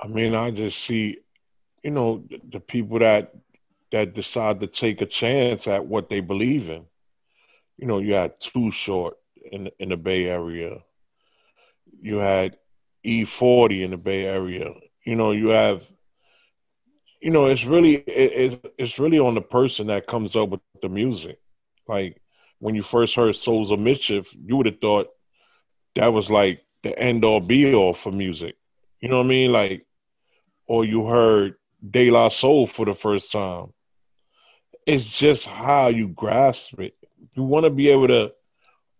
I 0.00 0.08
mean, 0.08 0.34
I 0.34 0.50
just 0.50 0.78
see 0.78 1.18
you 1.84 1.90
know, 1.90 2.24
the 2.50 2.58
people 2.58 2.98
that 2.98 3.32
that 3.92 4.14
decide 4.14 4.58
to 4.58 4.66
take 4.66 5.02
a 5.02 5.06
chance 5.06 5.68
at 5.68 5.86
what 5.86 6.08
they 6.08 6.18
believe 6.18 6.70
in. 6.70 6.84
You 7.76 7.86
know, 7.86 7.98
you 7.98 8.14
had 8.14 8.40
Too 8.40 8.72
Short 8.72 9.16
in 9.52 9.70
in 9.78 9.90
the 9.90 9.96
Bay 9.96 10.24
Area. 10.24 10.78
You 12.00 12.16
had 12.16 12.56
E40 13.06 13.82
in 13.82 13.90
the 13.92 13.96
Bay 13.98 14.24
Area. 14.24 14.72
You 15.04 15.14
know, 15.14 15.32
you 15.32 15.48
have 15.48 15.86
you 17.20 17.30
know, 17.30 17.46
it's 17.46 17.64
really 17.64 17.96
it, 17.96 18.64
it's 18.78 18.98
really 18.98 19.18
on 19.18 19.34
the 19.34 19.42
person 19.42 19.86
that 19.88 20.06
comes 20.06 20.34
up 20.34 20.48
with 20.48 20.60
the 20.80 20.88
music. 20.88 21.38
Like 21.86 22.20
when 22.64 22.74
you 22.74 22.82
first 22.82 23.14
heard 23.14 23.36
Souls 23.36 23.70
of 23.70 23.78
Mischief, 23.78 24.34
you 24.42 24.56
would 24.56 24.64
have 24.64 24.80
thought 24.80 25.10
that 25.96 26.14
was 26.14 26.30
like 26.30 26.62
the 26.82 26.98
end 26.98 27.22
all 27.22 27.38
be 27.38 27.74
all 27.74 27.92
for 27.92 28.10
music. 28.10 28.56
You 29.02 29.10
know 29.10 29.18
what 29.18 29.26
I 29.26 29.28
mean? 29.28 29.52
Like, 29.52 29.84
or 30.66 30.82
you 30.86 31.06
heard 31.06 31.56
De 31.86 32.10
La 32.10 32.30
Soul 32.30 32.66
for 32.66 32.86
the 32.86 32.94
first 32.94 33.30
time. 33.30 33.74
It's 34.86 35.06
just 35.06 35.44
how 35.44 35.88
you 35.88 36.08
grasp 36.08 36.80
it. 36.80 36.96
You 37.34 37.42
want 37.42 37.64
to 37.64 37.70
be 37.70 37.90
able 37.90 38.08
to 38.08 38.32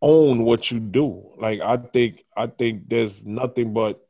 own 0.03 0.45
what 0.45 0.71
you 0.71 0.79
do. 0.79 1.31
Like 1.39 1.61
I 1.61 1.79
think 1.79 2.23
I 2.37 2.49
think 2.49 2.91
there's 2.91 3.25
nothing 3.25 3.73
but 3.73 4.07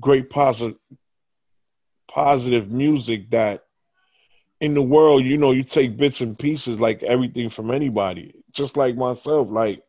great 0.00 0.30
positive 0.30 0.78
positive 2.08 2.70
music 2.70 3.28
that 3.32 3.66
in 4.62 4.72
the 4.72 4.80
world, 4.80 5.24
you 5.24 5.36
know, 5.36 5.50
you 5.50 5.62
take 5.62 5.98
bits 5.98 6.22
and 6.22 6.38
pieces 6.38 6.80
like 6.80 7.02
everything 7.02 7.50
from 7.50 7.70
anybody. 7.70 8.43
Just 8.54 8.76
like 8.76 8.96
myself, 8.96 9.48
like 9.50 9.82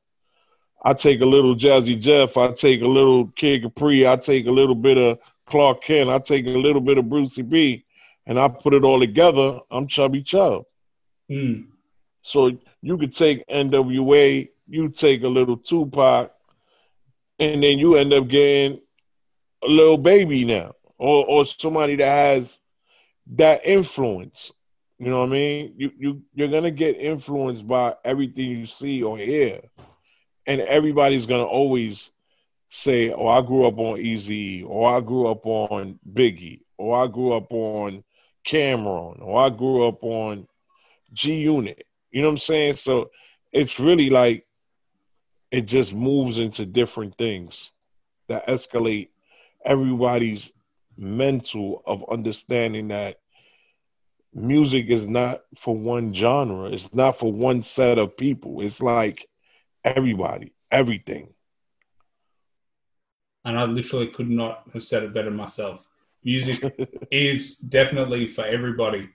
I 0.83 0.93
take 0.93 1.21
a 1.21 1.25
little 1.25 1.55
Jazzy 1.55 1.99
Jeff, 1.99 2.35
I 2.37 2.51
take 2.51 2.81
a 2.81 2.87
little 2.87 3.27
Kid 3.35 3.63
Capri, 3.63 4.07
I 4.07 4.17
take 4.17 4.47
a 4.47 4.51
little 4.51 4.75
bit 4.75 4.97
of 4.97 5.19
Clark 5.45 5.83
Kent, 5.83 6.09
I 6.09 6.19
take 6.19 6.45
a 6.47 6.49
little 6.49 6.81
bit 6.81 6.97
of 6.97 7.05
Brucie 7.05 7.47
B, 7.47 7.85
and 8.25 8.39
I 8.39 8.47
put 8.47 8.73
it 8.73 8.83
all 8.83 8.99
together, 8.99 9.59
I'm 9.69 9.87
Chubby 9.87 10.23
Chub. 10.23 10.65
Mm. 11.29 11.67
So 12.21 12.57
you 12.81 12.97
could 12.97 13.13
take 13.13 13.47
NWA, 13.47 14.49
you 14.67 14.89
take 14.89 15.23
a 15.23 15.27
little 15.27 15.57
Tupac, 15.57 16.31
and 17.39 17.63
then 17.63 17.77
you 17.77 17.95
end 17.95 18.13
up 18.13 18.27
getting 18.27 18.79
a 19.63 19.67
Lil 19.67 19.97
Baby 19.97 20.45
now, 20.45 20.73
or 20.97 21.25
or 21.25 21.45
somebody 21.45 21.95
that 21.97 22.05
has 22.05 22.59
that 23.35 23.65
influence. 23.65 24.51
You 24.97 25.09
know 25.09 25.19
what 25.19 25.29
I 25.29 25.31
mean? 25.31 25.73
You 25.77 25.91
you 25.97 26.21
you're 26.33 26.47
gonna 26.47 26.71
get 26.71 26.97
influenced 26.97 27.67
by 27.67 27.95
everything 28.05 28.49
you 28.49 28.65
see 28.65 29.03
or 29.03 29.17
hear, 29.17 29.61
and 30.45 30.61
everybody's 30.61 31.25
gonna 31.25 31.43
always 31.43 32.11
say, 32.69 33.11
"Oh, 33.11 33.27
I 33.27 33.41
grew 33.41 33.65
up 33.65 33.77
on 33.77 33.97
Eazy, 33.97 34.65
or 34.65 34.89
I 34.89 35.01
grew 35.01 35.27
up 35.27 35.45
on 35.45 35.99
Biggie, 36.13 36.61
or 36.77 37.03
I 37.03 37.07
grew 37.07 37.33
up 37.33 37.51
on 37.51 38.03
Cam'ron, 38.47 39.21
or 39.21 39.41
I 39.41 39.49
grew 39.49 39.85
up 39.85 40.01
on 40.03 40.47
G 41.11 41.41
Unit. 41.41 41.85
You 42.11 42.21
know 42.21 42.29
what 42.29 42.33
I'm 42.33 42.37
saying? 42.37 42.75
So 42.77 43.11
it's 43.51 43.79
really 43.79 44.09
like 44.09 44.45
it 45.51 45.61
just 45.61 45.93
moves 45.93 46.37
into 46.37 46.65
different 46.65 47.17
things 47.17 47.71
that 48.27 48.47
escalate 48.47 49.09
everybody's 49.65 50.51
mental 50.97 51.81
of 51.85 52.03
understanding 52.09 52.87
that 52.89 53.19
music 54.35 54.87
is 54.89 55.07
not 55.07 55.43
for 55.55 55.75
one 55.75 56.13
genre. 56.13 56.65
It's 56.65 56.93
not 56.93 57.17
for 57.17 57.31
one 57.31 57.61
set 57.61 57.97
of 57.97 58.17
people. 58.17 58.61
It's 58.61 58.81
like 58.81 59.27
everybody, 59.83 60.53
everything. 60.69 61.29
And 63.45 63.57
I 63.57 63.63
literally 63.63 64.07
could 64.07 64.29
not 64.29 64.67
have 64.73 64.83
said 64.83 65.03
it 65.03 65.13
better 65.13 65.31
myself. 65.31 65.87
Music 66.23 66.75
is 67.11 67.57
definitely 67.57 68.27
for 68.27 68.43
everybody. 68.43 69.09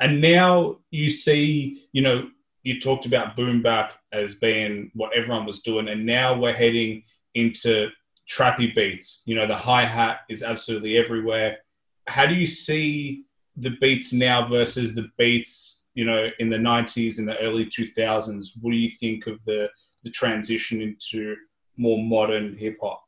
And 0.00 0.20
now 0.20 0.78
you 0.90 1.08
see, 1.08 1.86
you 1.92 2.02
know, 2.02 2.28
you 2.62 2.80
talked 2.80 3.06
about 3.06 3.36
boom 3.36 3.62
bap 3.62 3.92
as 4.10 4.36
being 4.36 4.90
what 4.94 5.14
everyone 5.14 5.44
was 5.44 5.60
doing, 5.60 5.88
and 5.88 6.04
now 6.04 6.34
we're 6.34 6.54
heading 6.54 7.04
into 7.34 7.90
trappy 8.28 8.74
beats. 8.74 9.22
You 9.26 9.36
know, 9.36 9.46
the 9.46 9.54
hi 9.54 9.82
hat 9.82 10.20
is 10.30 10.42
absolutely 10.42 10.96
everywhere. 10.96 11.58
How 12.06 12.26
do 12.26 12.34
you 12.34 12.46
see 12.46 13.24
the 13.56 13.76
beats 13.80 14.12
now 14.12 14.48
versus 14.48 14.94
the 14.94 15.08
beats, 15.16 15.90
you 15.94 16.04
know, 16.04 16.28
in 16.38 16.50
the 16.50 16.58
'90s 16.58 17.18
and 17.18 17.28
the 17.28 17.38
early 17.38 17.66
2000s? 17.66 18.52
What 18.60 18.72
do 18.72 18.76
you 18.76 18.90
think 18.90 19.26
of 19.26 19.38
the 19.44 19.70
the 20.02 20.10
transition 20.10 20.80
into 20.82 21.36
more 21.76 22.02
modern 22.02 22.56
hip 22.56 22.78
hop? 22.80 23.02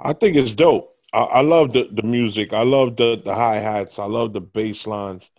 I 0.00 0.12
think 0.12 0.36
it's 0.36 0.54
dope. 0.54 0.96
I, 1.12 1.18
I 1.18 1.40
love 1.42 1.72
the, 1.72 1.88
the 1.92 2.02
music. 2.02 2.52
I 2.52 2.62
love 2.62 2.96
the, 2.96 3.20
the 3.24 3.34
hi 3.34 3.56
hats. 3.56 3.98
I 3.98 4.06
love 4.06 4.32
the 4.32 4.40
bass 4.40 4.86
lines. 4.86 5.30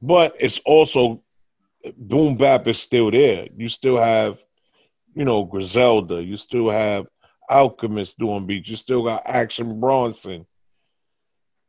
But 0.00 0.34
it's 0.38 0.60
also 0.66 1.22
boom 1.96 2.36
bap 2.36 2.66
is 2.66 2.78
still 2.78 3.10
there. 3.10 3.48
You 3.56 3.68
still 3.68 3.96
have, 3.96 4.38
you 5.14 5.24
know, 5.24 5.44
Griselda. 5.44 6.22
You 6.22 6.36
still 6.36 6.68
have 6.68 7.06
Alchemist 7.48 8.18
doing 8.18 8.46
beats. 8.46 8.68
You 8.68 8.76
still 8.76 9.04
got 9.04 9.22
Action 9.24 9.80
Bronson. 9.80 10.46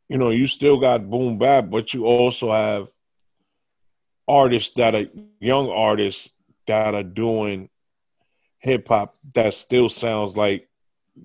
You 0.08 0.18
know, 0.18 0.30
you 0.30 0.46
still 0.48 0.78
got 0.78 1.08
boom 1.08 1.38
bap, 1.38 1.70
but 1.70 1.94
you 1.94 2.06
also 2.06 2.52
have 2.52 2.88
artists 4.28 4.72
that 4.74 4.94
are 4.94 5.06
young 5.40 5.68
artists 5.68 6.30
that 6.66 6.94
are 6.94 7.02
doing 7.02 7.68
hip 8.58 8.88
hop 8.88 9.16
that 9.34 9.54
still 9.54 9.88
sounds 9.88 10.36
like 10.36 10.68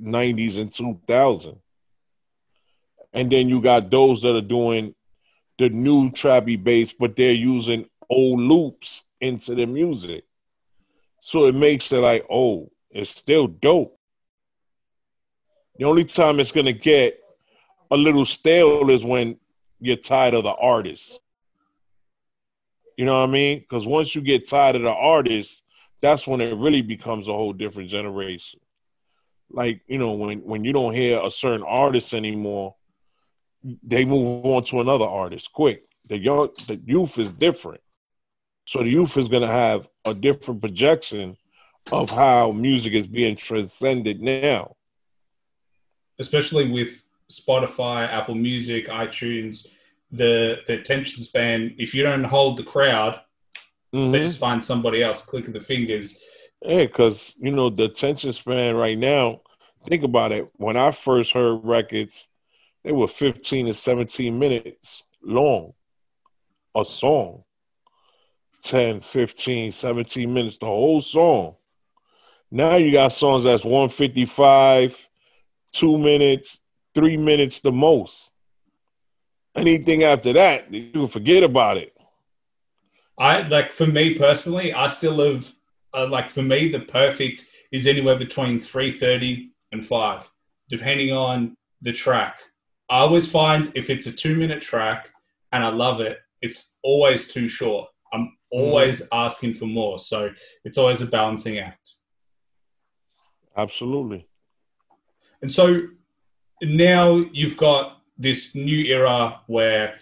90s 0.02 0.60
and 0.60 0.72
2000. 0.72 1.58
And 3.14 3.32
then 3.32 3.50
you 3.50 3.62
got 3.62 3.90
those 3.90 4.22
that 4.22 4.36
are 4.36 4.42
doing 4.42 4.94
the 5.58 5.70
new 5.70 6.10
trappy 6.12 6.62
bass, 6.62 6.92
but 6.92 7.16
they're 7.16 7.32
using 7.32 7.90
old 8.10 8.40
loops 8.40 9.04
into 9.20 9.56
the 9.56 9.66
music. 9.66 10.24
So 11.22 11.46
it 11.46 11.56
makes 11.56 11.92
it 11.92 11.98
like, 11.98 12.26
oh, 12.30 12.72
it's 12.92 13.12
still 13.12 13.48
dope. 13.48 13.98
The 15.78 15.86
only 15.86 16.06
time 16.06 16.40
it's 16.40 16.52
gonna 16.52 16.74
get 16.74 17.22
a 17.92 17.98
little 17.98 18.26
stale 18.26 18.90
is 18.90 19.04
when 19.04 19.38
you're 19.80 19.96
tired 19.96 20.34
of 20.34 20.44
the 20.44 20.54
artist. 20.54 21.20
You 22.98 23.06
know 23.06 23.20
what 23.22 23.30
I 23.30 23.32
mean? 23.32 23.60
Because 23.60 23.86
once 23.86 24.14
you 24.14 24.22
get 24.22 24.48
tired 24.48 24.76
of 24.76 24.82
the 24.82 24.92
artist, 24.92 25.64
that's 26.02 26.28
when 26.28 26.42
it 26.42 26.56
really 26.56 26.82
becomes 26.82 27.28
a 27.28 27.34
whole 27.34 27.54
different 27.54 27.90
generation. 27.90 28.60
Like, 29.50 29.82
you 29.88 29.98
know, 29.98 30.12
when 30.12 30.40
when 30.40 30.64
you 30.64 30.74
don't 30.74 30.94
hear 30.94 31.20
a 31.24 31.32
certain 31.32 31.66
artist 31.66 32.14
anymore, 32.14 32.76
they 33.84 34.06
move 34.06 34.46
on 34.46 34.64
to 34.66 34.82
another 34.82 35.06
artist 35.06 35.52
quick. 35.52 35.84
The 36.08 36.18
young 36.18 36.50
the 36.68 36.80
youth 36.86 37.18
is 37.18 37.34
different. 37.34 37.82
So 38.66 38.84
the 38.84 38.90
youth 38.90 39.18
is 39.18 39.28
gonna 39.28 39.48
have 39.48 39.88
a 40.06 40.14
different 40.14 40.62
projection 40.62 41.38
of 41.92 42.10
how 42.10 42.52
music 42.52 42.94
is 42.94 43.08
being 43.08 43.36
transcended 43.36 44.22
now. 44.22 44.76
Especially 46.20 46.70
with 46.70 47.09
Spotify, 47.30 48.08
Apple 48.08 48.36
Music, 48.36 48.88
iTunes, 48.88 49.68
the 50.12 50.60
the 50.68 50.80
attention 50.80 51.22
span. 51.22 51.76
If 51.78 51.94
you 51.94 52.04
don't 52.04 52.24
hold 52.24 52.58
the 52.58 52.64
crowd, 52.64 53.20
mm-hmm. 53.94 54.12
they 54.12 54.20
just 54.20 54.40
find 54.40 54.64
somebody 54.64 55.04
else 55.04 55.26
clicking 55.26 55.54
the 55.54 55.60
fingers. 55.60 56.20
Yeah, 56.62 56.86
because 56.86 57.36
you 57.38 57.52
know 57.52 57.70
the 57.70 57.86
attention 57.86 58.34
span 58.34 58.76
right 58.76 58.98
now. 58.98 59.42
Think 59.88 60.04
about 60.04 60.32
it. 60.32 60.50
When 60.58 60.76
I 60.76 60.92
first 60.92 61.32
heard 61.32 61.62
records, 61.64 62.28
they 62.84 62.92
were 62.92 63.08
fifteen 63.08 63.68
to 63.68 63.74
seventeen 63.74 64.40
minutes 64.40 65.04
long, 65.24 65.74
a 66.76 66.84
song. 66.86 67.44
10, 68.62 69.00
15, 69.00 69.72
17 69.72 70.34
minutes, 70.34 70.58
the 70.58 70.66
whole 70.66 71.00
song. 71.00 71.56
Now 72.52 72.76
you 72.76 72.92
got 72.92 73.14
songs 73.14 73.44
that's 73.44 73.64
155, 73.64 75.10
two 75.72 75.98
minutes, 75.98 76.60
three 77.00 77.18
minutes 77.18 77.62
the 77.62 77.72
most. 77.72 78.30
Anything 79.56 80.04
after 80.04 80.34
that, 80.34 80.72
you 80.74 81.08
forget 81.08 81.44
about 81.44 81.78
it. 81.78 81.96
I 83.18 83.42
like 83.48 83.72
for 83.72 83.88
me 83.88 84.16
personally, 84.16 84.74
I 84.74 84.88
still 84.88 85.20
have 85.20 85.52
uh, 85.94 86.08
like 86.08 86.30
for 86.30 86.42
me 86.42 86.70
the 86.70 86.82
perfect 86.82 87.46
is 87.72 87.88
anywhere 87.88 88.18
between 88.18 88.60
three 88.60 88.92
thirty 88.92 89.52
and 89.72 89.86
five, 89.86 90.30
depending 90.70 91.14
on 91.14 91.56
the 91.82 91.94
track. 91.94 92.38
I 92.90 93.00
always 93.00 93.30
find 93.30 93.72
if 93.76 93.90
it's 93.90 94.08
a 94.08 94.12
two 94.12 94.36
minute 94.36 94.62
track 94.62 95.10
and 95.52 95.64
I 95.64 95.70
love 95.70 96.02
it, 96.02 96.18
it's 96.42 96.78
always 96.84 97.28
too 97.28 97.48
short. 97.48 97.90
I'm 98.14 98.36
always 98.52 99.04
mm. 99.04 99.08
asking 99.14 99.54
for 99.54 99.66
more, 99.66 100.00
so 100.00 100.32
it's 100.66 100.78
always 100.78 101.02
a 101.02 101.06
balancing 101.06 101.60
act. 101.60 101.96
Absolutely. 103.56 104.28
And 105.42 105.52
so 105.52 105.82
now 106.62 107.16
you've 107.32 107.58
got 107.58 108.02
this 108.18 108.56
new 108.56 108.86
era 108.86 109.40
where, 109.48 109.96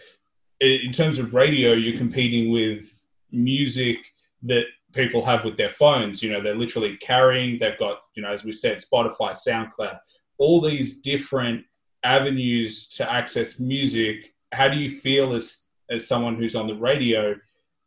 in 0.60 0.92
terms 0.92 1.20
of 1.20 1.34
radio, 1.34 1.74
you're 1.74 1.98
competing 1.98 2.52
with 2.52 3.06
music 3.32 3.98
that 4.44 4.66
people 4.94 5.24
have 5.24 5.46
with 5.46 5.58
their 5.58 5.70
phones. 5.70 6.24
You 6.24 6.32
know, 6.32 6.42
they're 6.42 6.56
literally 6.56 6.98
carrying, 6.98 7.60
they've 7.60 7.78
got, 7.78 8.00
you 8.16 8.24
know, 8.24 8.32
as 8.32 8.44
we 8.44 8.52
said, 8.52 8.78
Spotify, 8.78 9.32
SoundCloud, 9.32 10.00
all 10.40 10.62
these 10.62 11.00
different 11.02 11.66
avenues 12.04 12.88
to 12.90 13.12
access 13.12 13.60
music. 13.60 14.34
How 14.52 14.68
do 14.68 14.78
you 14.78 14.90
feel 14.90 15.34
as, 15.34 15.68
as 15.90 16.08
someone 16.08 16.36
who's 16.36 16.56
on 16.56 16.68
the 16.68 16.76
radio 16.76 17.36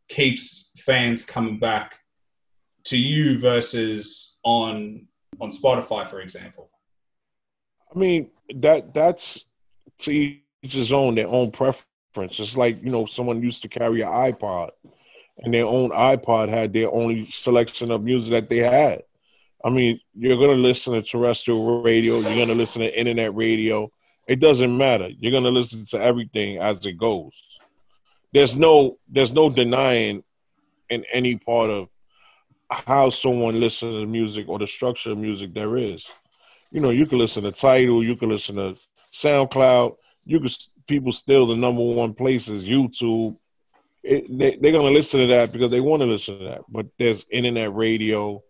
keeps 0.09 0.73
fans 0.77 1.25
coming 1.25 1.59
back 1.59 1.99
to 2.85 2.99
you 2.99 3.39
versus 3.39 4.39
on 4.45 5.07
on 5.41 5.51
Spotify, 5.51 6.07
for 6.07 6.21
example? 6.21 6.71
I 7.95 7.99
mean, 7.99 8.31
that 8.57 8.95
that's 8.95 9.45
to 10.01 10.13
each 10.13 10.43
his 10.63 10.93
own, 10.93 11.15
their 11.15 11.29
own 11.29 11.51
preference. 11.51 12.39
It's 12.39 12.57
like, 12.57 12.83
you 12.83 12.91
know, 12.91 13.07
someone 13.07 13.43
used 13.43 13.63
to 13.63 13.69
carry 13.69 14.03
an 14.03 14.09
iPod 14.09 14.71
and 15.43 15.55
their 15.55 15.67
own 15.67 15.91
iPod 15.91 16.49
had 16.49 16.73
their 16.73 16.91
only 16.91 17.31
selection 17.31 17.91
of 17.91 18.03
music 18.03 18.31
that 18.33 18.49
they 18.49 18.59
had. 18.59 19.03
I 19.65 19.71
mean, 19.71 20.01
you're 20.15 20.37
going 20.37 20.57
to 20.57 20.63
listen 20.63 20.95
to 20.95 21.03
terrestrial 21.03 21.83
radio, 21.83 22.17
you're 22.17 22.35
going 22.35 22.49
to 22.49 22.55
listen 22.55 22.83
to 22.83 22.99
internet 22.99 23.35
radio. 23.35 23.91
It 24.27 24.41
doesn't 24.41 24.77
matter. 24.77 25.09
You're 25.09 25.33
going 25.33 25.45
to 25.45 25.51
listen 25.51 25.85
to 25.87 26.01
everything 26.01 26.59
as 26.59 26.85
it 26.87 26.99
goes. 26.99 27.33
There's 28.33 28.57
no 28.57 28.99
there's 29.09 29.35
no 29.35 29.51
denying 29.51 30.23
in 30.89 31.05
any 31.13 31.37
part 31.37 31.71
of 31.71 31.89
how 32.71 33.11
someone 33.11 33.59
listens 33.59 33.95
to 33.95 34.07
music 34.07 34.49
or 34.49 34.59
the 34.59 34.67
structure 34.67 35.13
of 35.13 35.19
music 35.19 35.53
there 35.53 35.77
is. 35.77 36.07
You 36.71 36.81
know, 36.81 36.91
you 36.91 37.07
can 37.07 37.19
listen 37.19 37.43
to 37.45 37.53
Tidal, 37.53 38.05
you 38.05 38.17
can 38.17 38.29
listen 38.29 38.57
to 38.57 38.77
SoundCloud, 39.13 39.97
you 40.25 40.41
can 40.41 40.51
people 40.87 41.13
still 41.13 41.47
the 41.47 41.57
number 41.57 41.83
one 41.83 42.15
places 42.15 42.65
YouTube, 42.65 43.37
it, 44.03 44.27
they, 44.29 44.57
they're 44.57 44.73
to 44.73 44.91
listen 44.91 45.21
to 45.21 45.27
that 45.29 45.53
because 45.53 45.71
they 45.71 45.81
want 45.81 46.01
to 46.01 46.07
listen 46.07 46.39
to 46.39 46.45
that. 46.45 46.63
But 46.69 46.87
there's 46.99 47.25
internet 47.31 47.75
radio, 47.75 48.43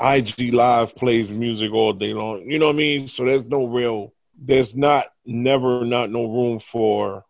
IG 0.00 0.52
Live 0.52 0.96
plays 0.96 1.30
music 1.30 1.72
all 1.72 1.92
day 1.92 2.12
long. 2.12 2.48
You 2.50 2.58
know 2.58 2.66
what 2.66 2.74
I 2.74 2.78
mean? 2.78 3.08
So 3.08 3.24
there's 3.24 3.48
no 3.48 3.66
real, 3.66 4.12
there's 4.36 4.74
not, 4.74 5.06
never, 5.24 5.84
not 5.84 6.10
no 6.10 6.24
room 6.24 6.58
for, 6.58 7.24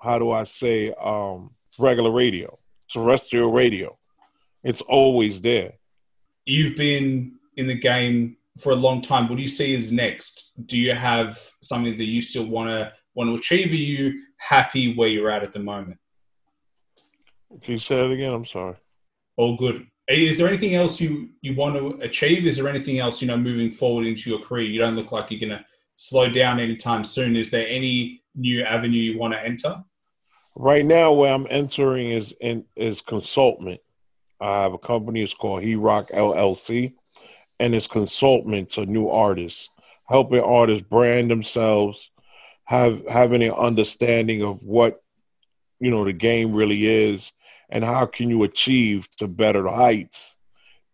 how 0.00 0.18
do 0.18 0.30
I 0.30 0.44
say, 0.44 0.92
um, 1.00 1.50
regular 1.78 2.10
radio, 2.10 2.58
terrestrial 2.90 3.52
radio. 3.52 3.96
It's 4.64 4.80
always 4.80 5.40
there. 5.40 5.74
You've 6.44 6.76
been 6.76 7.34
in 7.56 7.66
the 7.66 7.78
game 7.78 8.36
for 8.58 8.72
a 8.72 8.76
long 8.76 9.00
time. 9.00 9.28
What 9.28 9.36
do 9.36 9.42
you 9.42 9.48
see 9.48 9.74
as 9.74 9.92
next? 9.92 10.52
Do 10.66 10.78
you 10.78 10.94
have 10.94 11.38
something 11.62 11.96
that 11.96 12.04
you 12.04 12.20
still 12.22 12.46
want 12.46 12.68
to 12.68 12.92
want 13.14 13.28
to 13.28 13.34
achieve? 13.34 13.70
Are 13.70 13.74
you 13.74 14.22
happy 14.36 14.94
where 14.94 15.08
you're 15.08 15.30
at 15.30 15.42
at 15.42 15.52
the 15.52 15.60
moment? 15.60 15.98
Can 17.62 17.74
you 17.74 17.78
say 17.78 18.04
it 18.04 18.12
again? 18.12 18.32
I'm 18.32 18.44
sorry. 18.44 18.76
All 19.36 19.56
good. 19.56 19.86
Is 20.08 20.38
there 20.38 20.48
anything 20.48 20.74
else 20.74 21.00
you, 21.00 21.30
you 21.42 21.54
want 21.54 21.76
to 21.76 22.04
achieve? 22.04 22.46
Is 22.46 22.56
there 22.56 22.68
anything 22.68 22.98
else, 22.98 23.20
you 23.20 23.28
know, 23.28 23.36
moving 23.36 23.70
forward 23.70 24.06
into 24.06 24.30
your 24.30 24.38
career? 24.38 24.62
You 24.62 24.80
don't 24.80 24.96
look 24.96 25.12
like 25.12 25.30
you're 25.30 25.40
going 25.40 25.58
to 25.58 25.64
slow 25.96 26.30
down 26.30 26.58
anytime 26.60 27.04
soon. 27.04 27.36
Is 27.36 27.50
there 27.50 27.66
any 27.68 28.22
new 28.34 28.62
avenue 28.62 28.98
you 28.98 29.18
want 29.18 29.34
to 29.34 29.44
enter? 29.44 29.82
Right 30.54 30.84
now, 30.84 31.12
where 31.12 31.32
I'm 31.32 31.46
entering 31.50 32.10
is 32.10 32.34
in 32.40 32.64
is 32.74 33.00
consultant. 33.00 33.80
I 34.40 34.62
have 34.62 34.72
a 34.72 34.78
company. 34.78 35.22
It's 35.22 35.34
called 35.34 35.62
He 35.62 35.76
Rock 35.76 36.08
LLC, 36.10 36.94
and 37.60 37.74
it's 37.74 37.86
consultant 37.86 38.70
to 38.70 38.86
new 38.86 39.08
artists, 39.08 39.68
helping 40.08 40.40
artists 40.40 40.86
brand 40.88 41.30
themselves, 41.30 42.10
have 42.64 43.06
having 43.08 43.42
an 43.42 43.52
understanding 43.52 44.42
of 44.42 44.62
what 44.62 45.02
you 45.80 45.90
know 45.90 46.04
the 46.04 46.12
game 46.12 46.52
really 46.52 46.86
is, 46.86 47.32
and 47.70 47.84
how 47.84 48.06
can 48.06 48.28
you 48.28 48.42
achieve 48.42 49.08
to 49.16 49.28
better 49.28 49.68
heights 49.68 50.36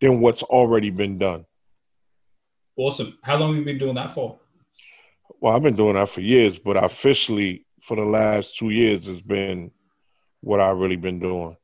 than 0.01 0.21
what's 0.21 0.43
already 0.43 0.91
been 0.91 1.19
done. 1.19 1.47
Awesome. 2.77 3.19
How 3.23 3.39
long 3.39 3.51
have 3.51 3.59
you 3.59 3.65
been 3.65 3.79
doing 3.79 3.95
that 3.95 4.13
for? 4.13 4.39
Well, 5.41 5.55
I've 5.55 5.63
been 5.63 5.77
doing 5.77 5.95
that 5.95 6.09
for 6.09 6.21
years, 6.21 6.59
but 6.59 6.83
officially 6.83 7.65
for 7.81 7.97
the 7.97 8.05
last 8.05 8.57
two 8.57 8.71
years 8.71 9.07
has 9.07 9.21
been 9.21 9.71
what 10.41 10.61
I've 10.61 10.79
really 10.79 10.97
been 10.97 11.21
doing. 11.21 11.57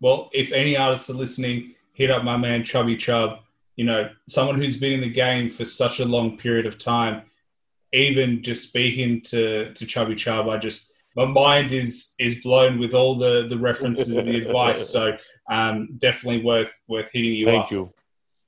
Well, 0.00 0.30
if 0.32 0.52
any 0.52 0.76
artists 0.76 1.10
are 1.10 1.14
listening, 1.14 1.74
hit 1.92 2.10
up 2.10 2.24
my 2.24 2.36
man 2.36 2.64
Chubby 2.64 2.96
Chub. 2.96 3.40
You 3.76 3.84
know, 3.84 4.10
someone 4.28 4.56
who's 4.56 4.76
been 4.76 4.92
in 4.92 5.00
the 5.00 5.10
game 5.10 5.48
for 5.48 5.64
such 5.64 6.00
a 6.00 6.04
long 6.04 6.36
period 6.36 6.66
of 6.66 6.78
time. 6.78 7.22
Even 7.94 8.42
just 8.42 8.68
speaking 8.68 9.20
to 9.22 9.72
to 9.74 9.86
Chubby 9.86 10.14
Chub, 10.14 10.48
I 10.48 10.56
just 10.56 10.92
my 11.16 11.26
mind 11.26 11.72
is 11.72 12.14
is 12.18 12.42
blown 12.42 12.78
with 12.78 12.94
all 12.94 13.16
the 13.16 13.46
the 13.48 13.58
references 13.58 14.08
the 14.08 14.36
advice. 14.46 14.88
So 14.88 15.16
um, 15.50 15.88
definitely 15.98 16.42
worth 16.42 16.80
worth 16.88 17.10
hitting 17.12 17.34
you 17.34 17.46
Thank 17.46 17.64
up. 17.64 17.70
you. 17.70 17.92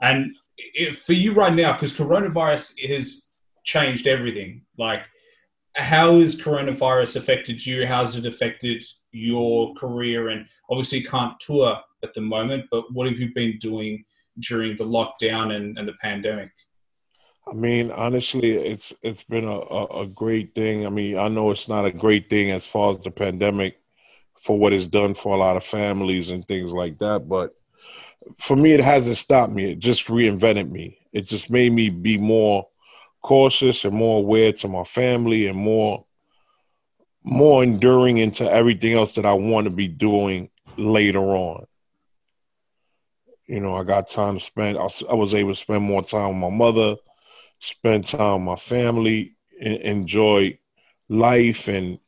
And 0.01 0.35
it, 0.57 0.97
for 0.97 1.13
you 1.13 1.33
right 1.35 1.53
now, 1.53 1.73
because 1.73 1.97
coronavirus 1.97 2.87
has 2.89 3.33
changed 3.65 4.07
everything. 4.07 4.63
Like, 4.79 5.03
how 5.77 6.19
has 6.21 6.41
coronavirus 6.41 7.17
affected 7.17 7.65
you? 7.65 7.87
How's 7.87 8.17
it 8.17 8.27
affected 8.27 8.85
your 9.13 9.75
career? 9.75 10.29
And 10.29 10.47
obviously, 10.71 11.01
you 11.01 11.09
can't 11.09 11.39
tour 11.41 11.79
at 12.03 12.15
the 12.15 12.21
moment, 12.21 12.67
but 12.71 12.93
what 12.93 13.09
have 13.09 13.19
you 13.19 13.33
been 13.35 13.59
doing 13.59 14.05
during 14.41 14.77
the 14.77 14.85
lockdown 14.85 15.55
and, 15.55 15.79
and 15.79 15.87
the 15.87 15.95
pandemic? 16.01 16.51
I 17.47 17.53
mean, 17.53 17.91
honestly, 17.91 18.53
it's 18.53 18.93
it's 19.03 19.23
been 19.23 19.45
a, 19.45 19.61
a, 19.61 20.03
a, 20.03 20.07
great 20.07 20.55
thing. 20.55 20.87
I 20.87 20.89
mean, 20.91 21.19
I 21.19 21.29
know 21.29 21.51
it's 21.51 21.69
not 21.69 21.85
a 21.85 21.93
great 21.93 22.31
thing 22.31 22.51
as 22.51 22.67
far 22.67 22.93
as 22.93 23.05
the 23.05 23.11
pandemic 23.11 23.81
for 24.39 24.59
what 24.59 24.73
it's 24.73 24.89
done 24.89 25.15
for 25.15 25.35
a 25.35 25.39
lot 25.39 25.57
of 25.57 25.63
families 25.63 26.31
and 26.31 26.47
things 26.49 26.73
like 26.73 26.99
that, 27.01 27.29
but 27.29 27.55
for 28.39 28.57
me, 28.57 28.73
it 28.73 28.81
hasn't 28.81 29.17
stopped 29.17 29.53
me. 29.53 29.73
It 29.73 29.79
just 29.79 30.07
reinvented 30.07 30.71
me. 30.71 30.99
It 31.13 31.27
just 31.27 31.51
made 31.51 31.73
me 31.73 31.91
be 31.91 32.19
more 32.19 32.67
cautious 33.23 33.85
and 33.85 33.95
more 33.95 34.19
aware 34.19 34.53
to 34.53 34.69
my 34.69 34.85
family 34.85 35.47
and 35.47 35.59
more 35.59 36.05
more 37.27 37.63
enduring 37.63 38.19
into 38.19 38.51
everything 38.51 38.93
else 38.93 39.15
that 39.15 39.25
I 39.25 39.33
want 39.33 39.65
to 39.65 39.71
be 39.71 39.89
doing 39.89 40.51
later 40.77 41.23
on. 41.23 41.65
You 43.47 43.61
know, 43.61 43.75
I 43.75 43.85
got 43.85 44.09
time 44.09 44.35
to 44.35 44.41
spend. 44.41 44.79
I 44.79 45.15
was 45.15 45.35
able 45.35 45.51
to 45.51 45.55
spend 45.55 45.83
more 45.83 46.03
time 46.03 46.29
with 46.29 46.51
my 46.51 46.57
mother 46.57 46.97
spend 47.65 48.05
time 48.05 48.35
with 48.35 48.43
my 48.43 48.57
family, 48.57 49.37
enjoy 49.61 50.59
life, 51.09 51.69
and 51.69 51.99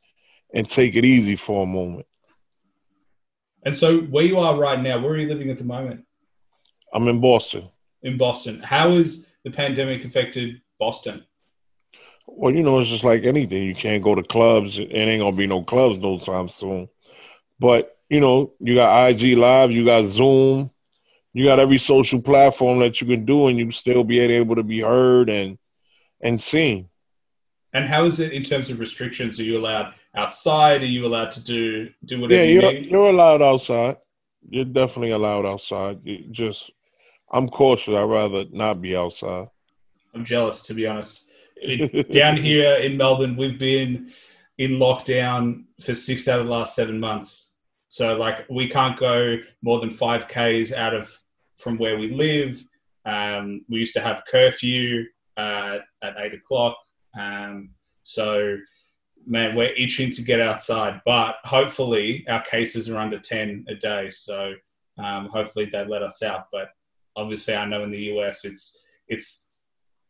and 0.55 0.68
take 0.68 0.95
it 0.95 1.05
easy 1.05 1.37
for 1.37 1.64
a 1.64 1.66
moment. 1.66 2.07
And 3.64 3.76
so, 3.76 4.01
where 4.03 4.24
you 4.24 4.39
are 4.39 4.57
right 4.57 4.80
now, 4.80 4.99
where 4.99 5.12
are 5.12 5.18
you 5.18 5.28
living 5.28 5.51
at 5.51 5.59
the 5.59 5.64
moment? 5.64 6.05
I'm 6.93 7.09
in 7.09 7.20
Boston. 7.20 7.68
In 8.03 8.16
Boston, 8.16 8.61
how 8.61 8.93
has 8.93 9.34
the 9.45 9.51
pandemic 9.51 10.05
affected 10.05 10.61
Boston? 10.78 11.24
Well, 12.26 12.55
you 12.55 12.62
know, 12.62 12.78
it's 12.80 12.91
just 12.91 13.05
like 13.05 13.24
anything. 13.24 13.62
You 13.62 13.74
can't 13.74 14.05
go 14.05 14.14
to 14.14 14.22
clubs. 14.22 14.78
It 14.78 14.93
ain't 14.93 15.20
gonna 15.20 15.37
be 15.37 15.47
no 15.47 15.62
clubs 15.62 15.99
no 15.99 16.18
time 16.18 16.49
soon. 16.49 16.89
But 17.59 17.99
you 18.09 18.20
know, 18.20 18.53
you 18.61 18.74
got 18.74 19.11
IG 19.11 19.37
Live, 19.37 19.72
you 19.72 19.84
got 19.84 20.05
Zoom, 20.05 20.70
you 21.37 21.45
got 21.45 21.61
every 21.61 21.76
social 21.76 22.18
platform 22.18 22.78
that 22.78 22.99
you 22.99 23.07
can 23.07 23.26
do, 23.26 23.49
and 23.49 23.59
you 23.59 23.70
still 23.70 24.05
be 24.05 24.20
able 24.20 24.57
to 24.57 24.62
be 24.62 24.80
heard 24.80 25.28
and 25.28 25.59
and 26.22 26.41
seen. 26.41 26.89
And 27.74 27.87
how 27.87 28.05
is 28.05 28.20
it 28.20 28.32
in 28.32 28.43
terms 28.43 28.70
of 28.70 28.80
restrictions? 28.80 29.39
Are 29.39 29.43
you 29.43 29.59
allowed 29.59 29.93
outside? 30.14 30.80
Are 30.80 30.87
you 30.87 31.05
allowed 31.05 31.30
to 31.32 31.45
do 31.45 31.91
do 32.07 32.22
whatever 32.22 32.43
yeah, 32.43 32.49
you 32.49 32.62
you're, 32.62 32.72
need? 32.72 32.91
You're 32.91 33.11
allowed 33.11 33.43
outside. 33.43 33.99
You're 34.49 34.64
definitely 34.64 35.11
allowed 35.11 35.45
outside. 35.45 36.01
You 36.05 36.24
just, 36.30 36.70
I'm 37.30 37.51
cautious. 37.51 37.95
I'd 37.95 38.05
rather 38.05 38.47
not 38.51 38.80
be 38.80 38.97
outside. 38.97 39.49
I'm 40.14 40.24
jealous, 40.24 40.62
to 40.62 40.74
be 40.74 40.87
honest. 40.87 41.28
Down 42.12 42.39
here 42.39 42.76
in 42.76 42.97
Melbourne, 42.97 43.37
we've 43.37 43.59
been 43.59 44.11
in 44.57 44.78
lockdown 44.78 45.64
for 45.82 45.95
six 45.95 46.28
out 46.28 46.41
of 46.41 46.47
the 46.47 46.53
last 46.53 46.74
seven 46.74 46.99
months. 46.99 47.57
So, 47.89 48.16
like, 48.16 48.47
we 48.49 48.70
can't 48.70 48.99
go 48.99 49.37
more 49.61 49.80
than 49.80 49.91
five 49.91 50.28
k's 50.28 50.72
out 50.72 50.95
of 50.95 51.22
from 51.57 51.78
where 51.78 51.98
we 51.98 52.11
live. 52.12 52.62
Um, 53.04 53.64
we 53.68 53.78
used 53.78 53.94
to 53.94 54.00
have 54.00 54.24
curfew 54.28 55.04
uh, 55.36 55.78
at 56.02 56.16
eight 56.18 56.34
o'clock. 56.34 56.76
Um, 57.18 57.70
so, 58.02 58.57
man, 59.26 59.54
we're 59.54 59.74
itching 59.74 60.11
to 60.12 60.22
get 60.22 60.40
outside, 60.40 61.00
but 61.04 61.36
hopefully 61.44 62.24
our 62.28 62.42
cases 62.42 62.88
are 62.88 62.98
under 62.98 63.18
10 63.18 63.66
a 63.68 63.74
day. 63.74 64.11
So, 64.11 64.54
um, 64.98 65.26
hopefully 65.26 65.66
they 65.66 65.84
let 65.84 66.02
us 66.02 66.22
out. 66.22 66.46
But 66.52 66.68
obviously, 67.16 67.54
I 67.54 67.64
know 67.64 67.82
in 67.82 67.90
the 67.90 68.12
US, 68.16 68.44
it's, 68.44 68.84
it's, 69.09 69.52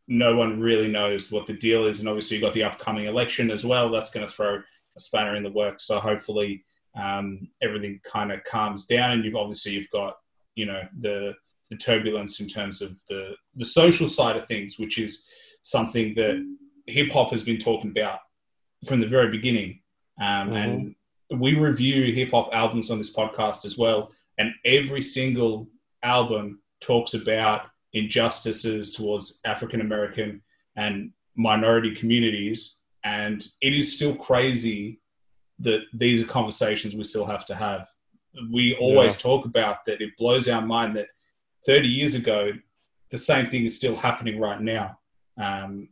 no 0.08 0.36
one 0.36 0.60
really 0.60 0.88
knows 0.88 1.32
what 1.32 1.46
the 1.46 1.54
deal 1.54 1.86
is. 1.86 2.00
And 2.00 2.08
obviously, 2.08 2.36
you've 2.36 2.44
got 2.44 2.54
the 2.54 2.64
upcoming 2.64 3.06
election 3.06 3.50
as 3.50 3.64
well. 3.64 3.90
That's 3.90 4.10
going 4.10 4.26
to 4.26 4.32
throw 4.32 4.56
a 4.56 5.00
spanner 5.00 5.34
in 5.36 5.42
the 5.42 5.50
works. 5.50 5.84
So, 5.84 5.98
hopefully, 5.98 6.64
um, 6.94 7.48
everything 7.62 8.00
kind 8.04 8.32
of 8.32 8.44
calms 8.44 8.86
down. 8.86 9.12
And 9.12 9.24
you've 9.24 9.36
obviously, 9.36 9.72
you've 9.72 9.90
got 9.90 10.16
you 10.56 10.66
know 10.66 10.82
the 10.98 11.34
the 11.70 11.76
turbulence 11.76 12.40
in 12.40 12.48
terms 12.48 12.82
of 12.82 13.00
the 13.08 13.34
the 13.54 13.64
social 13.64 14.08
side 14.08 14.36
of 14.36 14.46
things, 14.46 14.78
which 14.78 14.98
is 14.98 15.28
something 15.62 16.14
that 16.14 16.44
hip 16.86 17.10
hop 17.10 17.30
has 17.30 17.44
been 17.44 17.58
talking 17.58 17.90
about 17.90 18.20
from 18.86 19.00
the 19.00 19.06
very 19.06 19.30
beginning. 19.30 19.80
Um, 20.20 20.48
mm-hmm. 20.48 20.54
And 20.54 20.94
we 21.40 21.54
review 21.54 22.12
hip 22.12 22.30
hop 22.30 22.50
albums 22.52 22.90
on 22.90 22.98
this 22.98 23.14
podcast 23.14 23.64
as 23.64 23.78
well, 23.78 24.10
and 24.38 24.52
every 24.64 25.02
single 25.02 25.68
album 26.02 26.60
talks 26.80 27.14
about 27.14 27.66
injustices 27.92 28.92
towards 28.92 29.40
African 29.44 29.80
American 29.80 30.42
and 30.76 31.12
minority 31.36 31.94
communities. 31.94 32.80
And 33.04 33.46
it 33.60 33.72
is 33.72 33.94
still 33.94 34.14
crazy 34.14 35.00
that 35.60 35.82
these 35.92 36.20
are 36.20 36.26
conversations 36.26 36.94
we 36.94 37.04
still 37.04 37.24
have 37.24 37.46
to 37.46 37.54
have 37.54 37.88
we 38.52 38.76
always 38.76 39.14
yeah. 39.14 39.22
talk 39.22 39.44
about 39.44 39.84
that 39.86 40.00
it 40.00 40.16
blows 40.16 40.48
our 40.48 40.62
mind 40.62 40.96
that 40.96 41.08
30 41.64 41.88
years 41.88 42.14
ago 42.14 42.52
the 43.10 43.18
same 43.18 43.46
thing 43.46 43.64
is 43.64 43.76
still 43.76 43.94
happening 43.94 44.40
right 44.40 44.60
now. 44.60 44.98
Um, 45.38 45.88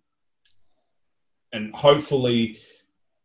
and 1.53 1.75
hopefully 1.75 2.59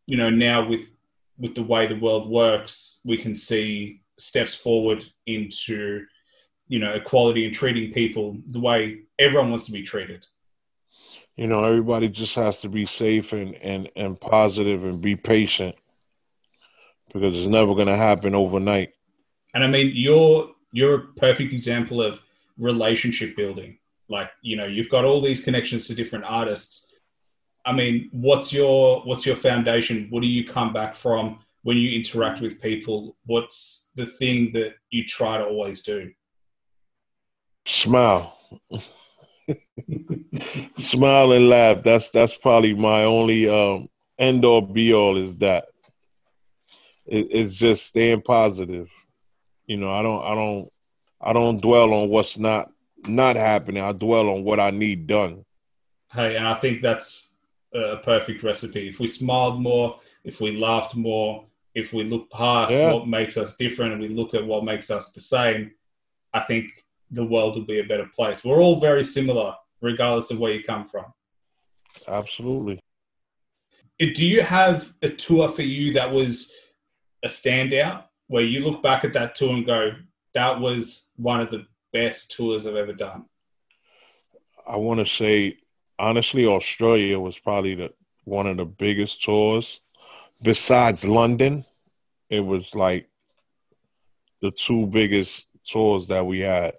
you 0.05 0.17
know 0.17 0.29
now 0.29 0.67
with 0.67 0.91
with 1.37 1.55
the 1.55 1.63
way 1.63 1.87
the 1.87 1.95
world 1.95 2.29
works 2.29 2.99
we 3.05 3.17
can 3.17 3.33
see 3.33 4.01
steps 4.17 4.53
forward 4.53 5.03
into 5.25 6.05
you 6.67 6.79
know 6.79 6.93
equality 6.93 7.45
and 7.45 7.53
treating 7.53 7.91
people 7.91 8.37
the 8.49 8.59
way 8.59 9.01
everyone 9.17 9.49
wants 9.49 9.65
to 9.65 9.71
be 9.71 9.83
treated. 9.83 10.25
You 11.35 11.47
know 11.47 11.63
everybody 11.63 12.09
just 12.09 12.35
has 12.35 12.61
to 12.61 12.69
be 12.69 12.85
safe 12.85 13.33
and 13.33 13.55
and 13.55 13.89
and 13.95 14.19
positive 14.19 14.83
and 14.83 15.01
be 15.01 15.15
patient 15.15 15.75
because 17.11 17.35
it's 17.35 17.47
never 17.47 17.73
going 17.73 17.87
to 17.87 17.95
happen 17.95 18.35
overnight 18.35 18.93
and 19.53 19.63
I 19.63 19.67
mean, 19.67 19.91
you're 19.93 20.51
you're 20.71 20.95
a 20.95 21.07
perfect 21.15 21.53
example 21.53 22.01
of 22.01 22.19
relationship 22.57 23.35
building. 23.35 23.77
Like, 24.07 24.29
you 24.41 24.55
know, 24.55 24.65
you've 24.65 24.89
got 24.89 25.05
all 25.05 25.21
these 25.21 25.41
connections 25.41 25.87
to 25.87 25.95
different 25.95 26.25
artists. 26.25 26.91
I 27.65 27.73
mean, 27.73 28.09
what's 28.11 28.53
your 28.53 29.01
what's 29.01 29.25
your 29.25 29.35
foundation? 29.35 30.07
What 30.09 30.21
do 30.21 30.27
you 30.27 30.45
come 30.45 30.73
back 30.73 30.93
from 30.93 31.39
when 31.63 31.77
you 31.77 31.95
interact 31.97 32.41
with 32.41 32.61
people? 32.61 33.15
What's 33.25 33.91
the 33.95 34.05
thing 34.05 34.51
that 34.53 34.75
you 34.89 35.05
try 35.05 35.37
to 35.37 35.45
always 35.45 35.81
do? 35.81 36.11
Smile. 37.65 38.37
Smile 40.79 41.31
and 41.33 41.49
laugh. 41.49 41.83
That's 41.83 42.09
that's 42.09 42.35
probably 42.35 42.73
my 42.73 43.03
only 43.03 43.49
um, 43.49 43.89
end 44.17 44.45
all 44.45 44.61
be 44.61 44.93
all 44.93 45.17
is 45.17 45.37
that. 45.37 45.65
It, 47.05 47.27
it's 47.31 47.55
just 47.55 47.87
staying 47.87 48.21
positive 48.21 48.89
you 49.69 49.77
know, 49.77 49.93
I 49.93 50.01
don't, 50.01 50.23
I 50.23 50.33
don't, 50.33 50.71
I 51.21 51.31
don't 51.31 51.61
dwell 51.61 51.93
on 51.93 52.09
what's 52.09 52.37
not 52.37 52.71
not 53.07 53.35
happening. 53.35 53.83
I 53.83 53.91
dwell 53.91 54.29
on 54.29 54.43
what 54.43 54.59
I 54.59 54.71
need 54.71 55.05
done. 55.05 55.45
Hey, 56.11 56.35
and 56.35 56.47
I 56.47 56.55
think 56.55 56.81
that's 56.81 57.35
a 57.73 57.97
perfect 57.97 58.41
recipe. 58.41 58.87
If 58.87 58.99
we 58.99 59.07
smiled 59.07 59.61
more, 59.61 59.97
if 60.23 60.41
we 60.41 60.57
laughed 60.57 60.95
more, 60.95 61.45
if 61.75 61.93
we 61.93 62.03
look 62.03 62.31
past 62.31 62.71
yeah. 62.71 62.91
what 62.91 63.07
makes 63.07 63.37
us 63.37 63.55
different 63.57 63.93
and 63.93 64.01
we 64.01 64.07
look 64.07 64.33
at 64.33 64.45
what 64.45 64.65
makes 64.65 64.89
us 64.89 65.11
the 65.11 65.21
same, 65.21 65.71
I 66.33 66.39
think 66.39 66.83
the 67.11 67.25
world 67.25 67.55
will 67.55 67.65
be 67.65 67.79
a 67.79 67.83
better 67.83 68.07
place. 68.07 68.43
We're 68.43 68.61
all 68.61 68.79
very 68.79 69.03
similar, 69.03 69.53
regardless 69.81 70.31
of 70.31 70.39
where 70.39 70.51
you 70.51 70.63
come 70.63 70.83
from. 70.83 71.05
Absolutely. 72.07 72.79
Do 73.99 74.25
you 74.25 74.41
have 74.41 74.91
a 75.03 75.09
tour 75.09 75.47
for 75.47 75.61
you 75.61 75.93
that 75.93 76.11
was 76.11 76.51
a 77.23 77.27
standout? 77.27 78.05
Where 78.29 78.43
you 78.43 78.61
look 78.61 78.81
back 78.81 79.03
at 79.03 79.13
that 79.13 79.35
tour 79.35 79.53
and 79.53 79.65
go, 79.65 79.91
that 80.33 80.59
was 80.59 81.11
one 81.17 81.41
of 81.41 81.51
the 81.51 81.65
best 81.91 82.31
tours 82.31 82.65
I've 82.65 82.75
ever 82.75 82.93
done? 82.93 83.25
I 84.65 84.77
want 84.77 84.99
to 84.99 85.05
say, 85.05 85.57
honestly, 85.97 86.45
Australia 86.45 87.19
was 87.19 87.37
probably 87.37 87.75
the 87.75 87.93
one 88.23 88.45
of 88.45 88.57
the 88.57 88.65
biggest 88.65 89.23
tours. 89.23 89.81
Besides 90.43 91.03
London, 91.03 91.65
it 92.29 92.41
was 92.41 92.75
like 92.75 93.09
the 94.41 94.51
two 94.51 94.85
biggest 94.85 95.47
tours 95.65 96.07
that 96.07 96.25
we 96.25 96.41
had. 96.41 96.75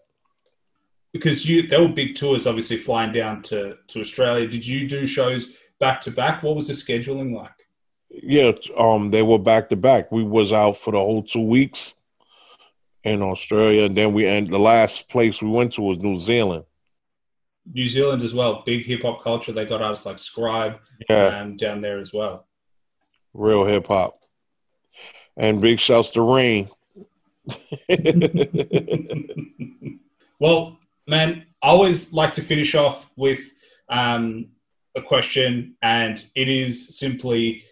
Because 1.12 1.44
you, 1.46 1.66
there 1.66 1.80
were 1.80 1.88
big 1.88 2.14
tours, 2.14 2.46
obviously 2.46 2.76
flying 2.76 3.12
down 3.12 3.42
to 3.42 3.76
to 3.88 4.00
Australia. 4.00 4.46
Did 4.46 4.64
you 4.64 4.86
do 4.86 5.04
shows 5.04 5.56
back 5.80 6.00
to 6.02 6.12
back? 6.12 6.44
What 6.44 6.54
was 6.54 6.68
the 6.68 6.74
scheduling 6.74 7.34
like? 7.34 7.59
Yeah, 8.10 8.52
um, 8.76 9.10
they 9.10 9.22
were 9.22 9.38
back 9.38 9.68
to 9.68 9.76
back. 9.76 10.10
We 10.10 10.24
was 10.24 10.52
out 10.52 10.76
for 10.76 10.92
the 10.92 10.98
whole 10.98 11.22
two 11.22 11.42
weeks 11.42 11.94
in 13.04 13.22
Australia, 13.22 13.84
and 13.84 13.96
then 13.96 14.12
we 14.12 14.26
and 14.26 14.48
the 14.48 14.58
last 14.58 15.08
place 15.08 15.40
we 15.40 15.48
went 15.48 15.72
to 15.74 15.82
was 15.82 15.98
New 15.98 16.18
Zealand. 16.18 16.64
New 17.72 17.86
Zealand 17.86 18.22
as 18.22 18.34
well, 18.34 18.62
big 18.66 18.84
hip 18.84 19.02
hop 19.02 19.22
culture. 19.22 19.52
They 19.52 19.64
got 19.64 19.80
artists 19.82 20.06
like 20.06 20.18
Scribe 20.18 20.80
yeah. 21.08 21.40
um, 21.40 21.56
down 21.56 21.80
there 21.80 22.00
as 22.00 22.12
well. 22.12 22.46
Real 23.32 23.64
hip 23.64 23.86
hop, 23.86 24.20
and 25.36 25.60
big 25.60 25.78
shouts 25.78 26.10
to 26.10 26.22
Rain. 26.22 26.68
well, 30.40 30.78
man, 31.06 31.46
I 31.62 31.68
always 31.68 32.12
like 32.12 32.32
to 32.34 32.42
finish 32.42 32.74
off 32.74 33.10
with 33.16 33.52
um, 33.88 34.48
a 34.96 35.02
question, 35.02 35.76
and 35.80 36.24
it 36.34 36.48
is 36.48 36.98
simply 36.98 37.64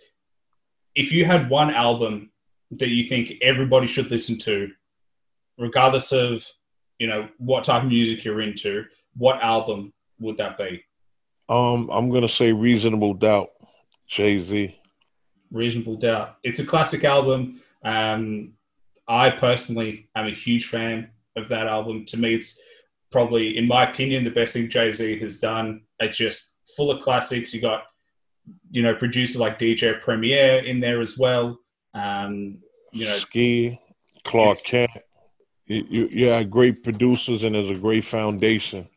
if 0.98 1.12
you 1.12 1.24
had 1.24 1.48
one 1.48 1.70
album 1.70 2.30
that 2.72 2.88
you 2.88 3.04
think 3.04 3.34
everybody 3.40 3.86
should 3.86 4.10
listen 4.10 4.36
to, 4.36 4.68
regardless 5.56 6.10
of 6.12 6.44
you 6.98 7.06
know 7.06 7.28
what 7.38 7.62
type 7.64 7.84
of 7.84 7.88
music 7.88 8.24
you're 8.24 8.40
into, 8.40 8.84
what 9.16 9.40
album 9.40 9.92
would 10.18 10.36
that 10.38 10.58
be? 10.58 10.82
Um, 11.48 11.88
I'm 11.90 12.10
gonna 12.10 12.28
say 12.28 12.52
Reasonable 12.52 13.14
Doubt, 13.14 13.50
Jay 14.08 14.40
Z. 14.40 14.76
Reasonable 15.52 15.96
Doubt. 15.96 16.36
It's 16.42 16.58
a 16.58 16.66
classic 16.66 17.04
album. 17.04 17.60
Um, 17.84 18.54
I 19.06 19.30
personally 19.30 20.08
am 20.16 20.26
a 20.26 20.30
huge 20.30 20.66
fan 20.66 21.10
of 21.36 21.46
that 21.48 21.68
album. 21.68 22.06
To 22.06 22.16
me, 22.18 22.34
it's 22.34 22.60
probably, 23.12 23.56
in 23.56 23.68
my 23.68 23.88
opinion, 23.88 24.24
the 24.24 24.30
best 24.30 24.52
thing 24.52 24.68
Jay 24.68 24.90
Z 24.90 25.20
has 25.20 25.38
done. 25.38 25.82
It's 26.00 26.18
just 26.18 26.58
full 26.76 26.90
of 26.90 27.00
classics. 27.00 27.54
You 27.54 27.60
got, 27.60 27.84
you 28.70 28.82
know, 28.82 28.94
producers 28.94 29.40
like 29.40 29.58
DJ 29.58 30.00
Premier 30.00 30.58
in 30.58 30.80
there 30.80 31.00
as 31.00 31.18
well. 31.18 31.58
Um, 31.94 32.58
you 32.92 33.06
know, 33.06 33.16
Ski, 33.16 33.80
Clark 34.24 34.58
Kent. 34.64 34.90
You, 35.66 35.86
you, 35.88 36.08
you 36.08 36.26
had 36.28 36.50
great 36.50 36.82
producers, 36.82 37.42
and 37.42 37.54
there's 37.54 37.70
a 37.70 37.74
great 37.74 38.04
foundation. 38.04 38.88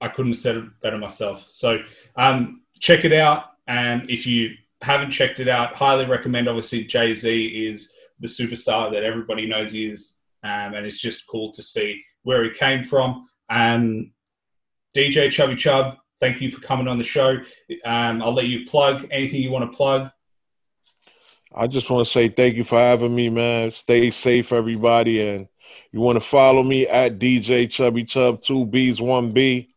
I 0.00 0.08
couldn't 0.08 0.32
have 0.32 0.38
said 0.38 0.56
it 0.56 0.80
better 0.80 0.96
myself. 0.96 1.46
So 1.50 1.82
um, 2.16 2.62
check 2.78 3.04
it 3.04 3.12
out. 3.12 3.44
And 3.66 4.10
if 4.10 4.26
you 4.26 4.54
haven't 4.80 5.10
checked 5.10 5.40
it 5.40 5.48
out, 5.48 5.74
highly 5.74 6.06
recommend. 6.06 6.48
Obviously, 6.48 6.84
Jay 6.84 7.12
Z 7.12 7.46
is 7.46 7.92
the 8.18 8.26
superstar 8.26 8.90
that 8.92 9.04
everybody 9.04 9.46
knows 9.46 9.72
he 9.72 9.86
is, 9.90 10.20
um, 10.42 10.74
and 10.74 10.86
it's 10.86 11.00
just 11.00 11.26
cool 11.28 11.52
to 11.52 11.62
see 11.62 12.02
where 12.22 12.44
he 12.44 12.50
came 12.50 12.82
from. 12.82 13.28
Um, 13.50 14.12
DJ 14.96 15.30
Chubby 15.30 15.56
Chub, 15.56 15.96
thank 16.20 16.40
you 16.40 16.50
for 16.50 16.60
coming 16.60 16.88
on 16.88 16.98
the 16.98 17.04
show. 17.04 17.38
Um, 17.84 18.22
I'll 18.22 18.34
let 18.34 18.46
you 18.46 18.64
plug 18.64 19.06
anything 19.10 19.42
you 19.42 19.50
want 19.50 19.70
to 19.70 19.76
plug. 19.76 20.10
I 21.52 21.66
just 21.66 21.90
want 21.90 22.06
to 22.06 22.10
say 22.10 22.28
thank 22.28 22.56
you 22.56 22.64
for 22.64 22.78
having 22.78 23.14
me, 23.14 23.28
man. 23.28 23.70
Stay 23.72 24.10
safe, 24.10 24.52
everybody, 24.52 25.20
and 25.20 25.48
you 25.90 26.00
want 26.00 26.16
to 26.16 26.20
follow 26.20 26.62
me 26.62 26.86
at 26.86 27.18
DJ 27.18 27.68
Chubby 27.68 28.04
Chub, 28.04 28.40
two 28.40 28.66
B's, 28.66 29.00
one 29.00 29.32
B. 29.32 29.74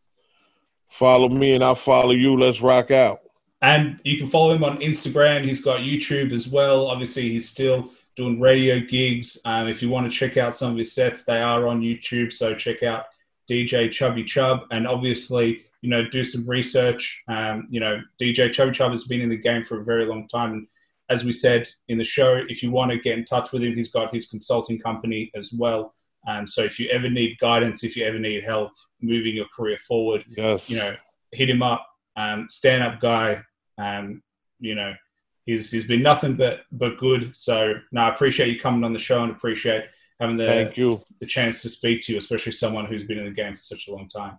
Follow 0.88 1.28
me 1.28 1.54
and 1.54 1.64
I'll 1.64 1.74
follow 1.74 2.12
you. 2.12 2.38
Let's 2.38 2.60
rock 2.60 2.92
out. 2.92 3.20
And 3.60 3.98
you 4.04 4.18
can 4.18 4.28
follow 4.28 4.54
him 4.54 4.62
on 4.62 4.78
Instagram. 4.78 5.44
He's 5.44 5.64
got 5.64 5.80
YouTube 5.80 6.32
as 6.32 6.48
well. 6.48 6.86
Obviously, 6.86 7.30
he's 7.30 7.48
still 7.48 7.90
doing 8.14 8.38
radio 8.38 8.78
gigs. 8.78 9.40
Um, 9.44 9.66
if 9.66 9.82
you 9.82 9.88
want 9.88 10.08
to 10.08 10.16
check 10.16 10.36
out 10.36 10.54
some 10.54 10.70
of 10.70 10.76
his 10.76 10.92
sets, 10.92 11.24
they 11.24 11.40
are 11.40 11.66
on 11.66 11.80
YouTube. 11.80 12.32
So 12.32 12.54
check 12.54 12.84
out 12.84 13.06
DJ 13.50 13.90
Chubby 13.90 14.22
Chub. 14.22 14.66
And 14.70 14.86
obviously, 14.86 15.64
you 15.84 15.90
know, 15.90 16.02
do 16.08 16.24
some 16.24 16.48
research. 16.48 17.22
Um, 17.28 17.68
you 17.68 17.78
know, 17.78 18.00
DJ 18.18 18.50
Chubby 18.50 18.72
Chub 18.72 18.92
has 18.92 19.04
been 19.04 19.20
in 19.20 19.28
the 19.28 19.36
game 19.36 19.62
for 19.62 19.78
a 19.78 19.84
very 19.84 20.06
long 20.06 20.26
time. 20.28 20.52
And 20.52 20.66
as 21.10 21.26
we 21.26 21.32
said 21.32 21.68
in 21.88 21.98
the 21.98 22.04
show, 22.04 22.42
if 22.48 22.62
you 22.62 22.70
want 22.70 22.90
to 22.90 22.98
get 22.98 23.18
in 23.18 23.26
touch 23.26 23.52
with 23.52 23.62
him, 23.62 23.74
he's 23.74 23.92
got 23.92 24.14
his 24.14 24.26
consulting 24.26 24.78
company 24.78 25.30
as 25.34 25.52
well. 25.52 25.94
Um, 26.26 26.46
so 26.46 26.62
if 26.62 26.80
you 26.80 26.88
ever 26.88 27.10
need 27.10 27.36
guidance, 27.38 27.84
if 27.84 27.98
you 27.98 28.06
ever 28.06 28.18
need 28.18 28.44
help 28.44 28.72
moving 29.02 29.36
your 29.36 29.44
career 29.54 29.76
forward, 29.76 30.24
yes. 30.26 30.70
you 30.70 30.78
know, 30.78 30.96
hit 31.32 31.50
him 31.50 31.62
up. 31.62 31.86
Um, 32.16 32.46
stand 32.48 32.82
up 32.82 32.98
guy. 32.98 33.42
Um, 33.76 34.22
you 34.60 34.74
know, 34.74 34.94
he's 35.44 35.70
he's 35.70 35.86
been 35.86 36.00
nothing 36.00 36.34
but 36.34 36.60
but 36.72 36.96
good. 36.96 37.36
So 37.36 37.74
no, 37.92 38.00
I 38.00 38.08
appreciate 38.08 38.48
you 38.48 38.58
coming 38.58 38.84
on 38.84 38.94
the 38.94 38.98
show 38.98 39.22
and 39.22 39.32
appreciate 39.32 39.84
having 40.18 40.38
the 40.38 40.46
Thank 40.46 40.78
you. 40.78 41.02
the 41.20 41.26
chance 41.26 41.60
to 41.60 41.68
speak 41.68 42.00
to 42.02 42.12
you, 42.12 42.18
especially 42.18 42.52
someone 42.52 42.86
who's 42.86 43.04
been 43.04 43.18
in 43.18 43.26
the 43.26 43.32
game 43.32 43.52
for 43.52 43.60
such 43.60 43.88
a 43.88 43.92
long 43.92 44.08
time. 44.08 44.38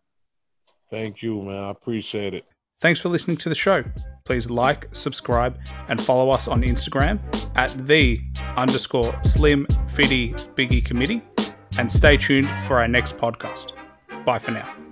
Thank 0.89 1.21
you, 1.21 1.41
man. 1.41 1.63
I 1.63 1.69
appreciate 1.71 2.33
it. 2.33 2.45
Thanks 2.81 2.99
for 2.99 3.09
listening 3.09 3.37
to 3.37 3.49
the 3.49 3.55
show. 3.55 3.83
Please 4.25 4.49
like, 4.49 4.87
subscribe, 4.93 5.57
and 5.87 6.01
follow 6.01 6.29
us 6.29 6.47
on 6.47 6.61
Instagram 6.63 7.19
at 7.55 7.71
the 7.87 8.19
underscore 8.57 9.17
slim 9.23 9.65
fitty 9.87 10.33
biggie 10.55 10.83
committee 10.83 11.21
and 11.77 11.91
stay 11.91 12.17
tuned 12.17 12.49
for 12.67 12.79
our 12.79 12.87
next 12.87 13.17
podcast. 13.17 13.73
Bye 14.25 14.39
for 14.39 14.51
now. 14.51 14.84